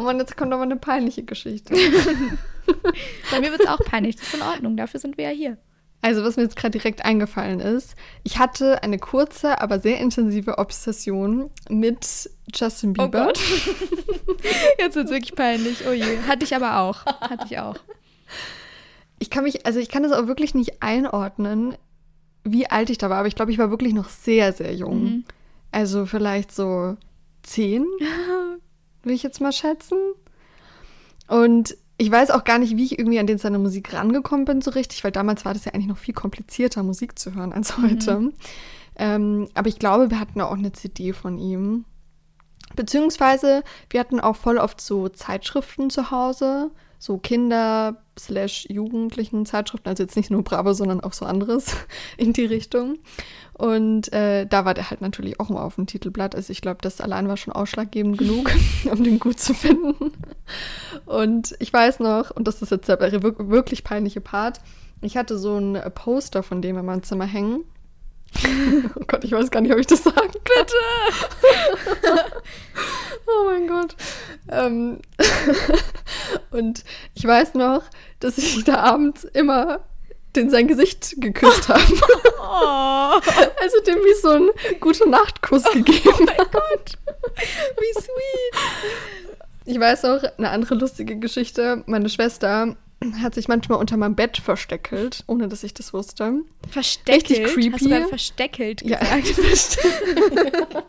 Oh 0.00 0.02
Mann, 0.02 0.18
jetzt 0.18 0.34
kommt 0.34 0.50
aber 0.54 0.62
eine 0.62 0.76
peinliche 0.76 1.24
Geschichte. 1.24 1.74
Bei 3.30 3.38
mir 3.38 3.50
wird 3.50 3.60
es 3.60 3.66
auch 3.66 3.80
peinlich. 3.80 4.16
Das 4.16 4.28
ist 4.28 4.34
in 4.34 4.40
Ordnung. 4.40 4.74
Dafür 4.78 4.98
sind 4.98 5.18
wir 5.18 5.24
ja 5.24 5.36
hier. 5.36 5.58
Also, 6.00 6.24
was 6.24 6.36
mir 6.36 6.44
jetzt 6.44 6.56
gerade 6.56 6.70
direkt 6.70 7.04
eingefallen 7.04 7.60
ist, 7.60 7.96
ich 8.22 8.38
hatte 8.38 8.82
eine 8.82 8.98
kurze, 8.98 9.60
aber 9.60 9.78
sehr 9.78 9.98
intensive 9.98 10.56
Obsession 10.56 11.50
mit 11.68 12.30
Justin 12.54 12.94
oh 12.98 13.04
Bieber. 13.04 13.24
Oh 13.24 13.26
Gott. 13.26 13.38
jetzt 14.78 14.96
wird 14.96 15.04
es 15.04 15.12
wirklich 15.12 15.34
peinlich. 15.34 15.86
Oh 15.86 15.92
je. 15.92 16.20
Hatte 16.26 16.44
ich 16.44 16.56
aber 16.56 16.78
auch. 16.78 17.04
Hatte 17.04 17.44
ich 17.44 17.58
auch. 17.58 17.76
Ich 19.18 19.28
kann 19.28 19.44
mich, 19.44 19.66
also 19.66 19.80
ich 19.80 19.90
kann 19.90 20.02
das 20.02 20.12
auch 20.12 20.26
wirklich 20.28 20.54
nicht 20.54 20.82
einordnen, 20.82 21.74
wie 22.42 22.70
alt 22.70 22.88
ich 22.88 22.96
da 22.96 23.10
war, 23.10 23.18
aber 23.18 23.28
ich 23.28 23.34
glaube, 23.34 23.52
ich 23.52 23.58
war 23.58 23.68
wirklich 23.68 23.92
noch 23.92 24.08
sehr, 24.08 24.54
sehr 24.54 24.74
jung. 24.74 25.02
Mhm. 25.02 25.24
Also 25.72 26.06
vielleicht 26.06 26.54
so 26.54 26.96
zehn. 27.42 27.84
will 29.02 29.14
ich 29.14 29.22
jetzt 29.22 29.40
mal 29.40 29.52
schätzen. 29.52 29.98
Und 31.28 31.76
ich 31.96 32.10
weiß 32.10 32.30
auch 32.30 32.44
gar 32.44 32.58
nicht, 32.58 32.76
wie 32.76 32.84
ich 32.84 32.98
irgendwie 32.98 33.18
an 33.18 33.26
den 33.26 33.38
seine 33.38 33.58
Musik 33.58 33.92
rangekommen 33.92 34.46
bin 34.46 34.62
so 34.62 34.70
richtig, 34.70 35.04
weil 35.04 35.12
damals 35.12 35.44
war 35.44 35.52
das 35.52 35.66
ja 35.66 35.72
eigentlich 35.72 35.86
noch 35.86 35.98
viel 35.98 36.14
komplizierter, 36.14 36.82
Musik 36.82 37.18
zu 37.18 37.34
hören 37.34 37.52
als 37.52 37.76
heute. 37.78 38.20
Mhm. 38.20 38.32
Ähm, 38.96 39.48
aber 39.54 39.68
ich 39.68 39.78
glaube, 39.78 40.10
wir 40.10 40.18
hatten 40.18 40.40
auch 40.40 40.56
eine 40.56 40.72
CD 40.72 41.12
von 41.12 41.38
ihm. 41.38 41.84
Beziehungsweise 42.76 43.62
wir 43.90 44.00
hatten 44.00 44.20
auch 44.20 44.36
voll 44.36 44.58
oft 44.58 44.80
so 44.80 45.08
Zeitschriften 45.08 45.90
zu 45.90 46.10
Hause, 46.10 46.70
so 46.98 47.18
Kinder- 47.18 48.02
slash 48.24 48.66
Jugendlichen 48.68 49.46
Zeitschriften, 49.46 49.88
also 49.88 50.02
jetzt 50.02 50.16
nicht 50.16 50.30
nur 50.30 50.42
Bravo, 50.42 50.72
sondern 50.72 51.00
auch 51.00 51.12
so 51.12 51.24
anderes 51.24 51.74
in 52.16 52.32
die 52.32 52.44
Richtung. 52.44 52.98
Und 53.54 54.12
äh, 54.12 54.46
da 54.46 54.64
war 54.64 54.72
der 54.72 54.90
halt 54.90 55.02
natürlich 55.02 55.38
auch 55.38 55.50
immer 55.50 55.64
auf 55.64 55.74
dem 55.74 55.86
Titelblatt. 55.86 56.34
Also 56.34 56.50
ich 56.50 56.62
glaube, 56.62 56.78
das 56.80 57.00
allein 57.00 57.28
war 57.28 57.36
schon 57.36 57.52
ausschlaggebend 57.52 58.16
genug, 58.16 58.50
um 58.90 59.04
den 59.04 59.18
gut 59.18 59.38
zu 59.38 59.52
finden. 59.52 60.12
Und 61.04 61.54
ich 61.58 61.72
weiß 61.72 62.00
noch, 62.00 62.30
und 62.30 62.48
das 62.48 62.62
ist 62.62 62.70
jetzt 62.70 62.88
der 62.88 62.98
wirklich 63.22 63.84
peinliche 63.84 64.20
Part, 64.20 64.60
ich 65.02 65.16
hatte 65.16 65.38
so 65.38 65.56
ein 65.56 65.80
Poster 65.94 66.42
von 66.42 66.62
dem 66.62 66.76
in 66.78 66.84
meinem 66.84 67.02
Zimmer 67.02 67.24
hängen. 67.24 67.64
Oh 68.96 69.04
Gott, 69.06 69.24
ich 69.24 69.32
weiß 69.32 69.50
gar 69.50 69.60
nicht, 69.60 69.72
ob 69.72 69.78
ich 69.78 69.86
das 69.86 70.04
sagen 70.04 70.16
kann. 70.16 70.66
Bitte! 70.66 72.24
oh 73.26 73.44
mein 73.46 73.66
Gott. 73.66 73.96
Ähm 74.50 74.98
und 76.50 76.84
ich 77.14 77.24
weiß 77.24 77.54
noch, 77.54 77.82
dass 78.20 78.38
ich 78.38 78.64
da 78.64 78.76
abends 78.76 79.24
immer 79.24 79.80
den 80.36 80.50
sein 80.50 80.68
Gesicht 80.68 81.16
geküsst 81.18 81.68
habe. 81.68 81.82
Oh. 82.38 83.20
Also 83.60 83.80
dem 83.86 83.96
wie 83.96 84.20
so 84.20 84.30
einen 84.30 84.50
gute 84.80 85.08
Nachtkuss 85.08 85.64
oh 85.68 85.72
gegeben. 85.72 86.14
Oh 86.18 86.24
mein 86.24 86.36
Gott, 86.50 86.98
wie 87.78 88.00
sweet. 88.00 88.54
Ich 89.66 89.78
weiß 89.78 90.04
auch 90.04 90.22
eine 90.38 90.50
andere 90.50 90.74
lustige 90.74 91.16
Geschichte. 91.18 91.82
Meine 91.86 92.08
Schwester 92.08 92.76
hat 93.22 93.34
sich 93.34 93.48
manchmal 93.48 93.78
unter 93.78 93.96
meinem 93.96 94.14
Bett 94.14 94.36
versteckelt, 94.36 95.24
ohne 95.26 95.48
dass 95.48 95.64
ich 95.64 95.72
das 95.72 95.94
wusste. 95.94 96.42
Versteckelt? 96.68 97.30
Richtig 97.30 97.46
creepy. 97.46 97.90
Hast 97.90 98.04
du 98.04 98.08
versteckelt 98.08 98.82
gesagt? 98.82 99.02
Ja. 99.02 99.16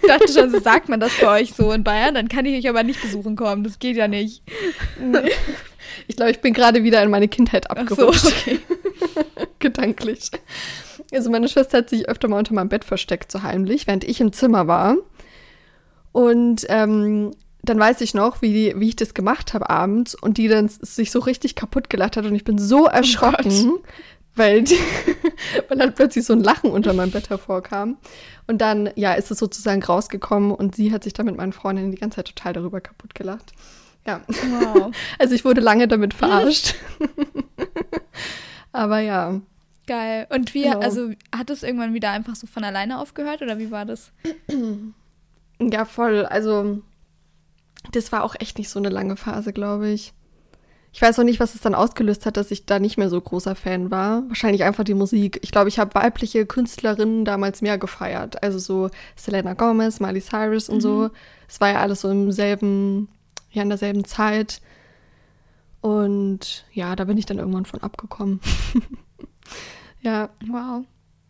ich 0.00 0.08
dachte 0.08 0.32
schon, 0.32 0.50
so 0.50 0.60
sagt 0.60 0.88
man 0.88 1.00
das 1.00 1.12
bei 1.20 1.42
euch 1.42 1.52
so 1.52 1.70
in 1.72 1.84
Bayern, 1.84 2.14
dann 2.14 2.28
kann 2.28 2.46
ich 2.46 2.56
euch 2.56 2.68
aber 2.68 2.82
nicht 2.82 3.02
besuchen 3.02 3.36
kommen. 3.36 3.62
Das 3.62 3.78
geht 3.78 3.96
ja 3.96 4.08
nicht. 4.08 4.42
Nee. 4.98 5.30
Ich 6.08 6.16
glaube, 6.16 6.30
ich 6.30 6.40
bin 6.40 6.54
gerade 6.54 6.82
wieder 6.82 7.02
in 7.02 7.10
meine 7.10 7.28
Kindheit 7.28 7.70
abgerutscht. 7.70 8.20
So, 8.20 8.28
okay. 8.28 8.58
Gedanklich. 9.58 10.30
Also 11.12 11.30
meine 11.30 11.48
Schwester 11.48 11.78
hat 11.78 11.90
sich 11.90 12.08
öfter 12.08 12.28
mal 12.28 12.38
unter 12.38 12.54
meinem 12.54 12.70
Bett 12.70 12.84
versteckt, 12.84 13.30
so 13.30 13.42
heimlich, 13.42 13.86
während 13.86 14.04
ich 14.04 14.20
im 14.20 14.32
Zimmer 14.32 14.66
war. 14.66 14.96
Und 16.12 16.64
ähm, 16.68 17.32
dann 17.68 17.78
weiß 17.78 18.00
ich 18.00 18.14
noch, 18.14 18.42
wie, 18.42 18.52
die, 18.52 18.80
wie 18.80 18.88
ich 18.88 18.96
das 18.96 19.14
gemacht 19.14 19.54
habe 19.54 19.70
abends 19.70 20.14
und 20.14 20.38
die 20.38 20.48
dann 20.48 20.68
sich 20.68 21.10
so 21.10 21.20
richtig 21.20 21.54
kaputt 21.54 21.88
gelacht 21.90 22.16
hat 22.16 22.26
und 22.26 22.34
ich 22.34 22.44
bin 22.44 22.58
so 22.58 22.84
oh 22.84 22.88
erschrocken, 22.88 23.72
oh 23.74 23.82
weil, 24.34 24.62
die, 24.62 24.78
weil 25.68 25.78
dann 25.78 25.94
plötzlich 25.94 26.24
so 26.24 26.32
ein 26.32 26.42
Lachen 26.42 26.70
unter 26.70 26.92
meinem 26.92 27.10
Bett 27.10 27.30
hervorkam. 27.30 27.96
Und 28.46 28.58
dann, 28.58 28.90
ja, 28.96 29.14
ist 29.14 29.30
es 29.30 29.38
sozusagen 29.38 29.82
rausgekommen 29.82 30.52
und 30.52 30.74
sie 30.74 30.92
hat 30.92 31.04
sich 31.04 31.12
dann 31.12 31.26
mit 31.26 31.36
meinen 31.36 31.52
Freundinnen 31.52 31.92
die 31.92 31.98
ganze 31.98 32.16
Zeit 32.16 32.34
total 32.34 32.52
darüber 32.52 32.80
kaputt 32.80 33.14
gelacht. 33.14 33.52
Ja. 34.06 34.20
Wow. 34.26 34.92
Also 35.18 35.34
ich 35.34 35.44
wurde 35.44 35.60
lange 35.60 35.88
damit 35.88 36.12
verarscht. 36.12 36.74
Aber 38.72 38.98
ja. 38.98 39.40
Geil. 39.86 40.26
Und 40.30 40.54
wie, 40.54 40.64
genau. 40.64 40.80
also 40.80 41.10
hat 41.34 41.50
es 41.50 41.62
irgendwann 41.62 41.94
wieder 41.94 42.10
einfach 42.10 42.34
so 42.36 42.46
von 42.46 42.64
alleine 42.64 42.98
aufgehört 42.98 43.42
oder 43.42 43.58
wie 43.58 43.70
war 43.70 43.84
das? 43.84 44.12
Ja, 45.60 45.84
voll. 45.84 46.26
Also 46.26 46.82
das 47.92 48.12
war 48.12 48.24
auch 48.24 48.34
echt 48.38 48.58
nicht 48.58 48.68
so 48.68 48.78
eine 48.78 48.88
lange 48.88 49.16
Phase, 49.16 49.52
glaube 49.52 49.90
ich. 49.90 50.12
Ich 50.92 51.02
weiß 51.02 51.18
auch 51.18 51.24
nicht, 51.24 51.40
was 51.40 51.56
es 51.56 51.60
dann 51.60 51.74
ausgelöst 51.74 52.24
hat, 52.24 52.36
dass 52.36 52.52
ich 52.52 52.66
da 52.66 52.78
nicht 52.78 52.98
mehr 52.98 53.10
so 53.10 53.20
großer 53.20 53.56
Fan 53.56 53.90
war. 53.90 54.22
Wahrscheinlich 54.28 54.62
einfach 54.62 54.84
die 54.84 54.94
Musik. 54.94 55.40
Ich 55.42 55.50
glaube, 55.50 55.68
ich 55.68 55.80
habe 55.80 55.92
weibliche 55.96 56.46
Künstlerinnen 56.46 57.24
damals 57.24 57.62
mehr 57.62 57.78
gefeiert. 57.78 58.44
Also 58.44 58.60
so 58.60 58.90
Selena 59.16 59.54
Gomez, 59.54 59.98
Miley 59.98 60.20
Cyrus 60.20 60.68
und 60.68 60.76
mhm. 60.76 60.80
so. 60.80 61.10
Es 61.48 61.60
war 61.60 61.70
ja 61.70 61.80
alles 61.80 62.02
so 62.02 62.10
im 62.10 62.30
selben, 62.30 63.08
ja, 63.50 63.62
in 63.62 63.70
derselben 63.70 64.04
Zeit. 64.04 64.60
Und 65.80 66.64
ja, 66.72 66.94
da 66.94 67.04
bin 67.04 67.18
ich 67.18 67.26
dann 67.26 67.38
irgendwann 67.38 67.66
von 67.66 67.82
abgekommen. 67.82 68.40
ja. 70.00 70.30
Wow. 70.46 70.84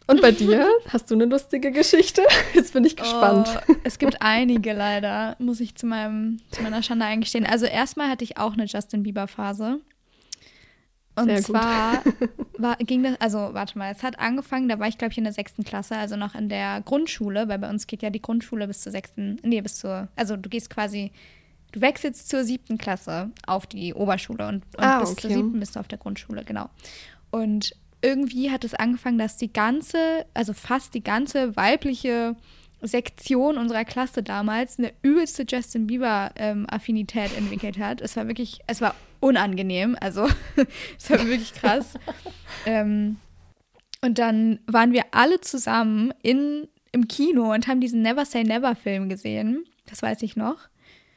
Und 0.07 0.21
bei 0.21 0.33
dir? 0.33 0.69
Hast 0.89 1.11
du 1.11 1.15
eine 1.15 1.25
lustige 1.25 1.71
Geschichte? 1.71 2.23
Jetzt 2.55 2.73
bin 2.75 2.85
ich 2.85 2.97
gespannt. 2.97 3.49
Oh, 3.69 3.75
es 3.85 3.99
gibt 3.99 4.21
einige 4.21 4.73
leider, 4.73 5.37
muss 5.39 5.61
ich 5.61 5.75
zu, 5.77 5.87
meinem, 5.87 6.41
zu 6.51 6.63
meiner 6.63 6.83
Schande 6.83 7.07
eingestehen. 7.07 7.47
Also 7.47 7.67
erstmal 7.67 8.11
hatte 8.11 8.25
ich 8.25 8.37
auch 8.37 8.53
eine 8.53 8.67
Justin 8.67 9.03
Bieber-Phase. 9.03 9.81
Und 11.17 11.27
Sehr 11.27 11.43
zwar 11.43 12.03
war, 12.59 12.77
ging 12.77 13.05
das, 13.05 13.21
also 13.21 13.39
warte 13.53 13.79
mal, 13.79 13.93
es 13.93 14.03
hat 14.03 14.19
angefangen, 14.19 14.69
da 14.69 14.81
war 14.81 14.89
ich 14.89 14.99
glaube 14.99 15.13
ich 15.13 15.19
in 15.19 15.25
der 15.25 15.33
sechsten 15.33 15.63
Klasse, 15.63 15.97
also 15.97 16.17
noch 16.17 16.35
in 16.35 16.49
der 16.49 16.81
Grundschule, 16.81 17.49
weil 17.49 17.59
bei 17.61 17.71
uns 17.71 17.87
geht 17.87 18.03
ja 18.03 18.11
die 18.11 18.21
Grundschule 18.21 18.67
bis 18.67 18.81
zur 18.81 18.91
sechsten, 18.91 19.39
nee, 19.45 19.61
bis 19.61 19.77
zur, 19.77 20.09
also 20.17 20.37
du 20.37 20.49
gehst 20.49 20.71
quasi, 20.71 21.13
du 21.71 21.81
wechselst 21.81 22.29
zur 22.29 22.43
siebten 22.43 22.79
Klasse 22.79 23.31
auf 23.47 23.67
die 23.67 23.95
Oberschule 23.95 24.49
und, 24.49 24.65
und 24.77 24.85
ah, 24.85 24.99
bis 24.99 25.13
okay. 25.13 25.21
zur 25.21 25.31
siebten 25.31 25.61
bist 25.61 25.77
du 25.77 25.81
auf 25.81 25.87
der 25.87 25.99
Grundschule, 25.99 26.43
genau. 26.45 26.69
Und 27.31 27.77
irgendwie 28.05 28.51
hat 28.51 28.65
es 28.65 28.75
angefangen, 28.75 29.17
dass 29.17 29.39
die 29.39 29.53
ganze, 29.53 30.27
also 30.35 30.53
fast 30.53 30.93
die 30.93 31.03
ganze 31.03 31.57
weibliche 31.57 32.37
Sektion 32.83 33.57
unserer 33.57 33.87
Klasse 33.87 34.23
damals 34.23 34.79
eine 34.79 34.93
übelste 35.01 35.47
Justin 35.49 35.87
Bieber-Affinität 35.87 37.31
ähm, 37.33 37.45
entwickelt 37.45 37.79
hat. 37.79 38.03
Es 38.03 38.15
war 38.17 38.29
wirklich, 38.29 38.61
es 38.67 38.83
war 38.83 38.95
unangenehm. 39.21 39.97
Also, 39.99 40.29
es 40.99 41.09
war 41.09 41.19
wirklich 41.27 41.55
krass. 41.55 41.95
ähm, 42.67 43.17
und 44.03 44.19
dann 44.19 44.59
waren 44.67 44.93
wir 44.93 45.05
alle 45.13 45.41
zusammen 45.41 46.13
in, 46.23 46.69
im 46.93 47.09
Kino 47.09 47.55
und 47.55 47.69
haben 47.69 47.81
diesen 47.81 48.03
Never 48.03 48.27
Say 48.27 48.45
Never 48.45 48.77
Film 48.77 49.09
gesehen. 49.09 49.65
Das 49.87 50.03
weiß 50.03 50.21
ich 50.23 50.37
noch. 50.37 50.59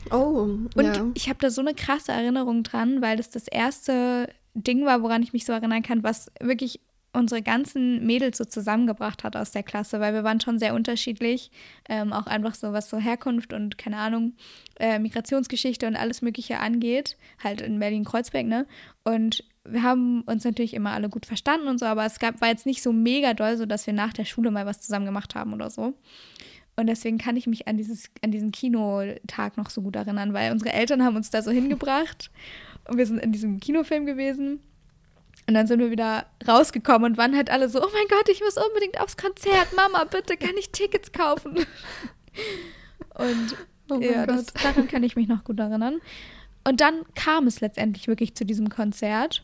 Oh, 0.09 0.47
Und 0.75 0.85
ja. 0.85 1.05
ich 1.15 1.27
habe 1.27 1.39
da 1.41 1.49
so 1.49 1.59
eine 1.59 1.73
krasse 1.73 2.13
Erinnerung 2.13 2.63
dran, 2.63 3.01
weil 3.01 3.17
das 3.17 3.29
das 3.29 3.49
erste 3.49 4.29
Ding 4.63 4.85
war, 4.85 5.01
woran 5.01 5.23
ich 5.23 5.33
mich 5.33 5.45
so 5.45 5.53
erinnern 5.53 5.83
kann, 5.83 6.03
was 6.03 6.31
wirklich 6.41 6.79
unsere 7.13 7.41
ganzen 7.41 8.05
Mädels 8.05 8.37
so 8.37 8.45
zusammengebracht 8.45 9.23
hat 9.23 9.35
aus 9.35 9.51
der 9.51 9.63
Klasse, 9.63 9.99
weil 9.99 10.13
wir 10.13 10.23
waren 10.23 10.39
schon 10.39 10.59
sehr 10.59 10.75
unterschiedlich, 10.75 11.51
ähm, 11.89 12.13
auch 12.13 12.27
einfach 12.27 12.53
so 12.53 12.73
was 12.73 12.89
so 12.89 12.97
Herkunft 12.97 13.53
und 13.53 13.77
keine 13.77 13.97
Ahnung, 13.97 14.33
äh, 14.79 14.99
Migrationsgeschichte 14.99 15.87
und 15.87 15.95
alles 15.95 16.21
Mögliche 16.21 16.59
angeht, 16.59 17.17
halt 17.43 17.61
in 17.61 17.79
Berlin-Kreuzberg, 17.79 18.45
ne? 18.45 18.67
Und 19.03 19.43
wir 19.63 19.83
haben 19.83 20.21
uns 20.21 20.43
natürlich 20.43 20.73
immer 20.73 20.91
alle 20.91 21.09
gut 21.09 21.25
verstanden 21.25 21.67
und 21.67 21.79
so, 21.79 21.85
aber 21.85 22.05
es 22.05 22.19
gab, 22.19 22.39
war 22.39 22.49
jetzt 22.49 22.65
nicht 22.65 22.81
so 22.81 22.93
mega 22.93 23.33
doll, 23.33 23.57
so 23.57 23.65
dass 23.65 23.87
wir 23.87 23.93
nach 23.93 24.13
der 24.13 24.25
Schule 24.25 24.51
mal 24.51 24.65
was 24.65 24.81
zusammen 24.81 25.05
gemacht 25.05 25.35
haben 25.35 25.53
oder 25.53 25.69
so. 25.69 25.93
Und 26.79 26.85
deswegen 26.85 27.17
kann 27.17 27.35
ich 27.35 27.47
mich 27.47 27.67
an, 27.67 27.75
dieses, 27.75 28.11
an 28.23 28.29
diesen 28.29 28.51
Kinotag 28.51 29.57
noch 29.57 29.71
so 29.71 29.81
gut 29.81 29.95
erinnern, 29.95 30.33
weil 30.33 30.51
unsere 30.51 30.73
Eltern 30.73 31.03
haben 31.03 31.15
uns 31.15 31.31
da 31.31 31.41
so 31.41 31.49
hingebracht 31.49 32.29
und 32.89 32.97
wir 32.97 33.05
sind 33.05 33.19
in 33.19 33.31
diesem 33.31 33.59
Kinofilm 33.59 34.05
gewesen. 34.05 34.61
Und 35.47 35.53
dann 35.53 35.67
sind 35.67 35.79
wir 35.79 35.91
wieder 35.91 36.25
rausgekommen 36.45 37.11
und 37.11 37.17
waren 37.17 37.35
halt 37.35 37.49
alle 37.49 37.69
so, 37.69 37.81
oh 37.81 37.89
mein 37.93 38.07
Gott, 38.09 38.27
ich 38.29 38.41
muss 38.41 38.57
unbedingt 38.57 38.99
aufs 38.99 39.15
Konzert. 39.15 39.73
Mama, 39.75 40.03
bitte, 40.03 40.35
kann 40.35 40.57
ich 40.57 40.71
Tickets 40.71 41.11
kaufen? 41.11 41.55
Und 43.15 43.55
Oh 43.89 43.95
mein 43.95 44.03
ja, 44.03 44.25
das, 44.25 44.53
Gott. 44.53 44.63
daran 44.63 44.87
kann 44.87 45.03
ich 45.03 45.15
mich 45.15 45.27
noch 45.27 45.43
gut 45.43 45.59
erinnern. 45.59 45.99
Und 46.63 46.81
dann 46.81 47.03
kam 47.15 47.47
es 47.47 47.61
letztendlich 47.61 48.07
wirklich 48.07 48.35
zu 48.35 48.45
diesem 48.45 48.69
Konzert. 48.69 49.43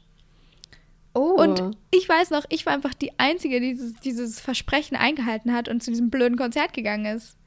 Oh. 1.14 1.36
Und 1.38 1.78
ich 1.92 2.10
weiß 2.10 2.32
noch, 2.32 2.44
ich 2.50 2.66
war 2.66 2.74
einfach 2.74 2.94
die 2.94 3.18
Einzige, 3.20 3.62
die 3.62 3.74
dieses, 3.74 3.94
dieses 3.96 4.40
Versprechen 4.40 4.98
eingehalten 4.98 5.54
hat 5.54 5.70
und 5.70 5.82
zu 5.84 5.92
diesem 5.92 6.10
blöden 6.10 6.38
Konzert 6.38 6.74
gegangen 6.74 7.06
ist. 7.06 7.38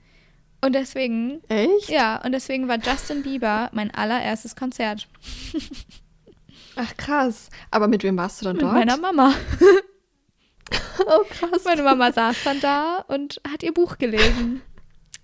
Und 0.60 0.74
deswegen, 0.74 1.42
Echt? 1.48 1.88
ja, 1.88 2.20
und 2.24 2.32
deswegen 2.32 2.68
war 2.68 2.78
Justin 2.78 3.22
Bieber 3.22 3.70
mein 3.72 3.90
allererstes 3.92 4.56
Konzert. 4.56 5.08
Ach 6.76 6.96
krass. 6.96 7.48
Aber 7.70 7.88
mit 7.88 8.02
wem 8.02 8.16
warst 8.16 8.40
du 8.40 8.46
dann 8.46 8.56
Mit 8.56 8.64
dort? 8.64 8.74
meiner 8.74 8.96
Mama. 8.96 9.34
oh 11.06 11.24
krass. 11.30 11.64
Meine 11.64 11.82
Mama 11.82 12.12
saß 12.12 12.36
dann 12.44 12.60
da 12.60 13.04
und 13.08 13.40
hat 13.50 13.62
ihr 13.62 13.72
Buch 13.72 13.98
gelesen. 13.98 14.62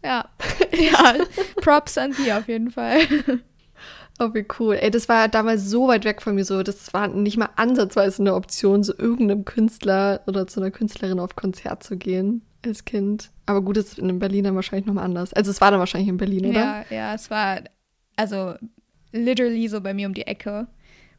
Ja. 0.04 0.28
Ja, 0.74 1.14
Props 1.56 1.98
an 1.98 2.14
sie 2.14 2.32
auf 2.32 2.48
jeden 2.48 2.70
Fall. 2.70 3.00
Oh, 4.18 4.32
wie 4.32 4.46
cool. 4.58 4.76
Ey, 4.80 4.90
das 4.90 5.06
war 5.06 5.28
damals 5.28 5.68
so 5.68 5.86
weit 5.86 6.06
weg 6.06 6.22
von 6.22 6.34
mir 6.34 6.46
so. 6.46 6.62
Das 6.62 6.94
war 6.94 7.08
nicht 7.08 7.36
mal 7.36 7.50
ansatzweise 7.56 8.22
eine 8.22 8.34
Option, 8.34 8.82
zu 8.82 8.94
irgendeinem 8.96 9.44
Künstler 9.44 10.22
oder 10.26 10.46
zu 10.46 10.60
einer 10.60 10.70
Künstlerin 10.70 11.20
auf 11.20 11.36
Konzert 11.36 11.82
zu 11.82 11.98
gehen 11.98 12.42
als 12.64 12.84
Kind. 12.84 13.30
Aber 13.46 13.60
gut, 13.62 13.76
das 13.76 13.86
ist 13.86 13.98
in 13.98 14.18
Berlin 14.18 14.44
dann 14.44 14.54
wahrscheinlich 14.54 14.86
nochmal 14.86 15.04
anders. 15.04 15.32
Also 15.32 15.50
es 15.50 15.60
war 15.60 15.70
dann 15.70 15.80
wahrscheinlich 15.80 16.08
in 16.08 16.16
Berlin, 16.16 16.46
oder? 16.46 16.60
Ja, 16.60 16.84
ja, 16.90 17.14
es 17.14 17.30
war 17.30 17.60
also 18.16 18.54
literally 19.12 19.68
so 19.68 19.80
bei 19.80 19.94
mir 19.94 20.06
um 20.06 20.14
die 20.14 20.26
Ecke, 20.26 20.66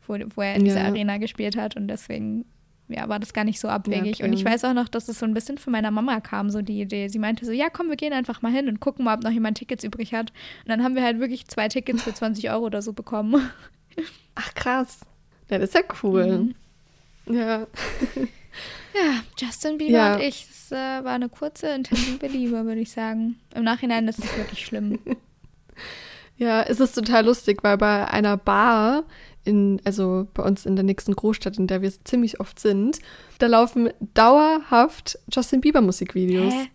wo, 0.08 0.18
wo 0.36 0.41
er 0.41 0.56
in 0.56 0.66
dieser 0.66 0.82
Ja. 0.82 0.88
Arena 0.88 1.18
gespielt 1.18 1.58
hat 1.58 1.76
und 1.76 1.88
deswegen 1.88 2.46
ja, 2.89 3.08
war 3.08 3.20
das 3.20 3.34
gar 3.34 3.44
nicht 3.46 3.60
so 3.60 3.70
abwegig. 3.70 4.16
okay. 4.16 4.24
Und 4.24 4.34
ich 4.34 4.44
weiß 4.44 4.66
auch 4.66 4.74
noch, 4.74 4.89
dass 4.89 5.08
es 5.08 5.18
so 5.18 5.26
ein 5.26 5.34
bisschen 5.34 5.58
von 5.58 5.72
meiner 5.72 5.89
Mama 5.89 6.20
kam, 6.20 6.50
so 6.50 6.62
die 6.62 6.82
Idee. 6.82 7.08
Sie 7.08 7.18
meinte 7.18 7.46
so, 7.46 7.52
ja, 7.52 7.70
komm, 7.70 7.88
wir 7.89 7.96
gehen 7.96 8.14
einfach 8.14 8.41
mal 8.41 8.52
hin 8.52 8.68
und 8.68 8.80
gucken 8.82 9.06
mal, 9.06 9.16
ob 9.16 9.24
noch 9.24 9.32
jemand 9.32 9.58
Tickets 9.58 9.84
übrig 9.84 10.14
hat. 10.14 10.32
Und 10.64 10.70
dann 10.70 10.84
haben 10.84 10.94
wir 10.96 11.04
halt 11.04 11.20
wirklich 11.20 11.48
zwei 11.48 11.70
Tickets 11.70 12.04
für 12.04 12.14
20 12.14 12.50
Euro 12.52 12.66
oder 12.66 12.82
so 12.82 12.94
bekommen. 12.94 13.50
Ach 14.36 14.54
krass. 14.54 15.00
Ja, 15.50 15.60
das 15.60 15.70
ist 15.70 15.76
ja 15.76 15.82
cool. 16.04 16.54
Mhm. 17.28 17.36
Ja. 17.36 17.68
Ja, 18.94 19.24
Justin 19.38 19.78
Bieber 19.78 19.91
Ja. 19.91 20.16
und 20.16 20.22
ich, 20.22 20.48
das 20.48 20.72
äh, 20.72 21.04
war 21.04 21.14
eine 21.14 21.30
kurze, 21.30 21.68
intensive 21.70 22.28
Liebe, 22.28 22.66
würde 22.66 22.82
ich 22.82 22.91
sagen. 22.91 23.39
Im 23.56 23.64
Nachhinein 23.64 24.08
ist 24.08 24.20
es 24.20 24.38
wirklich 24.38 24.66
schlimm. 24.66 25.00
Ja, 26.36 26.64
es 26.64 26.80
ist 26.80 26.94
total 26.96 27.26
lustig, 27.26 27.64
weil 27.64 27.78
bei 27.78 28.08
einer 28.10 28.38
Bar 28.38 29.04
in, 29.44 29.80
also 29.86 30.28
bei 30.34 30.41
uns 30.44 30.66
in 30.66 30.76
der 30.76 30.84
nächsten 30.84 31.16
Großstadt, 31.16 31.58
in 31.60 31.68
der 31.68 31.82
wir 31.84 31.91
ziemlich 32.04 32.39
oft 32.39 32.60
sind, 32.60 33.00
da 33.38 33.46
laufen 33.48 33.91
dauerhaft 34.16 35.20
Justin 35.32 35.62
Bieber 35.62 35.82
Musikvideos. 35.82 36.52
Hä? 36.54 36.70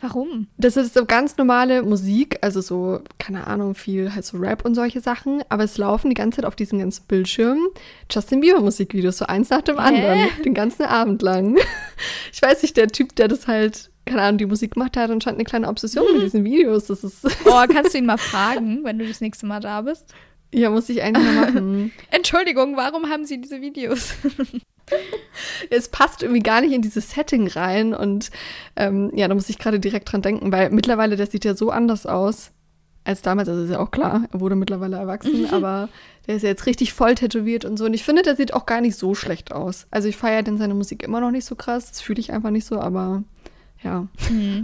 Warum? 0.00 0.46
Das 0.56 0.76
ist 0.76 0.94
so 0.94 1.04
ganz 1.04 1.36
normale 1.36 1.82
Musik, 1.82 2.38
also 2.40 2.60
so, 2.60 3.00
keine 3.18 3.46
Ahnung, 3.46 3.74
viel 3.74 4.14
halt 4.14 4.24
so 4.24 4.38
Rap 4.38 4.64
und 4.64 4.74
solche 4.74 5.00
Sachen, 5.00 5.42
aber 5.50 5.64
es 5.64 5.76
laufen 5.76 6.08
die 6.08 6.14
ganze 6.14 6.36
Zeit 6.36 6.46
auf 6.46 6.56
diesen 6.56 6.78
ganzen 6.78 7.04
Bildschirmen 7.06 7.66
Justin 8.10 8.40
Bieber 8.40 8.60
Musikvideos, 8.60 9.18
so 9.18 9.26
eins 9.26 9.50
nach 9.50 9.60
dem 9.62 9.76
Hä? 9.78 9.82
anderen, 9.82 10.28
den 10.44 10.54
ganzen 10.54 10.84
Abend 10.84 11.22
lang. 11.22 11.58
Ich 12.32 12.40
weiß 12.40 12.62
nicht, 12.62 12.78
der 12.78 12.88
Typ, 12.88 13.14
der 13.16 13.28
das 13.28 13.46
halt, 13.46 13.90
keine 14.06 14.22
Ahnung, 14.22 14.38
die 14.38 14.46
Musik 14.46 14.72
gemacht 14.72 14.96
hat, 14.96 15.10
anscheinend 15.10 15.38
eine 15.40 15.44
kleine 15.44 15.68
Obsession 15.68 16.06
mit 16.14 16.22
diesen 16.22 16.44
Videos. 16.44 16.86
Das 16.86 17.04
ist, 17.04 17.26
Oh, 17.44 17.62
kannst 17.70 17.92
du 17.92 17.98
ihn 17.98 18.06
mal 18.06 18.16
fragen, 18.16 18.84
wenn 18.84 18.98
du 18.98 19.06
das 19.06 19.20
nächste 19.20 19.44
Mal 19.44 19.60
da 19.60 19.82
bist? 19.82 20.14
Ja, 20.52 20.70
muss 20.70 20.88
ich 20.88 21.02
eigentlich 21.02 21.24
mal 21.24 21.46
machen. 21.46 21.92
Entschuldigung, 22.10 22.76
warum 22.76 23.08
haben 23.08 23.24
Sie 23.24 23.40
diese 23.40 23.60
Videos? 23.60 24.14
es 25.70 25.88
passt 25.88 26.22
irgendwie 26.22 26.42
gar 26.42 26.60
nicht 26.60 26.72
in 26.72 26.82
dieses 26.82 27.10
Setting 27.10 27.46
rein 27.48 27.94
und 27.94 28.30
ähm, 28.76 29.10
ja, 29.14 29.28
da 29.28 29.34
muss 29.34 29.48
ich 29.48 29.58
gerade 29.58 29.78
direkt 29.78 30.10
dran 30.10 30.22
denken, 30.22 30.52
weil 30.52 30.70
mittlerweile, 30.70 31.16
der 31.16 31.26
sieht 31.26 31.44
ja 31.44 31.54
so 31.54 31.70
anders 31.70 32.06
aus 32.06 32.50
als 33.04 33.22
damals, 33.22 33.48
also 33.48 33.62
ist 33.62 33.70
ja 33.70 33.78
auch 33.78 33.90
klar, 33.90 34.24
er 34.30 34.40
wurde 34.40 34.56
mittlerweile 34.56 34.96
erwachsen, 34.96 35.46
aber 35.52 35.88
der 36.26 36.36
ist 36.36 36.42
ja 36.42 36.48
jetzt 36.48 36.66
richtig 36.66 36.92
voll 36.92 37.14
tätowiert 37.14 37.64
und 37.64 37.76
so 37.76 37.84
und 37.84 37.94
ich 37.94 38.04
finde, 38.04 38.22
der 38.22 38.36
sieht 38.36 38.52
auch 38.52 38.66
gar 38.66 38.80
nicht 38.80 38.96
so 38.96 39.14
schlecht 39.14 39.52
aus. 39.52 39.86
Also 39.90 40.08
ich 40.08 40.16
feiere 40.16 40.42
denn 40.42 40.58
seine 40.58 40.74
Musik 40.74 41.02
immer 41.02 41.20
noch 41.20 41.30
nicht 41.30 41.44
so 41.44 41.54
krass, 41.54 41.90
das 41.90 42.00
fühle 42.00 42.20
ich 42.20 42.32
einfach 42.32 42.50
nicht 42.50 42.66
so, 42.66 42.80
aber 42.80 43.22
ja. 43.82 44.06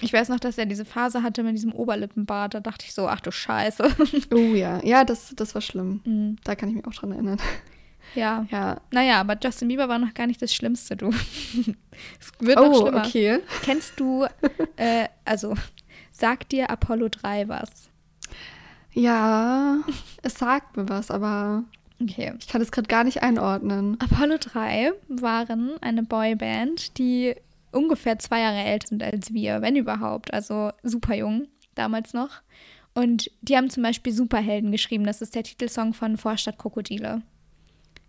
Ich 0.00 0.12
weiß 0.12 0.28
noch, 0.30 0.40
dass 0.40 0.58
er 0.58 0.66
diese 0.66 0.84
Phase 0.84 1.22
hatte 1.22 1.42
mit 1.42 1.54
diesem 1.54 1.72
Oberlippenbart. 1.72 2.54
Da 2.54 2.60
dachte 2.60 2.84
ich 2.86 2.94
so, 2.94 3.06
ach 3.06 3.20
du 3.20 3.30
Scheiße. 3.30 3.88
Oh 4.34 4.54
ja, 4.54 4.82
ja, 4.84 5.04
das, 5.04 5.32
das 5.36 5.54
war 5.54 5.62
schlimm. 5.62 6.00
Mhm. 6.04 6.36
Da 6.42 6.54
kann 6.56 6.68
ich 6.70 6.74
mich 6.74 6.86
auch 6.86 6.94
dran 6.94 7.12
erinnern. 7.12 7.38
Ja. 8.14 8.44
Ja. 8.50 8.80
Naja, 8.90 9.20
aber 9.20 9.36
Justin 9.40 9.68
Bieber 9.68 9.88
war 9.88 9.98
noch 10.00 10.14
gar 10.14 10.26
nicht 10.26 10.42
das 10.42 10.52
Schlimmste, 10.54 10.96
du. 10.96 11.10
es 12.18 12.32
wird 12.40 12.56
noch 12.58 12.70
Oh, 12.70 12.80
schlimmer. 12.82 13.04
okay. 13.06 13.38
Kennst 13.62 14.00
du, 14.00 14.26
äh, 14.76 15.06
also, 15.24 15.54
sagt 16.10 16.50
dir 16.52 16.70
Apollo 16.70 17.08
3 17.10 17.48
was? 17.48 17.70
Ja, 18.92 19.78
es 20.22 20.34
sagt 20.34 20.76
mir 20.76 20.88
was, 20.88 21.10
aber 21.10 21.62
Okay. 22.02 22.32
ich 22.40 22.48
kann 22.48 22.62
es 22.62 22.72
gerade 22.72 22.88
gar 22.88 23.04
nicht 23.04 23.22
einordnen. 23.22 23.98
Apollo 24.00 24.38
3 24.40 24.92
waren 25.08 25.72
eine 25.82 26.02
Boyband, 26.02 26.96
die 26.98 27.36
ungefähr 27.72 28.18
zwei 28.18 28.40
Jahre 28.40 28.58
älter 28.64 28.88
sind 28.88 29.02
als 29.02 29.32
wir, 29.32 29.62
wenn 29.62 29.76
überhaupt. 29.76 30.32
Also 30.32 30.70
super 30.82 31.14
jung, 31.14 31.46
damals 31.74 32.12
noch. 32.14 32.42
Und 32.94 33.30
die 33.42 33.56
haben 33.56 33.70
zum 33.70 33.82
Beispiel 33.84 34.12
Superhelden 34.12 34.72
geschrieben. 34.72 35.04
Das 35.04 35.22
ist 35.22 35.34
der 35.34 35.44
Titelsong 35.44 35.94
von 35.94 36.16
Vorstadt 36.16 36.58
Krokodile. 36.58 37.22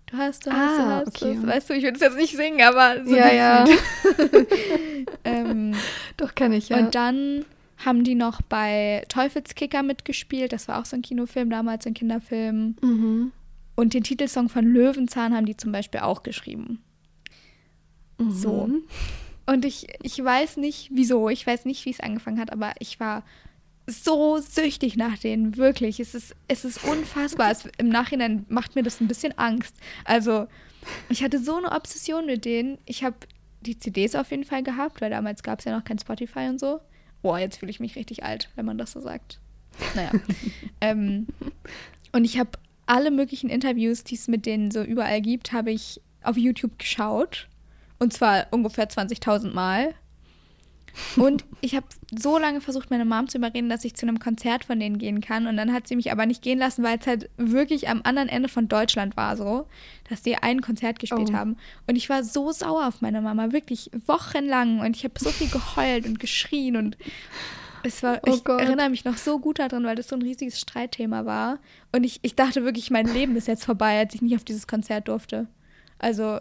Du 0.08 0.18
hast, 0.18 0.46
du 0.46 0.52
hast, 0.52 0.80
Ah, 0.80 1.00
du 1.04 1.06
hast. 1.08 1.22
okay. 1.22 1.36
Das, 1.42 1.48
weißt 1.48 1.70
du, 1.70 1.74
ich 1.76 1.84
will 1.84 1.92
das 1.94 2.02
jetzt 2.02 2.18
nicht 2.18 2.36
singen, 2.36 2.62
aber 2.62 3.06
so 3.06 3.16
ja, 3.16 3.32
ja. 3.32 3.66
Ähm, 5.24 5.74
Doch, 6.18 6.36
kann 6.36 6.52
ich, 6.52 6.70
ja. 6.70 6.78
Und 6.80 6.96
dann 6.96 7.46
haben 7.78 8.04
die 8.04 8.16
noch 8.16 8.42
bei 8.42 9.04
Teufelskicker 9.10 9.84
mitgespielt. 9.84 10.52
Das 10.54 10.68
war 10.68 10.80
auch 10.80 10.86
so 10.86 10.96
ein 10.96 11.02
Kinofilm 11.02 11.50
damals, 11.50 11.86
ein 11.88 11.94
Kinderfilm. 11.94 12.76
mhm. 12.82 13.32
Und 13.76 13.94
den 13.94 14.04
Titelsong 14.04 14.50
von 14.50 14.66
Löwenzahn 14.66 15.34
haben 15.34 15.46
die 15.46 15.56
zum 15.58 15.72
Beispiel 15.72 16.02
auch 16.02 16.24
geschrieben. 16.24 16.84
So. 18.20 18.70
Und 19.52 19.66
ich, 19.66 19.88
ich 20.02 20.24
weiß 20.24 20.56
nicht, 20.56 20.92
wieso. 20.94 21.28
Ich 21.28 21.46
weiß 21.46 21.66
nicht, 21.66 21.84
wie 21.84 21.90
es 21.90 22.00
angefangen 22.00 22.40
hat, 22.40 22.54
aber 22.54 22.72
ich 22.80 23.02
war 23.02 23.26
so 23.86 24.38
süchtig 24.38 24.96
nach 24.96 25.18
denen. 25.18 25.58
Wirklich. 25.58 26.00
Es 26.00 26.16
ist, 26.16 26.34
es 26.48 26.64
ist 26.64 26.86
unfassbar. 26.86 27.52
Es, 27.52 27.68
Im 27.78 27.90
Nachhinein 27.90 28.46
macht 28.48 28.76
mir 28.76 28.84
das 28.84 29.02
ein 29.02 29.10
bisschen 29.10 29.38
Angst. 29.38 29.76
Also, 30.06 30.48
ich 31.10 31.22
hatte 31.22 31.38
so 31.38 31.58
eine 31.58 31.74
Obsession 31.74 32.28
mit 32.28 32.46
denen. 32.46 32.78
Ich 32.86 33.04
habe 33.04 33.18
die 33.60 33.78
CDs 33.78 34.16
auf 34.16 34.32
jeden 34.32 34.46
Fall 34.46 34.64
gehabt, 34.64 35.02
weil 35.02 35.10
damals 35.10 35.44
gab 35.44 35.60
es 35.60 35.66
ja 35.66 35.76
noch 35.76 35.84
kein 35.84 36.00
Spotify 36.00 36.48
und 36.48 36.62
so. 36.62 36.80
Boah, 37.22 37.38
jetzt 37.38 37.58
fühle 37.58 37.72
ich 37.72 37.82
mich 37.82 37.98
richtig 37.98 38.24
alt, 38.24 38.50
wenn 38.56 38.66
man 38.66 38.78
das 38.78 38.94
so 38.94 39.02
sagt. 39.02 39.42
Naja. 39.96 40.14
ähm, 40.80 41.28
und 42.14 42.24
ich 42.24 42.40
habe 42.40 42.52
alle 42.86 43.12
möglichen 43.12 43.50
Interviews, 43.50 44.06
die 44.06 44.16
es 44.16 44.30
mit 44.30 44.46
denen 44.46 44.72
so 44.72 44.82
überall 44.82 45.20
gibt, 45.22 45.52
habe 45.52 45.72
ich 45.72 46.00
auf 46.24 46.38
YouTube 46.38 46.80
geschaut. 46.80 47.50
Und 48.02 48.14
zwar 48.14 48.48
ungefähr 48.50 48.90
20.000 48.90 49.54
Mal. 49.54 49.94
Und 51.16 51.46
ich 51.62 51.76
habe 51.76 51.86
so 52.14 52.38
lange 52.38 52.60
versucht, 52.60 52.90
meine 52.90 53.06
Mom 53.06 53.30
zu 53.30 53.38
überreden, 53.38 53.70
dass 53.70 53.86
ich 53.86 53.96
zu 53.96 54.06
einem 54.06 54.20
Konzert 54.20 54.66
von 54.66 54.80
denen 54.80 54.98
gehen 54.98 55.22
kann. 55.22 55.46
Und 55.48 55.56
dann 55.56 55.72
hat 55.72 55.88
sie 55.88 55.96
mich 55.96 56.12
aber 56.12 56.26
nicht 56.26 56.42
gehen 56.42 56.58
lassen, 56.60 56.84
weil 56.84 56.98
es 57.00 57.06
halt 57.08 57.30
wirklich 57.38 57.88
am 57.90 58.02
anderen 58.04 58.28
Ende 58.28 58.50
von 58.50 58.68
Deutschland 58.68 59.16
war 59.16 59.38
so, 59.38 59.68
dass 60.10 60.22
die 60.24 60.36
ein 60.36 60.62
Konzert 60.62 61.00
gespielt 61.00 61.30
Oh. 61.32 61.34
haben. 61.34 61.58
Und 61.88 61.96
ich 61.96 62.10
war 62.10 62.24
so 62.24 62.52
sauer 62.52 62.88
auf 62.88 63.02
meine 63.02 63.22
Mama, 63.22 63.52
wirklich 63.54 63.92
wochenlang. 64.08 64.80
Und 64.80 64.98
ich 64.98 65.04
habe 65.04 65.14
so 65.18 65.30
viel 65.30 65.48
geheult 65.50 66.06
und 66.08 66.20
geschrien 66.20 66.76
und 66.76 66.98
Es 67.84 68.04
war, 68.04 68.20
Oh 68.28 68.34
ich 68.34 68.44
Gott. 68.44 68.60
erinnere 68.62 68.90
mich 68.90 69.06
noch 69.06 69.18
so 69.18 69.40
gut 69.40 69.60
daran, 69.60 69.86
weil 69.86 69.96
das 69.96 70.08
so 70.10 70.16
ein 70.16 70.22
riesiges 70.24 70.60
Streitthema 70.60 71.26
war. 71.26 71.60
Und 71.94 72.04
ich, 72.04 72.20
ich 72.24 72.36
dachte 72.36 72.66
wirklich, 72.66 72.92
mein 72.92 73.06
Leben 73.08 73.36
ist 73.36 73.48
jetzt 73.48 73.64
vorbei, 73.64 73.98
als 74.00 74.14
ich 74.16 74.22
nicht 74.22 74.36
auf 74.36 74.44
dieses 74.44 74.68
Konzert 74.68 75.08
durfte. 75.08 75.48
Also, 76.00 76.40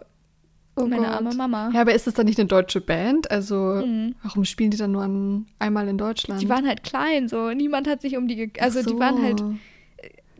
Oh 0.83 0.87
meine 0.87 1.05
Gott. 1.07 1.11
arme 1.15 1.33
Mama. 1.35 1.69
Ja, 1.73 1.81
aber 1.81 1.93
ist 1.93 2.07
das 2.07 2.13
dann 2.13 2.25
nicht 2.25 2.39
eine 2.39 2.47
deutsche 2.47 2.81
Band? 2.81 3.29
Also, 3.31 3.81
Mhm. 3.85 4.15
warum 4.23 4.45
spielen 4.45 4.71
die 4.71 4.77
dann 4.77 4.91
nur 4.91 5.03
an, 5.03 5.45
einmal 5.59 5.87
in 5.87 5.97
Deutschland? 5.97 6.41
Die 6.41 6.49
waren 6.49 6.67
halt 6.67 6.83
klein, 6.83 7.27
so. 7.27 7.49
Niemand 7.51 7.87
hat 7.87 8.01
sich 8.01 8.17
um 8.17 8.27
die. 8.27 8.51
Also, 8.59 8.79
Ach 8.81 8.85
die 8.85 8.99
waren 8.99 9.21
halt. 9.21 9.39
so. 9.39 9.53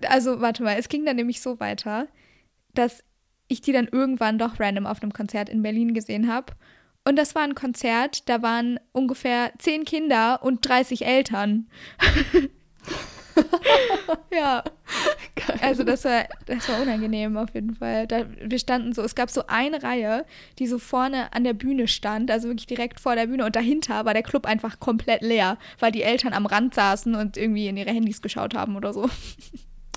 Also, 0.07 0.41
warte 0.41 0.63
mal, 0.63 0.75
es 0.79 0.89
ging 0.89 1.05
dann 1.05 1.15
nämlich 1.15 1.41
so 1.41 1.59
weiter, 1.59 2.07
dass 2.73 3.03
ich 3.47 3.61
die 3.61 3.71
dann 3.73 3.87
irgendwann 3.91 4.37
doch 4.39 4.59
random 4.59 4.85
auf 4.85 5.01
einem 5.03 5.13
Konzert 5.13 5.49
in 5.49 5.61
Berlin 5.61 5.93
gesehen 5.93 6.31
habe. 6.31 6.53
Und 7.03 7.17
das 7.17 7.33
war 7.35 7.41
ein 7.43 7.55
Konzert, 7.55 8.29
da 8.29 8.41
waren 8.41 8.79
ungefähr 8.91 9.51
zehn 9.57 9.85
Kinder 9.85 10.39
und 10.43 10.67
30 10.67 11.05
Eltern. 11.05 11.67
ja, 14.33 14.63
Geil. 15.35 15.59
also 15.61 15.83
das 15.83 16.03
war, 16.05 16.25
das 16.45 16.67
war 16.69 16.81
unangenehm 16.81 17.37
auf 17.37 17.53
jeden 17.53 17.75
Fall. 17.75 18.07
Da, 18.07 18.25
wir 18.41 18.59
standen 18.59 18.93
so, 18.93 19.01
es 19.01 19.15
gab 19.15 19.29
so 19.29 19.43
eine 19.47 19.81
Reihe, 19.83 20.25
die 20.59 20.67
so 20.67 20.77
vorne 20.79 21.33
an 21.33 21.43
der 21.43 21.53
Bühne 21.53 21.87
stand, 21.87 22.29
also 22.31 22.47
wirklich 22.49 22.67
direkt 22.67 22.99
vor 22.99 23.15
der 23.15 23.27
Bühne 23.27 23.45
und 23.45 23.55
dahinter 23.55 24.05
war 24.05 24.13
der 24.13 24.23
Club 24.23 24.45
einfach 24.45 24.79
komplett 24.79 25.21
leer, 25.21 25.57
weil 25.79 25.91
die 25.91 26.03
Eltern 26.03 26.33
am 26.33 26.45
Rand 26.45 26.73
saßen 26.75 27.15
und 27.15 27.37
irgendwie 27.37 27.67
in 27.67 27.77
ihre 27.77 27.91
Handys 27.91 28.21
geschaut 28.21 28.53
haben 28.53 28.75
oder 28.75 28.93
so. 28.93 29.09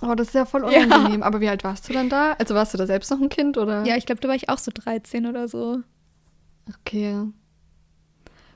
Oh, 0.02 0.14
das 0.14 0.28
ist 0.28 0.34
ja 0.34 0.44
voll 0.44 0.70
Ja. 0.72 0.82
unangenehm. 0.82 1.22
Aber 1.22 1.40
wie 1.40 1.48
alt 1.48 1.64
warst 1.64 1.88
du 1.88 1.92
dann 1.92 2.08
da? 2.10 2.32
Also 2.38 2.54
warst 2.54 2.74
du 2.74 2.78
da 2.78 2.86
selbst 2.86 3.10
noch 3.10 3.20
ein 3.20 3.28
Kind 3.28 3.56
oder? 3.56 3.84
Ja, 3.84 3.96
ich 3.96 4.06
glaube, 4.06 4.20
da 4.20 4.28
war 4.28 4.34
ich 4.34 4.48
auch 4.48 4.58
so 4.58 4.70
13 4.74 5.26
oder 5.26 5.48
so. 5.48 5.80
Okay. 6.80 7.16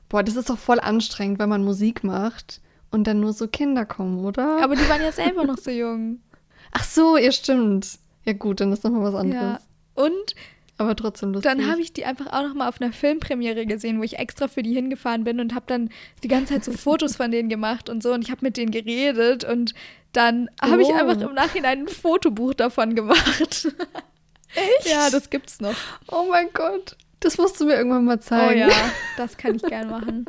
Boah, 0.09 0.22
das 0.22 0.37
ist 0.37 0.49
doch 0.51 0.59
voll 0.59 0.81
anstrengend, 0.81 1.39
wenn 1.39 1.49
man 1.49 1.64
Musik 1.64 2.03
macht 2.05 2.61
und 2.91 3.07
dann 3.07 3.20
nur 3.20 3.32
so 3.32 3.49
Kinder 3.49 3.84
kommen, 3.86 4.24
oder? 4.24 4.62
Aber 4.62 4.74
die 4.76 4.89
waren 4.89 5.03
ja 5.03 5.12
selber 5.12 5.45
noch 5.45 5.59
so 5.59 5.70
jung. 5.70 6.20
Ach 6.72 6.84
so, 6.84 7.16
ihr 7.16 7.32
stimmt. 7.32 7.99
Ja 8.24 8.32
gut, 8.34 8.61
dann 8.61 8.72
ist 8.72 8.84
nochmal 8.84 9.12
was 9.12 9.14
anderes. 9.20 9.43
Ja. 9.43 10.03
Und 10.03 10.34
Aber 10.76 10.95
trotzdem 10.95 11.32
lustig. 11.32 11.51
dann 11.51 11.70
habe 11.70 11.80
ich 11.80 11.93
die 11.93 12.05
einfach 12.05 12.26
auch 12.26 12.47
noch 12.47 12.55
mal 12.55 12.68
auf 12.68 12.80
einer 12.80 12.93
Filmpremiere 12.93 13.64
gesehen, 13.66 13.99
wo 13.99 14.03
ich 14.03 14.18
extra 14.18 14.49
für 14.49 14.62
die 14.62 14.74
hingefahren 14.74 15.24
bin 15.24 15.41
und 15.41 15.55
habe 15.55 15.64
dann 15.66 15.91
die 16.22 16.28
ganze 16.28 16.55
Zeit 16.55 16.64
so 16.64 16.72
Fotos 16.76 17.16
von 17.16 17.30
denen 17.30 17.49
gemacht 17.49 17.89
und 17.89 18.03
so 18.03 18.12
und 18.12 18.22
ich 18.22 18.30
habe 18.30 18.41
mit 18.45 18.57
denen 18.57 18.70
geredet 18.70 19.45
und 19.45 19.74
dann 20.12 20.49
habe 20.61 20.82
ich 20.82 20.89
Oh. 20.89 20.95
einfach 20.95 21.20
im 21.20 21.34
Nachhinein 21.34 21.80
ein 21.80 21.89
Fotobuch 21.89 22.55
davon 22.55 22.95
gemacht. 22.95 23.68
Echt? 24.55 24.91
Ja, 24.91 25.11
das 25.11 25.28
gibt's 25.30 25.61
noch. 25.61 25.74
Oh 26.11 26.26
mein 26.30 26.49
Gott. 26.55 26.97
Das 27.20 27.36
musst 27.36 27.61
du 27.61 27.66
mir 27.66 27.74
irgendwann 27.74 28.05
mal 28.05 28.16
Oh 28.16 28.20
zeigen. 28.20 28.61
ja, 28.61 28.68
das 29.16 29.36
kann 29.36 29.57
ich 29.57 29.62
gern 29.62 29.91
machen. 29.91 30.24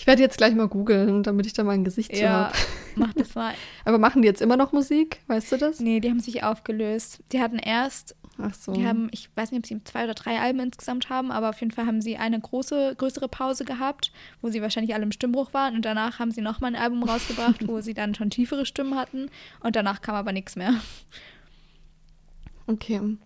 Ich 0.00 0.06
werde 0.06 0.22
jetzt 0.22 0.38
gleich 0.38 0.54
mal 0.54 0.66
googeln, 0.66 1.22
damit 1.22 1.44
ich 1.44 1.52
da 1.52 1.62
mal 1.62 1.72
ein 1.72 1.84
Gesicht 1.84 2.16
zu 2.16 2.22
Ja, 2.22 2.46
habe. 2.46 2.56
mach 2.96 3.12
das 3.12 3.34
mal. 3.34 3.52
Aber 3.84 3.98
machen 3.98 4.22
die 4.22 4.28
jetzt 4.28 4.40
immer 4.40 4.56
noch 4.56 4.72
Musik? 4.72 5.20
Weißt 5.26 5.52
du 5.52 5.58
das? 5.58 5.78
Nee, 5.78 6.00
die 6.00 6.08
haben 6.08 6.20
sich 6.20 6.42
aufgelöst. 6.42 7.22
Die 7.32 7.40
hatten 7.42 7.58
erst 7.58 8.16
Ach 8.38 8.54
so. 8.54 8.72
Die 8.72 8.86
haben, 8.86 9.08
ich 9.12 9.28
weiß 9.34 9.50
nicht, 9.50 9.58
ob 9.58 9.66
sie 9.66 9.84
zwei 9.84 10.04
oder 10.04 10.14
drei 10.14 10.40
Alben 10.40 10.60
insgesamt 10.60 11.10
haben, 11.10 11.30
aber 11.30 11.50
auf 11.50 11.60
jeden 11.60 11.70
Fall 11.70 11.84
haben 11.84 12.00
sie 12.00 12.16
eine 12.16 12.40
große, 12.40 12.94
größere 12.96 13.28
Pause 13.28 13.66
gehabt, 13.66 14.10
wo 14.40 14.48
sie 14.48 14.62
wahrscheinlich 14.62 14.94
alle 14.94 15.02
im 15.02 15.12
Stimmbruch 15.12 15.52
waren. 15.52 15.74
Und 15.74 15.84
danach 15.84 16.18
haben 16.18 16.30
sie 16.30 16.40
nochmal 16.40 16.74
ein 16.74 16.80
Album 16.80 17.02
rausgebracht, 17.02 17.68
wo 17.68 17.80
sie 17.82 17.92
dann 17.92 18.14
schon 18.14 18.30
tiefere 18.30 18.64
Stimmen 18.64 18.96
hatten. 18.96 19.28
Und 19.62 19.76
danach 19.76 20.00
kam 20.00 20.14
aber 20.14 20.32
nichts 20.32 20.56
mehr. 20.56 20.72
Okay. 22.66 23.18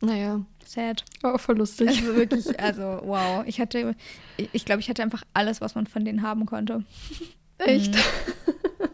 Naja, 0.00 0.40
Sad. 0.64 1.04
aber 1.22 1.38
voll 1.38 1.56
lustig. 1.58 1.88
Also 1.88 2.16
wirklich, 2.16 2.60
also 2.60 3.00
wow. 3.04 3.44
Ich 3.46 3.60
hatte, 3.60 3.94
ich, 4.36 4.48
ich 4.52 4.64
glaube, 4.64 4.80
ich 4.80 4.88
hatte 4.90 5.02
einfach 5.02 5.22
alles, 5.34 5.60
was 5.60 5.74
man 5.74 5.86
von 5.86 6.04
denen 6.04 6.22
haben 6.22 6.46
konnte. 6.46 6.84
Echt? 7.58 7.94
Mhm. 7.94 8.00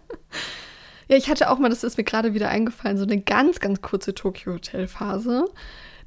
ja, 1.09 1.17
ich 1.17 1.29
hatte 1.29 1.51
auch 1.51 1.59
mal, 1.59 1.69
das 1.69 1.85
ist 1.85 1.99
mir 1.99 2.05
gerade 2.05 2.35
wieder 2.35 2.49
eingefallen, 2.49 2.97
so 2.99 3.05
eine 3.05 3.21
ganz, 3.21 3.61
ganz 3.61 3.83
kurze 3.83 4.15
Tokyo-Hotel-Phase. 4.15 5.45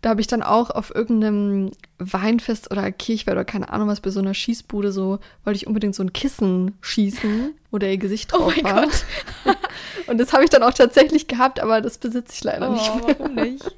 Da 0.02 0.10
habe 0.12 0.22
ich 0.22 0.28
dann 0.28 0.44
auch 0.44 0.70
auf 0.70 0.94
irgendeinem 0.94 1.72
Weinfest 1.98 2.70
oder 2.72 2.92
Kirchweih 2.92 3.32
oder 3.32 3.46
keine 3.46 3.70
Ahnung 3.70 3.88
was 3.88 4.02
bei 4.02 4.12
so 4.12 4.20
einer 4.20 4.34
Schießbude 4.36 4.92
so, 4.92 5.20
wollte 5.44 5.58
ich 5.58 5.66
unbedingt 5.68 5.96
so 5.96 6.04
ein 6.04 6.14
Kissen 6.14 6.78
schießen, 6.82 7.54
wo 7.72 7.80
der 7.80 7.90
ihr 7.92 7.98
Gesicht 7.98 8.32
Oh 8.34 8.38
drauf 8.38 8.54
mein 8.62 8.76
war. 8.76 8.82
Gott. 8.84 9.06
Und 10.08 10.20
das 10.20 10.32
habe 10.32 10.44
ich 10.44 10.50
dann 10.52 10.62
auch 10.64 10.74
tatsächlich 10.74 11.28
gehabt, 11.28 11.60
aber 11.60 11.82
das 11.82 11.98
besitze 11.98 12.34
ich 12.36 12.44
leider 12.44 12.70
Oh, 12.70 12.74
nicht 12.74 12.96
mehr. 12.96 13.16
warum 13.20 13.36
nicht? 13.36 13.76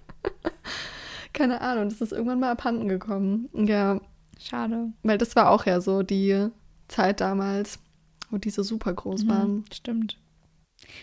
Keine 1.37 1.61
Ahnung, 1.61 1.89
das 1.89 2.01
ist 2.01 2.11
irgendwann 2.11 2.39
mal 2.39 2.51
abhanden 2.51 2.87
gekommen. 2.87 3.49
Ja, 3.53 3.99
Schade. 4.39 4.91
weil 5.03 5.17
das 5.17 5.35
war 5.35 5.49
auch 5.51 5.65
ja 5.65 5.79
so 5.81 6.01
die 6.03 6.49
Zeit 6.87 7.21
damals, 7.21 7.79
wo 8.29 8.37
die 8.37 8.49
so 8.49 8.63
super 8.63 8.93
groß 8.93 9.27
waren. 9.27 9.51
Mhm, 9.57 9.65
stimmt. 9.73 10.17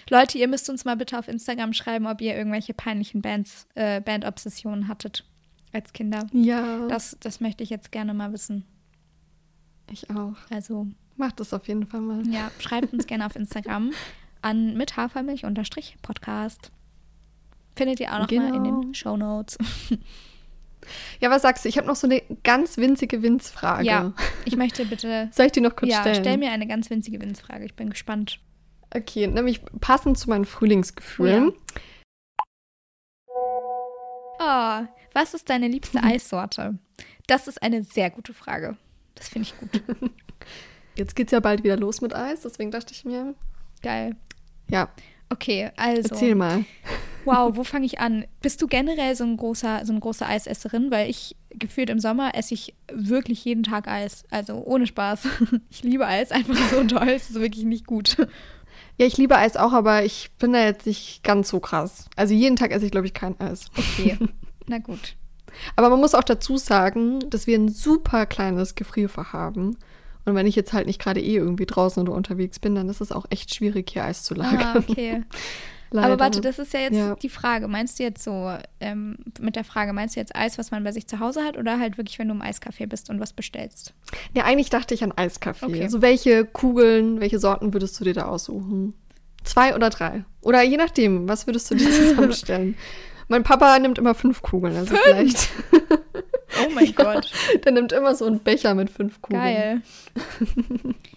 Leute, 0.09 0.39
ihr 0.39 0.49
müsst 0.49 0.71
uns 0.71 0.85
mal 0.85 0.97
bitte 0.97 1.19
auf 1.19 1.29
Instagram 1.29 1.73
schreiben, 1.73 2.07
ob 2.07 2.21
ihr 2.21 2.35
irgendwelche 2.37 2.75
peinlichen 2.75 3.23
Bands, 3.23 3.67
äh, 3.75 4.01
Band-Obsessionen 4.01 4.89
hattet 4.89 5.25
als 5.73 5.93
Kinder. 5.93 6.27
Ja, 6.33 6.87
Das, 6.89 7.17
das 7.21 7.41
möchte 7.41 7.63
ich 7.65 7.71
jetzt 7.71 7.91
gerne 7.93 8.15
mal 8.15 8.33
wissen. 8.33 8.65
ich 9.91 10.09
auch. 10.11 10.35
Also, 10.51 10.87
Macht 11.17 11.39
das 11.41 11.53
auf 11.53 11.69
jeden 11.69 11.87
Fall 11.87 12.01
mal. 12.01 12.27
ja, 12.29 12.51
schreibt 12.59 12.93
uns 12.93 13.07
gerne 13.07 13.27
auf 13.27 13.37
Instagram 13.37 13.91
an 14.43 14.77
mit 14.77 14.97
Hafermilch-Podcast. 14.97 16.71
Findet 17.77 18.01
ihr 18.01 18.13
auch 18.13 18.21
noch 18.21 18.31
mal 18.31 18.55
in 18.55 18.63
Genau. 18.65 18.81
den 18.83 18.95
Show 18.95 19.17
Notes. 19.17 19.59
Ja, 21.19 21.31
was 21.31 21.41
sagst 21.41 21.65
du? 21.65 21.69
Ich 21.71 21.79
habe 21.79 21.87
noch 21.87 21.97
so 21.97 22.07
eine 22.07 22.21
ganz 22.43 22.77
winzige 22.77 23.23
Winzfrage. 23.23 23.85
Ja, 23.87 24.13
ich 24.45 24.55
möchte 24.57 24.85
bitte. 24.85 25.31
Soll 25.33 25.47
ich 25.47 25.53
die 25.53 25.63
noch 25.63 25.77
kurz 25.77 25.91
ja, 25.91 26.01
stellen? 26.03 26.17
stell 26.21 26.37
mir 26.37 26.51
eine 26.51 26.67
ganz 26.67 26.91
winzige 26.91 27.23
Winzfrage. 27.23 27.65
Ich 27.65 27.73
bin 27.75 27.89
gespannt. 27.89 28.39
Okay, 28.95 29.27
nämlich 29.27 29.63
passend 29.81 30.19
zu 30.19 30.29
meinen 30.29 30.45
Frühlingsgefühlen. 30.45 31.53
Oh, 34.39 34.81
was 35.15 35.33
ist 35.33 35.49
deine 35.49 35.69
liebste 35.69 36.03
Eissorte? 36.03 36.79
Das 37.27 37.49
ist 37.49 37.63
eine 37.63 37.83
sehr 37.83 38.11
gute 38.11 38.35
Frage. 38.35 38.77
Das 39.15 39.29
finde 39.29 39.49
ich 39.49 39.59
gut. 39.59 40.11
Jetzt 40.97 41.17
geht's 41.17 41.33
ja 41.33 41.41
bald 41.41 41.65
wieder 41.65 41.77
los 41.79 42.03
mit 42.03 42.15
Eis, 42.15 42.43
deswegen 42.43 42.71
dachte 42.71 42.93
ich 42.93 43.05
mir, 43.07 43.35
Geil. 43.83 44.17
ja, 44.69 44.89
Okay, 45.31 45.71
also. 45.77 46.11
erzähl 46.11 46.35
mal. 46.35 46.65
Wow, 47.25 47.57
wo 47.57 47.65
fange 47.65 47.87
ich 47.87 48.01
an? 48.01 48.25
Bist 48.43 48.61
du 48.61 48.67
generell 48.67 49.15
so 49.17 49.25
ein 49.25 49.37
großer, 49.37 49.85
so 49.85 49.93
eine 49.93 50.01
große 50.01 50.27
Eisesserin? 50.27 50.91
Weil 50.91 51.09
ich 51.09 51.37
gefühlt 51.51 51.91
im 51.91 51.99
Sommer 51.99 52.35
esse 52.35 52.55
ich 52.55 52.75
wirklich 52.93 53.45
jeden 53.45 53.63
Tag 53.63 53.89
Eis. 53.89 54.25
Also 54.31 54.63
ohne 54.65 54.87
Spaß. 54.87 55.27
Ich 55.71 55.83
liebe 55.83 56.07
Eis, 56.07 56.31
einfach 56.31 56.57
so 56.71 56.85
toll. 56.85 57.09
Es 57.09 57.31
ist 57.31 57.41
wirklich 57.41 57.65
nicht 57.65 57.87
gut. 57.87 58.17
Ja, 58.97 59.07
ich 59.07 59.17
liebe 59.17 59.37
Eis 59.37 59.57
auch, 59.57 59.73
aber 59.73 60.05
ich 60.05 60.31
bin 60.39 60.53
da 60.53 60.65
jetzt 60.65 60.87
nicht 60.87 61.25
ganz 61.25 61.49
so 61.49 61.61
krass. 61.61 62.09
Also 62.17 62.33
jeden 62.33 62.57
Tag 62.57 62.71
esse 62.71 62.85
ich, 62.85 62.93
glaube 62.93 63.07
ich, 63.07 63.15
kein 63.15 63.39
Eis. 63.41 63.67
Okay. 63.77 64.19
Na 64.67 64.79
gut. 64.79 65.17
Aber 65.77 65.91
man 65.91 66.01
muss 66.01 66.15
auch 66.15 66.25
dazu 66.25 66.57
sagen, 66.57 67.29
dass 67.31 67.47
wir 67.47 67.59
ein 67.59 67.69
super 67.69 68.27
kleines 68.27 68.75
Gefrierfach 68.75 69.33
haben. 69.33 69.77
Und 70.25 70.35
wenn 70.35 70.47
ich 70.47 70.57
jetzt 70.57 70.73
halt 70.73 70.87
nicht 70.87 71.01
gerade 71.01 71.21
eh 71.21 71.37
irgendwie 71.37 71.67
draußen 71.67 72.03
oder 72.03 72.17
unterwegs 72.17 72.59
bin, 72.59 72.75
dann 72.75 72.89
ist 72.89 73.01
es 73.01 73.13
auch 73.13 73.27
echt 73.31 73.55
schwierig, 73.55 73.91
hier 73.91 74.05
Eis 74.05 74.23
zu 74.23 74.35
lagern. 74.35 74.61
Ah, 74.63 74.79
okay. 74.79 75.23
Leider. 75.95 76.09
Aber 76.09 76.19
warte, 76.25 76.41
das 76.41 76.59
ist 76.59 76.73
ja 76.75 76.81
jetzt 76.81 76.97
Ja. 76.97 77.15
die 77.15 77.29
Frage. 77.29 77.69
Meinst 77.69 78.01
du 78.01 78.03
jetzt 78.03 78.25
so, 78.25 78.53
ähm, 78.81 79.17
mit 79.41 79.55
der 79.55 79.63
Frage, 79.63 79.93
meinst 79.93 80.17
du 80.17 80.21
jetzt 80.21 80.35
Eis, 80.35 80.59
was 80.59 80.73
man 80.73 80.83
bei 80.83 80.91
sich 80.91 81.07
zu 81.07 81.21
Hause 81.21 81.45
hat 81.45 81.57
oder 81.57 81.79
halt 81.79 81.99
wirklich, 81.99 82.19
wenn 82.19 82.27
du 82.27 82.35
im 82.35 82.43
Eiscafé 82.43 82.89
bist 82.89 83.11
und 83.11 83.21
was 83.21 83.33
bestellst? 83.33 83.95
Ja, 84.33 84.43
eigentlich 84.45 84.71
dachte 84.71 84.93
ich 84.93 85.05
an 85.05 85.13
Eiskaffee. 85.13 85.67
Okay. 85.67 85.89
So 85.89 86.03
welche 86.03 86.45
Kugeln, 86.47 87.21
welche 87.21 87.39
Sorten 87.39 87.73
würdest 87.73 87.99
du 88.01 88.05
dir 88.05 88.13
da 88.13 88.25
aussuchen? 88.25 88.95
Zwei 89.45 89.73
oder 89.77 89.89
drei? 89.89 90.25
Oder 90.41 90.63
je 90.63 90.79
nachdem, 90.79 91.29
was 91.29 91.47
würdest 91.47 91.71
du 91.71 91.77
dir 91.77 91.89
zusammenstellen? 91.91 92.77
mein 93.29 93.45
Papa 93.45 93.79
nimmt 93.79 93.97
immer 93.99 94.15
fünf 94.17 94.43
Kugeln, 94.43 94.77
also 94.77 94.97
vielleicht. 94.97 95.49
Oh 95.73 96.71
mein 96.75 96.93
Gott. 96.97 97.31
Der 97.65 97.71
nimmt 97.71 97.93
immer 97.93 98.17
so 98.17 98.25
einen 98.27 98.41
Becher 98.41 98.75
mit 98.75 98.91
fünf 98.91 99.23
Kugeln. 99.23 99.41
Geil. 99.43 99.83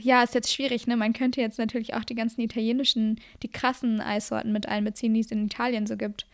Ja, 0.00 0.22
ist 0.22 0.34
jetzt 0.34 0.52
schwierig, 0.52 0.86
ne? 0.86 0.96
Man 0.96 1.12
könnte 1.12 1.40
jetzt 1.40 1.58
natürlich 1.58 1.94
auch 1.94 2.04
die 2.04 2.14
ganzen 2.14 2.40
italienischen, 2.40 3.20
die 3.42 3.50
krassen 3.50 4.00
Eissorten 4.00 4.52
mit 4.52 4.68
einbeziehen, 4.68 5.14
die 5.14 5.20
es 5.20 5.30
in 5.30 5.46
Italien 5.46 5.86
so 5.86 5.96
gibt. 5.96 6.26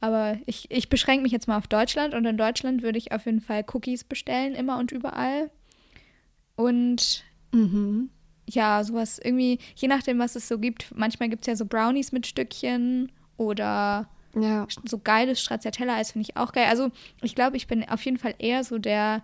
Aber 0.00 0.38
ich, 0.46 0.70
ich 0.70 0.88
beschränke 0.88 1.22
mich 1.22 1.32
jetzt 1.32 1.48
mal 1.48 1.56
auf 1.56 1.68
Deutschland 1.68 2.14
und 2.14 2.24
in 2.26 2.36
Deutschland 2.36 2.82
würde 2.82 2.98
ich 2.98 3.12
auf 3.12 3.24
jeden 3.26 3.40
Fall 3.40 3.64
Cookies 3.72 4.04
bestellen, 4.04 4.54
immer 4.54 4.78
und 4.78 4.92
überall. 4.92 5.50
Und 6.56 7.24
Mhm. 7.52 8.10
ja, 8.48 8.82
sowas 8.84 9.18
irgendwie, 9.22 9.58
je 9.76 9.88
nachdem, 9.88 10.18
was 10.18 10.36
es 10.36 10.48
so 10.48 10.58
gibt. 10.58 10.94
Manchmal 10.94 11.28
gibt 11.28 11.42
es 11.42 11.46
ja 11.46 11.56
so 11.56 11.64
Brownies 11.66 12.12
mit 12.12 12.26
Stückchen 12.26 13.10
oder 13.36 14.08
Ja. 14.34 14.66
so 14.84 14.98
geiles 14.98 15.40
Stracciatella-Eis 15.40 16.12
finde 16.12 16.28
ich 16.28 16.36
auch 16.36 16.52
geil. 16.52 16.66
Also 16.68 16.90
ich 17.22 17.34
glaube, 17.34 17.56
ich 17.56 17.66
bin 17.66 17.88
auf 17.88 18.04
jeden 18.04 18.18
Fall 18.18 18.34
eher 18.38 18.64
so 18.64 18.78
der 18.78 19.22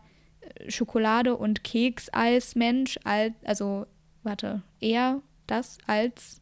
Schokolade- 0.68 1.36
und 1.36 1.64
Kekseis-Mensch, 1.64 2.98
als, 3.04 3.34
also 3.44 3.86
warte, 4.22 4.62
eher 4.80 5.20
das 5.46 5.78
als 5.86 6.40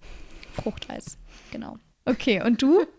Fruchteis. 0.53 1.19
Genau. 1.51 1.79
Okay, 2.05 2.43
und 2.43 2.61
du? 2.63 2.85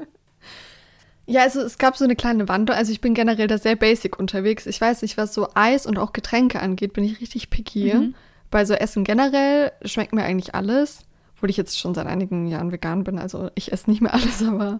Ja, 1.28 1.44
also 1.44 1.62
es 1.62 1.78
gab 1.78 1.96
so 1.96 2.04
eine 2.04 2.16
kleine 2.16 2.50
Wand. 2.50 2.72
Also 2.72 2.92
ich 2.92 3.00
bin 3.00 3.14
generell 3.14 3.48
da 3.48 3.58
sehr 3.58 3.76
basic 3.76 4.20
unterwegs. 4.20 4.66
Ich 4.66 4.82
weiß 4.82 5.02
nicht, 5.02 5.18
was 5.18 5.34
so 5.34 5.48
Eis 5.54 5.86
und 5.86 5.98
auch 5.98 6.14
Getränke 6.14 6.60
angeht, 6.60 6.94
bin 6.94 7.04
ich 7.04 7.22
richtig 7.22 7.50
picky. 7.50 7.94
Mhm. 7.94 8.16
bei 8.50 8.66
so 8.66 8.74
Essen 8.74 9.06
generell 9.06 9.72
schmeckt 9.86 10.14
mir 10.14 10.24
eigentlich 10.24 10.56
alles. 10.56 11.06
Obwohl 11.36 11.50
ich 11.50 11.58
jetzt 11.58 11.80
schon 11.80 11.96
seit 11.96 12.06
einigen 12.08 12.48
Jahren 12.48 12.72
vegan 12.72 13.04
bin. 13.04 13.18
Also 13.18 13.50
ich 13.56 13.72
esse 13.72 13.90
nicht 13.90 14.02
mehr 14.02 14.14
alles, 14.16 14.44
aber 14.44 14.80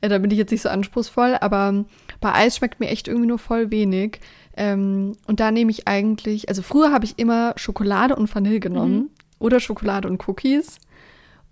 äh, 0.00 0.08
da 0.08 0.18
bin 0.18 0.30
ich 0.30 0.38
jetzt 0.38 0.50
nicht 0.50 0.62
so 0.62 0.70
anspruchsvoll. 0.70 1.36
Aber 1.40 1.84
bei 2.20 2.34
Eis 2.34 2.56
schmeckt 2.56 2.80
mir 2.80 2.88
echt 2.88 3.06
irgendwie 3.06 3.28
nur 3.28 3.38
voll 3.38 3.70
wenig. 3.70 4.18
Ähm, 4.56 5.16
und 5.26 5.40
da 5.40 5.50
nehme 5.50 5.70
ich 5.70 5.88
eigentlich, 5.88 6.48
also 6.48 6.62
früher 6.62 6.92
habe 6.92 7.04
ich 7.04 7.18
immer 7.18 7.54
Schokolade 7.56 8.16
und 8.16 8.32
Vanille 8.34 8.60
genommen 8.60 8.94
mhm. 8.94 9.10
oder 9.38 9.60
Schokolade 9.60 10.08
und 10.08 10.26
Cookies. 10.28 10.78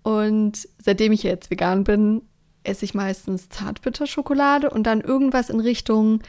Und 0.03 0.67
seitdem 0.79 1.11
ich 1.11 1.23
jetzt 1.23 1.51
vegan 1.51 1.83
bin, 1.83 2.23
esse 2.63 2.85
ich 2.85 2.93
meistens 2.93 3.49
Zartbitterschokolade 3.49 4.69
und 4.69 4.83
dann 4.83 5.01
irgendwas 5.01 5.49
in 5.49 5.59
Richtung 5.59 6.21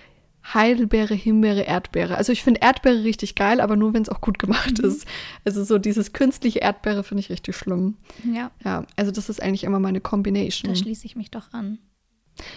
Heidelbeere, 0.45 1.15
Himbeere, 1.15 1.63
Erdbeere. 1.63 2.17
Also 2.17 2.33
ich 2.33 2.43
finde 2.43 2.61
Erdbeere 2.63 3.05
richtig 3.05 3.37
geil, 3.37 3.61
aber 3.61 3.77
nur 3.77 3.95
wenn 3.95 4.03
es 4.03 4.09
auch 4.09 4.21
gut 4.21 4.39
gemacht 4.39 4.79
mhm. 4.79 4.89
ist. 4.89 5.07
Also 5.45 5.63
so 5.63 5.79
dieses 5.79 6.13
künstliche 6.13 6.59
Erdbeere 6.59 7.05
finde 7.05 7.21
ich 7.21 7.31
richtig 7.31 7.57
schlimm. 7.57 7.97
Ja. 8.25 8.51
Ja, 8.65 8.85
also 8.97 9.13
das 9.13 9.29
ist 9.29 9.41
eigentlich 9.41 9.65
immer 9.65 9.79
meine 9.79 10.01
Combination. 10.01 10.73
Da 10.73 10.77
schließe 10.77 11.07
ich 11.07 11.17
mich 11.17 11.31
doch 11.31 11.53
an. 11.53 11.79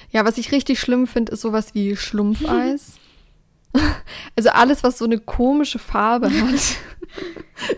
Ja, 0.10 0.26
was 0.26 0.38
ich 0.38 0.52
richtig 0.52 0.80
schlimm 0.80 1.06
finde, 1.06 1.34
ist 1.34 1.42
sowas 1.42 1.76
wie 1.76 1.96
Schlumpfeis. 1.96 2.98
also 4.36 4.50
alles, 4.50 4.84
was 4.84 4.98
so 4.98 5.06
eine 5.06 5.20
komische 5.20 5.80
Farbe 5.80 6.28
hat, 6.28 6.78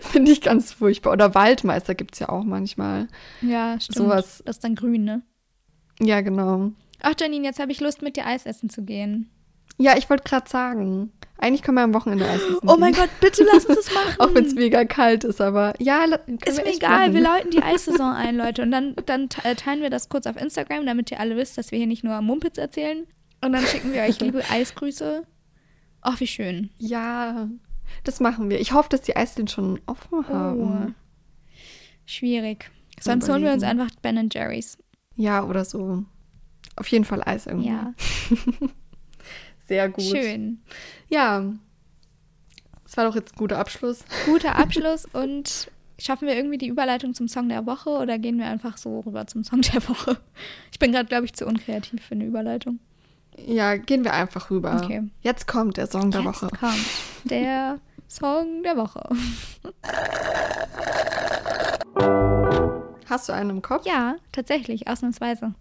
finde 0.00 0.32
ich 0.32 0.40
ganz 0.40 0.72
furchtbar. 0.72 1.12
Oder 1.12 1.34
Waldmeister 1.34 1.94
gibt 1.94 2.14
es 2.14 2.20
ja 2.20 2.28
auch 2.28 2.44
manchmal. 2.44 3.08
Ja, 3.40 3.78
stimmt. 3.80 3.96
Sowas. 3.96 4.42
Das 4.44 4.56
ist 4.56 4.64
dann 4.64 4.74
grün, 4.74 5.04
ne? 5.04 5.22
Ja, 6.00 6.20
genau. 6.20 6.72
Ach, 7.00 7.14
Janine, 7.18 7.46
jetzt 7.46 7.60
habe 7.60 7.72
ich 7.72 7.80
Lust, 7.80 8.02
mit 8.02 8.16
dir 8.16 8.26
Eis 8.26 8.46
essen 8.46 8.70
zu 8.70 8.82
gehen. 8.82 9.30
Ja, 9.78 9.96
ich 9.96 10.10
wollte 10.10 10.24
gerade 10.24 10.48
sagen. 10.48 11.12
Eigentlich 11.40 11.62
können 11.62 11.76
wir 11.76 11.84
am 11.84 11.94
Wochenende 11.94 12.26
Eis 12.28 12.42
essen. 12.42 12.68
Oh 12.68 12.76
mein 12.76 12.92
Gott, 12.92 13.10
bitte 13.20 13.44
lass 13.44 13.64
uns 13.66 13.84
das 13.84 13.94
machen. 13.94 14.16
Auch 14.18 14.34
wenn 14.34 14.44
es 14.44 14.54
mega 14.54 14.84
kalt 14.84 15.22
ist, 15.22 15.40
aber 15.40 15.74
ja, 15.78 16.04
ist 16.44 16.64
mir 16.64 16.74
egal. 16.74 17.10
Machen. 17.10 17.14
Wir 17.14 17.20
läuten 17.22 17.50
die 17.50 17.62
Eissaison 17.62 18.12
ein, 18.12 18.36
Leute. 18.36 18.62
Und 18.62 18.72
dann, 18.72 18.96
dann 19.06 19.28
äh, 19.44 19.54
teilen 19.54 19.80
wir 19.80 19.90
das 19.90 20.08
kurz 20.08 20.26
auf 20.26 20.36
Instagram, 20.36 20.84
damit 20.84 21.12
ihr 21.12 21.20
alle 21.20 21.36
wisst, 21.36 21.56
dass 21.56 21.70
wir 21.70 21.78
hier 21.78 21.86
nicht 21.86 22.02
nur 22.02 22.20
Mumpitz 22.20 22.58
erzählen. 22.58 23.06
Und 23.40 23.52
dann 23.52 23.64
schicken 23.64 23.92
wir 23.92 24.02
euch 24.02 24.18
liebe 24.20 24.42
Eisgrüße. 24.50 25.22
Ach, 26.00 26.20
wie 26.20 26.26
schön. 26.26 26.70
Ja, 26.78 27.48
das 28.04 28.20
machen 28.20 28.50
wir. 28.50 28.60
Ich 28.60 28.72
hoffe, 28.72 28.88
dass 28.88 29.02
die 29.02 29.16
Eisdielen 29.16 29.48
schon 29.48 29.80
offen 29.86 30.18
oh. 30.20 30.24
haben. 30.28 30.86
Oh. 30.88 30.92
Schwierig. 32.06 32.70
Sonst 33.00 33.28
holen 33.28 33.42
wir 33.42 33.52
uns 33.52 33.62
einfach 33.62 33.90
Ben 34.02 34.28
Jerry's. 34.32 34.78
Ja, 35.16 35.44
oder 35.44 35.64
so. 35.64 36.04
Auf 36.76 36.88
jeden 36.88 37.04
Fall 37.04 37.22
Eis 37.24 37.46
irgendwie. 37.46 37.68
Ja. 37.68 37.92
Sehr 39.68 39.88
gut. 39.88 40.04
Schön. 40.04 40.62
Ja. 41.08 41.52
Das 42.84 42.96
war 42.96 43.04
doch 43.04 43.14
jetzt 43.14 43.34
ein 43.34 43.38
guter 43.38 43.58
Abschluss. 43.58 44.04
Guter 44.24 44.56
Abschluss 44.56 45.04
und 45.06 45.70
schaffen 45.98 46.26
wir 46.28 46.36
irgendwie 46.36 46.58
die 46.58 46.68
Überleitung 46.68 47.12
zum 47.14 47.28
Song 47.28 47.48
der 47.48 47.66
Woche 47.66 47.90
oder 47.90 48.18
gehen 48.18 48.38
wir 48.38 48.46
einfach 48.46 48.78
so 48.78 49.00
rüber 49.00 49.26
zum 49.26 49.44
Song 49.44 49.60
der 49.60 49.86
Woche? 49.88 50.18
Ich 50.72 50.78
bin 50.78 50.92
gerade, 50.92 51.08
glaube 51.08 51.26
ich, 51.26 51.34
zu 51.34 51.46
unkreativ 51.46 52.02
für 52.02 52.14
eine 52.14 52.24
Überleitung. 52.24 52.78
Ja, 53.46 53.76
gehen 53.76 54.04
wir 54.04 54.12
einfach 54.12 54.50
rüber. 54.50 54.80
Okay. 54.82 55.08
Jetzt 55.20 55.46
kommt 55.46 55.76
der 55.76 55.86
Song 55.86 56.10
der 56.10 56.22
Jetzt 56.22 56.42
Woche. 56.42 56.48
kommt 56.58 56.86
der 57.24 57.78
Song 58.08 58.62
der 58.62 58.76
Woche. 58.76 59.08
Hast 63.08 63.28
du 63.28 63.32
einen 63.32 63.50
im 63.50 63.62
Kopf? 63.62 63.86
Ja, 63.86 64.16
tatsächlich, 64.32 64.88
ausnahmsweise. 64.88 65.54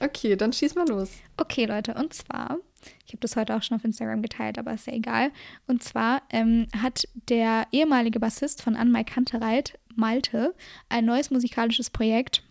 Okay, 0.00 0.36
dann 0.36 0.52
schieß 0.52 0.74
mal 0.74 0.88
los. 0.88 1.10
Okay, 1.36 1.64
Leute, 1.64 1.94
und 1.94 2.12
zwar 2.12 2.58
ich 3.04 3.12
habe 3.12 3.20
das 3.20 3.36
heute 3.36 3.56
auch 3.56 3.62
schon 3.62 3.76
auf 3.76 3.84
Instagram 3.84 4.22
geteilt, 4.22 4.58
aber 4.58 4.72
ist 4.74 4.86
ja 4.86 4.92
egal. 4.92 5.30
Und 5.66 5.82
zwar 5.82 6.22
ähm, 6.30 6.66
hat 6.76 7.06
der 7.28 7.66
ehemalige 7.72 8.20
Bassist 8.20 8.62
von 8.62 8.76
Anmai 8.76 9.04
Kantereit, 9.04 9.78
Malte, 9.94 10.54
ein 10.88 11.04
neues 11.04 11.30
musikalisches 11.30 11.90
Projekt. 11.90 12.42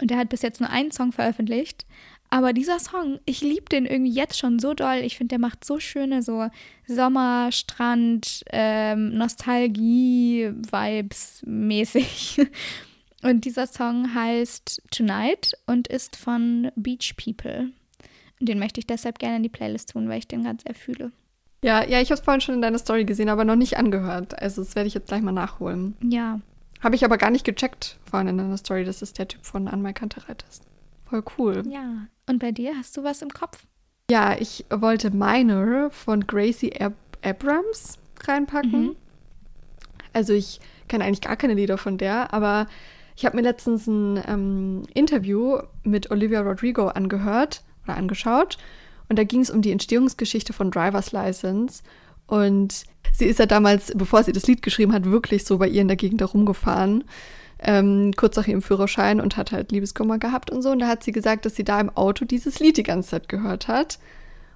Und 0.00 0.10
er 0.10 0.18
hat 0.18 0.28
bis 0.28 0.42
jetzt 0.42 0.60
nur 0.60 0.70
einen 0.70 0.92
Song 0.92 1.12
veröffentlicht. 1.12 1.86
Aber 2.30 2.52
dieser 2.52 2.78
Song, 2.78 3.18
ich 3.24 3.40
liebe 3.40 3.70
den 3.70 3.86
irgendwie 3.86 4.12
jetzt 4.12 4.38
schon 4.38 4.58
so 4.58 4.74
doll. 4.74 4.98
Ich 5.02 5.16
finde, 5.16 5.30
der 5.30 5.38
macht 5.38 5.64
so 5.64 5.80
schöne 5.80 6.20
so 6.22 6.50
Sommer, 6.86 7.50
Strand, 7.52 8.44
ähm, 8.50 9.14
Nostalgie-Vibes 9.14 11.42
mäßig. 11.46 12.42
Und 13.22 13.44
dieser 13.44 13.66
Song 13.66 14.14
heißt 14.14 14.82
Tonight 14.92 15.58
und 15.66 15.88
ist 15.88 16.14
von 16.14 16.70
Beach 16.76 17.16
People. 17.16 17.72
Den 18.38 18.60
möchte 18.60 18.78
ich 18.78 18.86
deshalb 18.86 19.18
gerne 19.18 19.38
in 19.38 19.42
die 19.42 19.48
Playlist 19.48 19.90
tun, 19.90 20.08
weil 20.08 20.20
ich 20.20 20.28
den 20.28 20.44
ganz 20.44 20.62
sehr 20.62 20.74
fühle. 20.74 21.10
Ja, 21.62 21.84
ja, 21.84 22.00
ich 22.00 22.10
habe 22.10 22.20
es 22.20 22.24
vorhin 22.24 22.40
schon 22.40 22.54
in 22.54 22.62
deiner 22.62 22.78
Story 22.78 23.04
gesehen, 23.04 23.28
aber 23.28 23.44
noch 23.44 23.56
nicht 23.56 23.76
angehört. 23.76 24.40
Also 24.40 24.62
das 24.62 24.76
werde 24.76 24.86
ich 24.86 24.94
jetzt 24.94 25.08
gleich 25.08 25.22
mal 25.22 25.32
nachholen. 25.32 25.96
Ja. 26.00 26.40
Habe 26.80 26.94
ich 26.94 27.04
aber 27.04 27.18
gar 27.18 27.30
nicht 27.30 27.44
gecheckt 27.44 27.98
vorhin 28.08 28.28
in 28.28 28.38
deiner 28.38 28.56
Story, 28.56 28.84
dass 28.84 29.02
es 29.02 29.12
der 29.12 29.26
Typ 29.26 29.44
von 29.44 29.66
Anmai 29.66 29.92
Kantereit 29.92 30.44
ist. 30.48 30.62
Voll 31.08 31.22
cool. 31.38 31.62
Ja. 31.68 32.06
Und 32.26 32.38
bei 32.38 32.52
dir 32.52 32.76
hast 32.76 32.96
du 32.96 33.04
was 33.04 33.22
im 33.22 33.30
Kopf? 33.30 33.66
Ja, 34.10 34.36
ich 34.38 34.64
wollte 34.70 35.10
Minor 35.10 35.90
von 35.90 36.26
Gracie 36.26 36.80
Ab 36.80 36.94
Abrams 37.22 37.98
reinpacken. 38.24 38.82
Mhm. 38.88 38.96
Also 40.12 40.32
ich 40.32 40.60
kenne 40.88 41.04
eigentlich 41.04 41.20
gar 41.20 41.36
keine 41.36 41.54
Lieder 41.54 41.78
von 41.78 41.98
der, 41.98 42.32
aber 42.32 42.66
ich 43.16 43.26
habe 43.26 43.36
mir 43.36 43.42
letztens 43.42 43.86
ein 43.86 44.22
ähm, 44.26 44.82
Interview 44.94 45.58
mit 45.82 46.10
Olivia 46.10 46.40
Rodrigo 46.40 46.88
angehört 46.88 47.64
oder 47.84 47.96
angeschaut. 47.96 48.58
Und 49.08 49.18
da 49.18 49.24
ging 49.24 49.40
es 49.40 49.50
um 49.50 49.62
die 49.62 49.72
Entstehungsgeschichte 49.72 50.52
von 50.52 50.70
Driver's 50.70 51.12
License. 51.12 51.82
Und 52.26 52.84
sie 53.12 53.24
ist 53.24 53.38
ja 53.38 53.46
damals, 53.46 53.92
bevor 53.96 54.22
sie 54.22 54.32
das 54.32 54.46
Lied 54.46 54.62
geschrieben 54.62 54.92
hat, 54.92 55.04
wirklich 55.04 55.44
so 55.44 55.58
bei 55.58 55.66
ihr 55.66 55.82
in 55.82 55.88
der 55.88 55.96
Gegend 55.96 56.20
herumgefahren. 56.20 57.04
Ähm, 57.60 58.12
kurz 58.16 58.36
nach 58.36 58.46
ihrem 58.46 58.62
Führerschein 58.62 59.20
und 59.20 59.36
hat 59.36 59.50
halt 59.50 59.72
Liebeskummer 59.72 60.18
gehabt 60.18 60.50
und 60.50 60.62
so. 60.62 60.70
Und 60.70 60.78
da 60.78 60.86
hat 60.86 61.02
sie 61.02 61.12
gesagt, 61.12 61.44
dass 61.44 61.56
sie 61.56 61.64
da 61.64 61.80
im 61.80 61.90
Auto 61.90 62.24
dieses 62.24 62.60
Lied 62.60 62.76
die 62.76 62.84
ganze 62.84 63.10
Zeit 63.10 63.28
gehört 63.28 63.66
hat. 63.66 63.98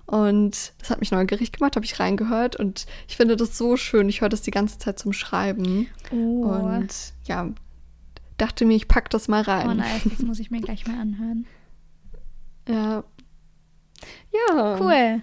Und 0.06 0.72
das 0.78 0.90
hat 0.90 1.00
mich 1.00 1.10
neugierig 1.10 1.52
gemacht, 1.52 1.76
habe 1.76 1.86
ich 1.86 1.98
reingehört 1.98 2.56
und 2.56 2.86
ich 3.08 3.16
finde 3.16 3.36
das 3.36 3.56
so 3.56 3.76
schön. 3.76 4.08
Ich 4.08 4.20
höre 4.20 4.28
das 4.28 4.42
die 4.42 4.50
ganze 4.50 4.78
Zeit 4.78 4.98
zum 4.98 5.12
Schreiben. 5.12 5.88
Oh. 6.10 6.44
Und 6.44 7.14
ja, 7.24 7.48
dachte 8.36 8.64
mir, 8.64 8.74
ich 8.74 8.88
packe 8.88 9.08
das 9.08 9.28
mal 9.28 9.42
rein. 9.42 9.70
Oh 9.70 9.74
nice, 9.74 10.02
das 10.04 10.18
muss 10.20 10.38
ich 10.38 10.50
mir 10.50 10.60
gleich 10.60 10.86
mal 10.86 10.98
anhören. 10.98 11.46
Ja, 12.68 13.02
ja. 14.32 14.78
Cool. 14.80 15.22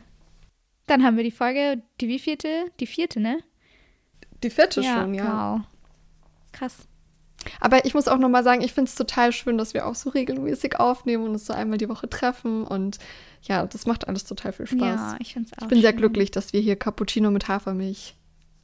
Dann 0.88 1.03
haben 1.03 1.17
wir 1.17 1.23
die 1.23 1.32
Folge, 1.32 1.82
die 2.01 2.07
wievielte? 2.07 2.65
Die 2.80 2.88
vierte, 2.88 3.19
ne? 3.19 3.39
Die 4.43 4.49
vierte 4.49 4.82
ja, 4.82 5.01
schon, 5.01 5.13
ja. 5.13 5.59
Wow. 5.59 5.61
Krass. 6.51 6.88
Aber 7.60 7.86
ich 7.86 7.93
muss 7.93 8.08
auch 8.08 8.18
nochmal 8.18 8.43
sagen, 8.43 8.62
ich 8.62 8.74
finde 8.74 8.89
es 8.89 8.95
total 8.95 9.32
schön, 9.32 9.58
dass 9.58 9.74
wir 9.74 9.86
auch 9.86 9.95
so 9.95 10.10
regelmäßig 10.10 10.80
aufnehmen 10.80 11.24
und 11.26 11.32
uns 11.32 11.45
so 11.45 11.54
einmal 11.54 11.78
die 11.78 11.89
Woche 11.89 12.10
treffen. 12.10 12.64
Und 12.64 12.97
ja, 13.43 13.66
das 13.66 13.86
macht 13.86 14.08
alles 14.08 14.24
total 14.26 14.54
viel 14.54 14.68
Spaß. 14.68 14.80
Ja, 14.80 15.18
ich 15.20 15.34
finde 15.34 15.50
es 15.52 15.58
auch. 15.58 15.64
Ich 15.64 15.70
bin 15.70 15.78
schön. 15.78 15.84
sehr 15.84 15.93
glücklich, 15.93 16.32
dass 16.32 16.54
wir 16.54 16.62
hier 16.62 16.76
Cappuccino 16.76 17.32
mit 17.32 17.47
Hafermilch 17.47 18.16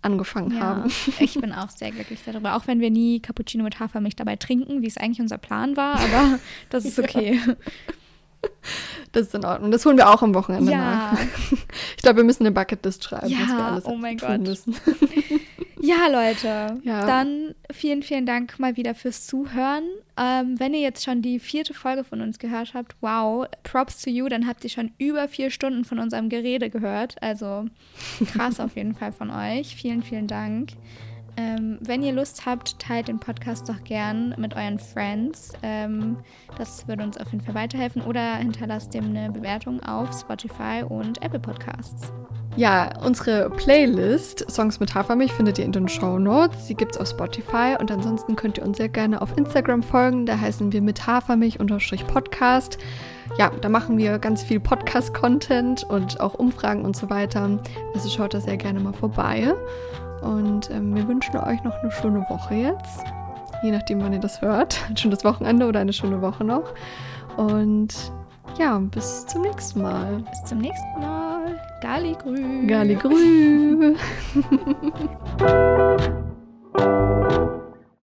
angefangen 0.01 0.55
ja, 0.55 0.61
haben. 0.61 0.91
Ich 1.19 1.33
bin 1.33 1.51
auch 1.51 1.69
sehr 1.69 1.91
glücklich 1.91 2.19
darüber. 2.25 2.55
Auch 2.55 2.67
wenn 2.67 2.79
wir 2.79 2.91
nie 2.91 3.19
Cappuccino 3.19 3.63
mit 3.63 3.79
Hafermilch 3.79 4.15
dabei 4.15 4.35
trinken, 4.35 4.81
wie 4.81 4.87
es 4.87 4.97
eigentlich 4.97 5.19
unser 5.19 5.37
Plan 5.37 5.75
war, 5.75 5.99
aber 5.99 6.39
das 6.69 6.85
ist 6.85 6.99
okay. 6.99 7.41
Ja. 7.45 7.55
Das 9.11 9.27
ist 9.27 9.35
in 9.35 9.43
Ordnung. 9.43 9.71
Das 9.71 9.85
holen 9.85 9.97
wir 9.97 10.09
auch 10.09 10.21
am 10.21 10.35
Wochenende 10.35 10.71
ja. 10.71 10.77
nach. 10.77 11.19
Ich 11.97 12.03
glaube, 12.03 12.17
wir 12.17 12.23
müssen 12.23 12.43
eine 12.43 12.51
Bucketlist 12.51 13.03
schreiben, 13.03 13.27
ja, 13.27 13.39
was 13.41 13.49
wir 13.49 13.65
alles 13.65 13.85
oh 13.85 13.95
mein 13.95 14.17
Gott. 14.17 14.41
müssen. 14.41 14.75
Ja, 15.85 16.07
Leute. 16.07 16.79
Ja. 16.83 17.05
Dann 17.05 17.53
vielen, 17.71 18.01
vielen 18.01 18.25
Dank 18.25 18.57
mal 18.57 18.75
wieder 18.75 18.95
fürs 18.95 19.27
Zuhören. 19.27 19.83
Ähm, 20.17 20.59
wenn 20.59 20.73
ihr 20.73 20.79
jetzt 20.79 21.03
schon 21.03 21.21
die 21.21 21.39
vierte 21.39 21.75
Folge 21.75 22.03
von 22.03 22.21
uns 22.21 22.39
gehört 22.39 22.73
habt, 22.73 22.95
wow, 23.01 23.45
Props 23.63 24.01
to 24.01 24.09
you, 24.09 24.27
dann 24.27 24.47
habt 24.47 24.63
ihr 24.63 24.69
schon 24.71 24.93
über 24.97 25.27
vier 25.27 25.51
Stunden 25.51 25.85
von 25.85 25.99
unserem 25.99 26.29
Gerede 26.29 26.71
gehört. 26.71 27.21
Also 27.21 27.65
krass 28.25 28.59
auf 28.59 28.75
jeden 28.75 28.95
Fall 28.95 29.11
von 29.11 29.29
euch. 29.29 29.75
Vielen, 29.75 30.01
vielen 30.01 30.27
Dank. 30.27 30.69
Ähm, 31.37 31.77
wenn 31.81 32.01
ihr 32.01 32.13
Lust 32.13 32.45
habt, 32.45 32.79
teilt 32.79 33.07
den 33.07 33.19
Podcast 33.19 33.67
doch 33.67 33.83
gern 33.83 34.33
mit 34.37 34.55
euren 34.55 34.79
Friends. 34.79 35.53
Ähm, 35.63 36.17
das 36.57 36.87
würde 36.87 37.03
uns 37.03 37.17
auf 37.17 37.31
jeden 37.31 37.43
Fall 37.43 37.55
weiterhelfen. 37.55 38.01
Oder 38.01 38.35
hinterlasst 38.35 38.93
dem 38.93 39.05
eine 39.05 39.31
Bewertung 39.31 39.81
auf 39.83 40.17
Spotify 40.17 40.83
und 40.87 41.21
Apple 41.21 41.39
Podcasts. 41.39 42.11
Ja, 42.57 42.89
unsere 43.03 43.49
Playlist 43.49 44.49
Songs 44.49 44.79
mit 44.79 44.95
Hafermilch 44.95 45.33
findet 45.33 45.59
ihr 45.59 45.65
in 45.65 45.73
den 45.73 45.89
Show 45.89 46.17
Notes. 46.17 46.67
Sie 46.67 46.75
gibt 46.75 46.95
es 46.95 47.01
auf 47.01 47.09
Spotify 47.09 47.75
und 47.77 47.91
ansonsten 47.91 48.37
könnt 48.37 48.57
ihr 48.57 48.65
uns 48.65 48.77
sehr 48.77 48.87
gerne 48.87 49.21
auf 49.21 49.37
Instagram 49.37 49.83
folgen. 49.83 50.25
Da 50.25 50.39
heißen 50.39 50.71
wir 50.71 50.81
mit 50.81 51.05
Hafermilch-Podcast. 51.05 52.77
Ja, 53.37 53.51
da 53.59 53.67
machen 53.67 53.97
wir 53.97 54.19
ganz 54.19 54.41
viel 54.41 54.61
Podcast-Content 54.61 55.83
und 55.83 56.21
auch 56.21 56.35
Umfragen 56.35 56.85
und 56.85 56.95
so 56.95 57.09
weiter. 57.09 57.59
Also 57.93 58.09
schaut 58.09 58.33
da 58.33 58.39
sehr 58.39 58.55
gerne 58.55 58.79
mal 58.79 58.93
vorbei. 58.93 59.53
Und 60.25 60.71
ähm, 60.71 60.95
wir 60.95 61.07
wünschen 61.07 61.37
euch 61.37 61.63
noch 61.63 61.75
eine 61.81 61.91
schöne 61.91 62.25
Woche 62.29 62.55
jetzt. 62.55 63.03
Je 63.61 63.71
nachdem, 63.71 64.01
wann 64.01 64.13
ihr 64.13 64.19
das 64.19 64.41
hört. 64.41 64.81
Ein 64.89 64.97
schönes 64.97 65.23
Wochenende 65.23 65.67
oder 65.67 65.79
eine 65.79 65.93
schöne 65.93 66.21
Woche 66.21 66.43
noch. 66.43 66.73
Und 67.37 68.11
ja, 68.57 68.77
bis 68.79 69.25
zum 69.27 69.43
nächsten 69.43 69.81
Mal. 69.81 70.23
Bis 70.29 70.43
zum 70.45 70.59
nächsten 70.59 70.99
Mal. 70.99 71.59
Gali 71.81 72.15
grü. 72.21 72.67
Gali 72.67 72.95
grü. 72.95 73.95
Ciao. 76.77 77.61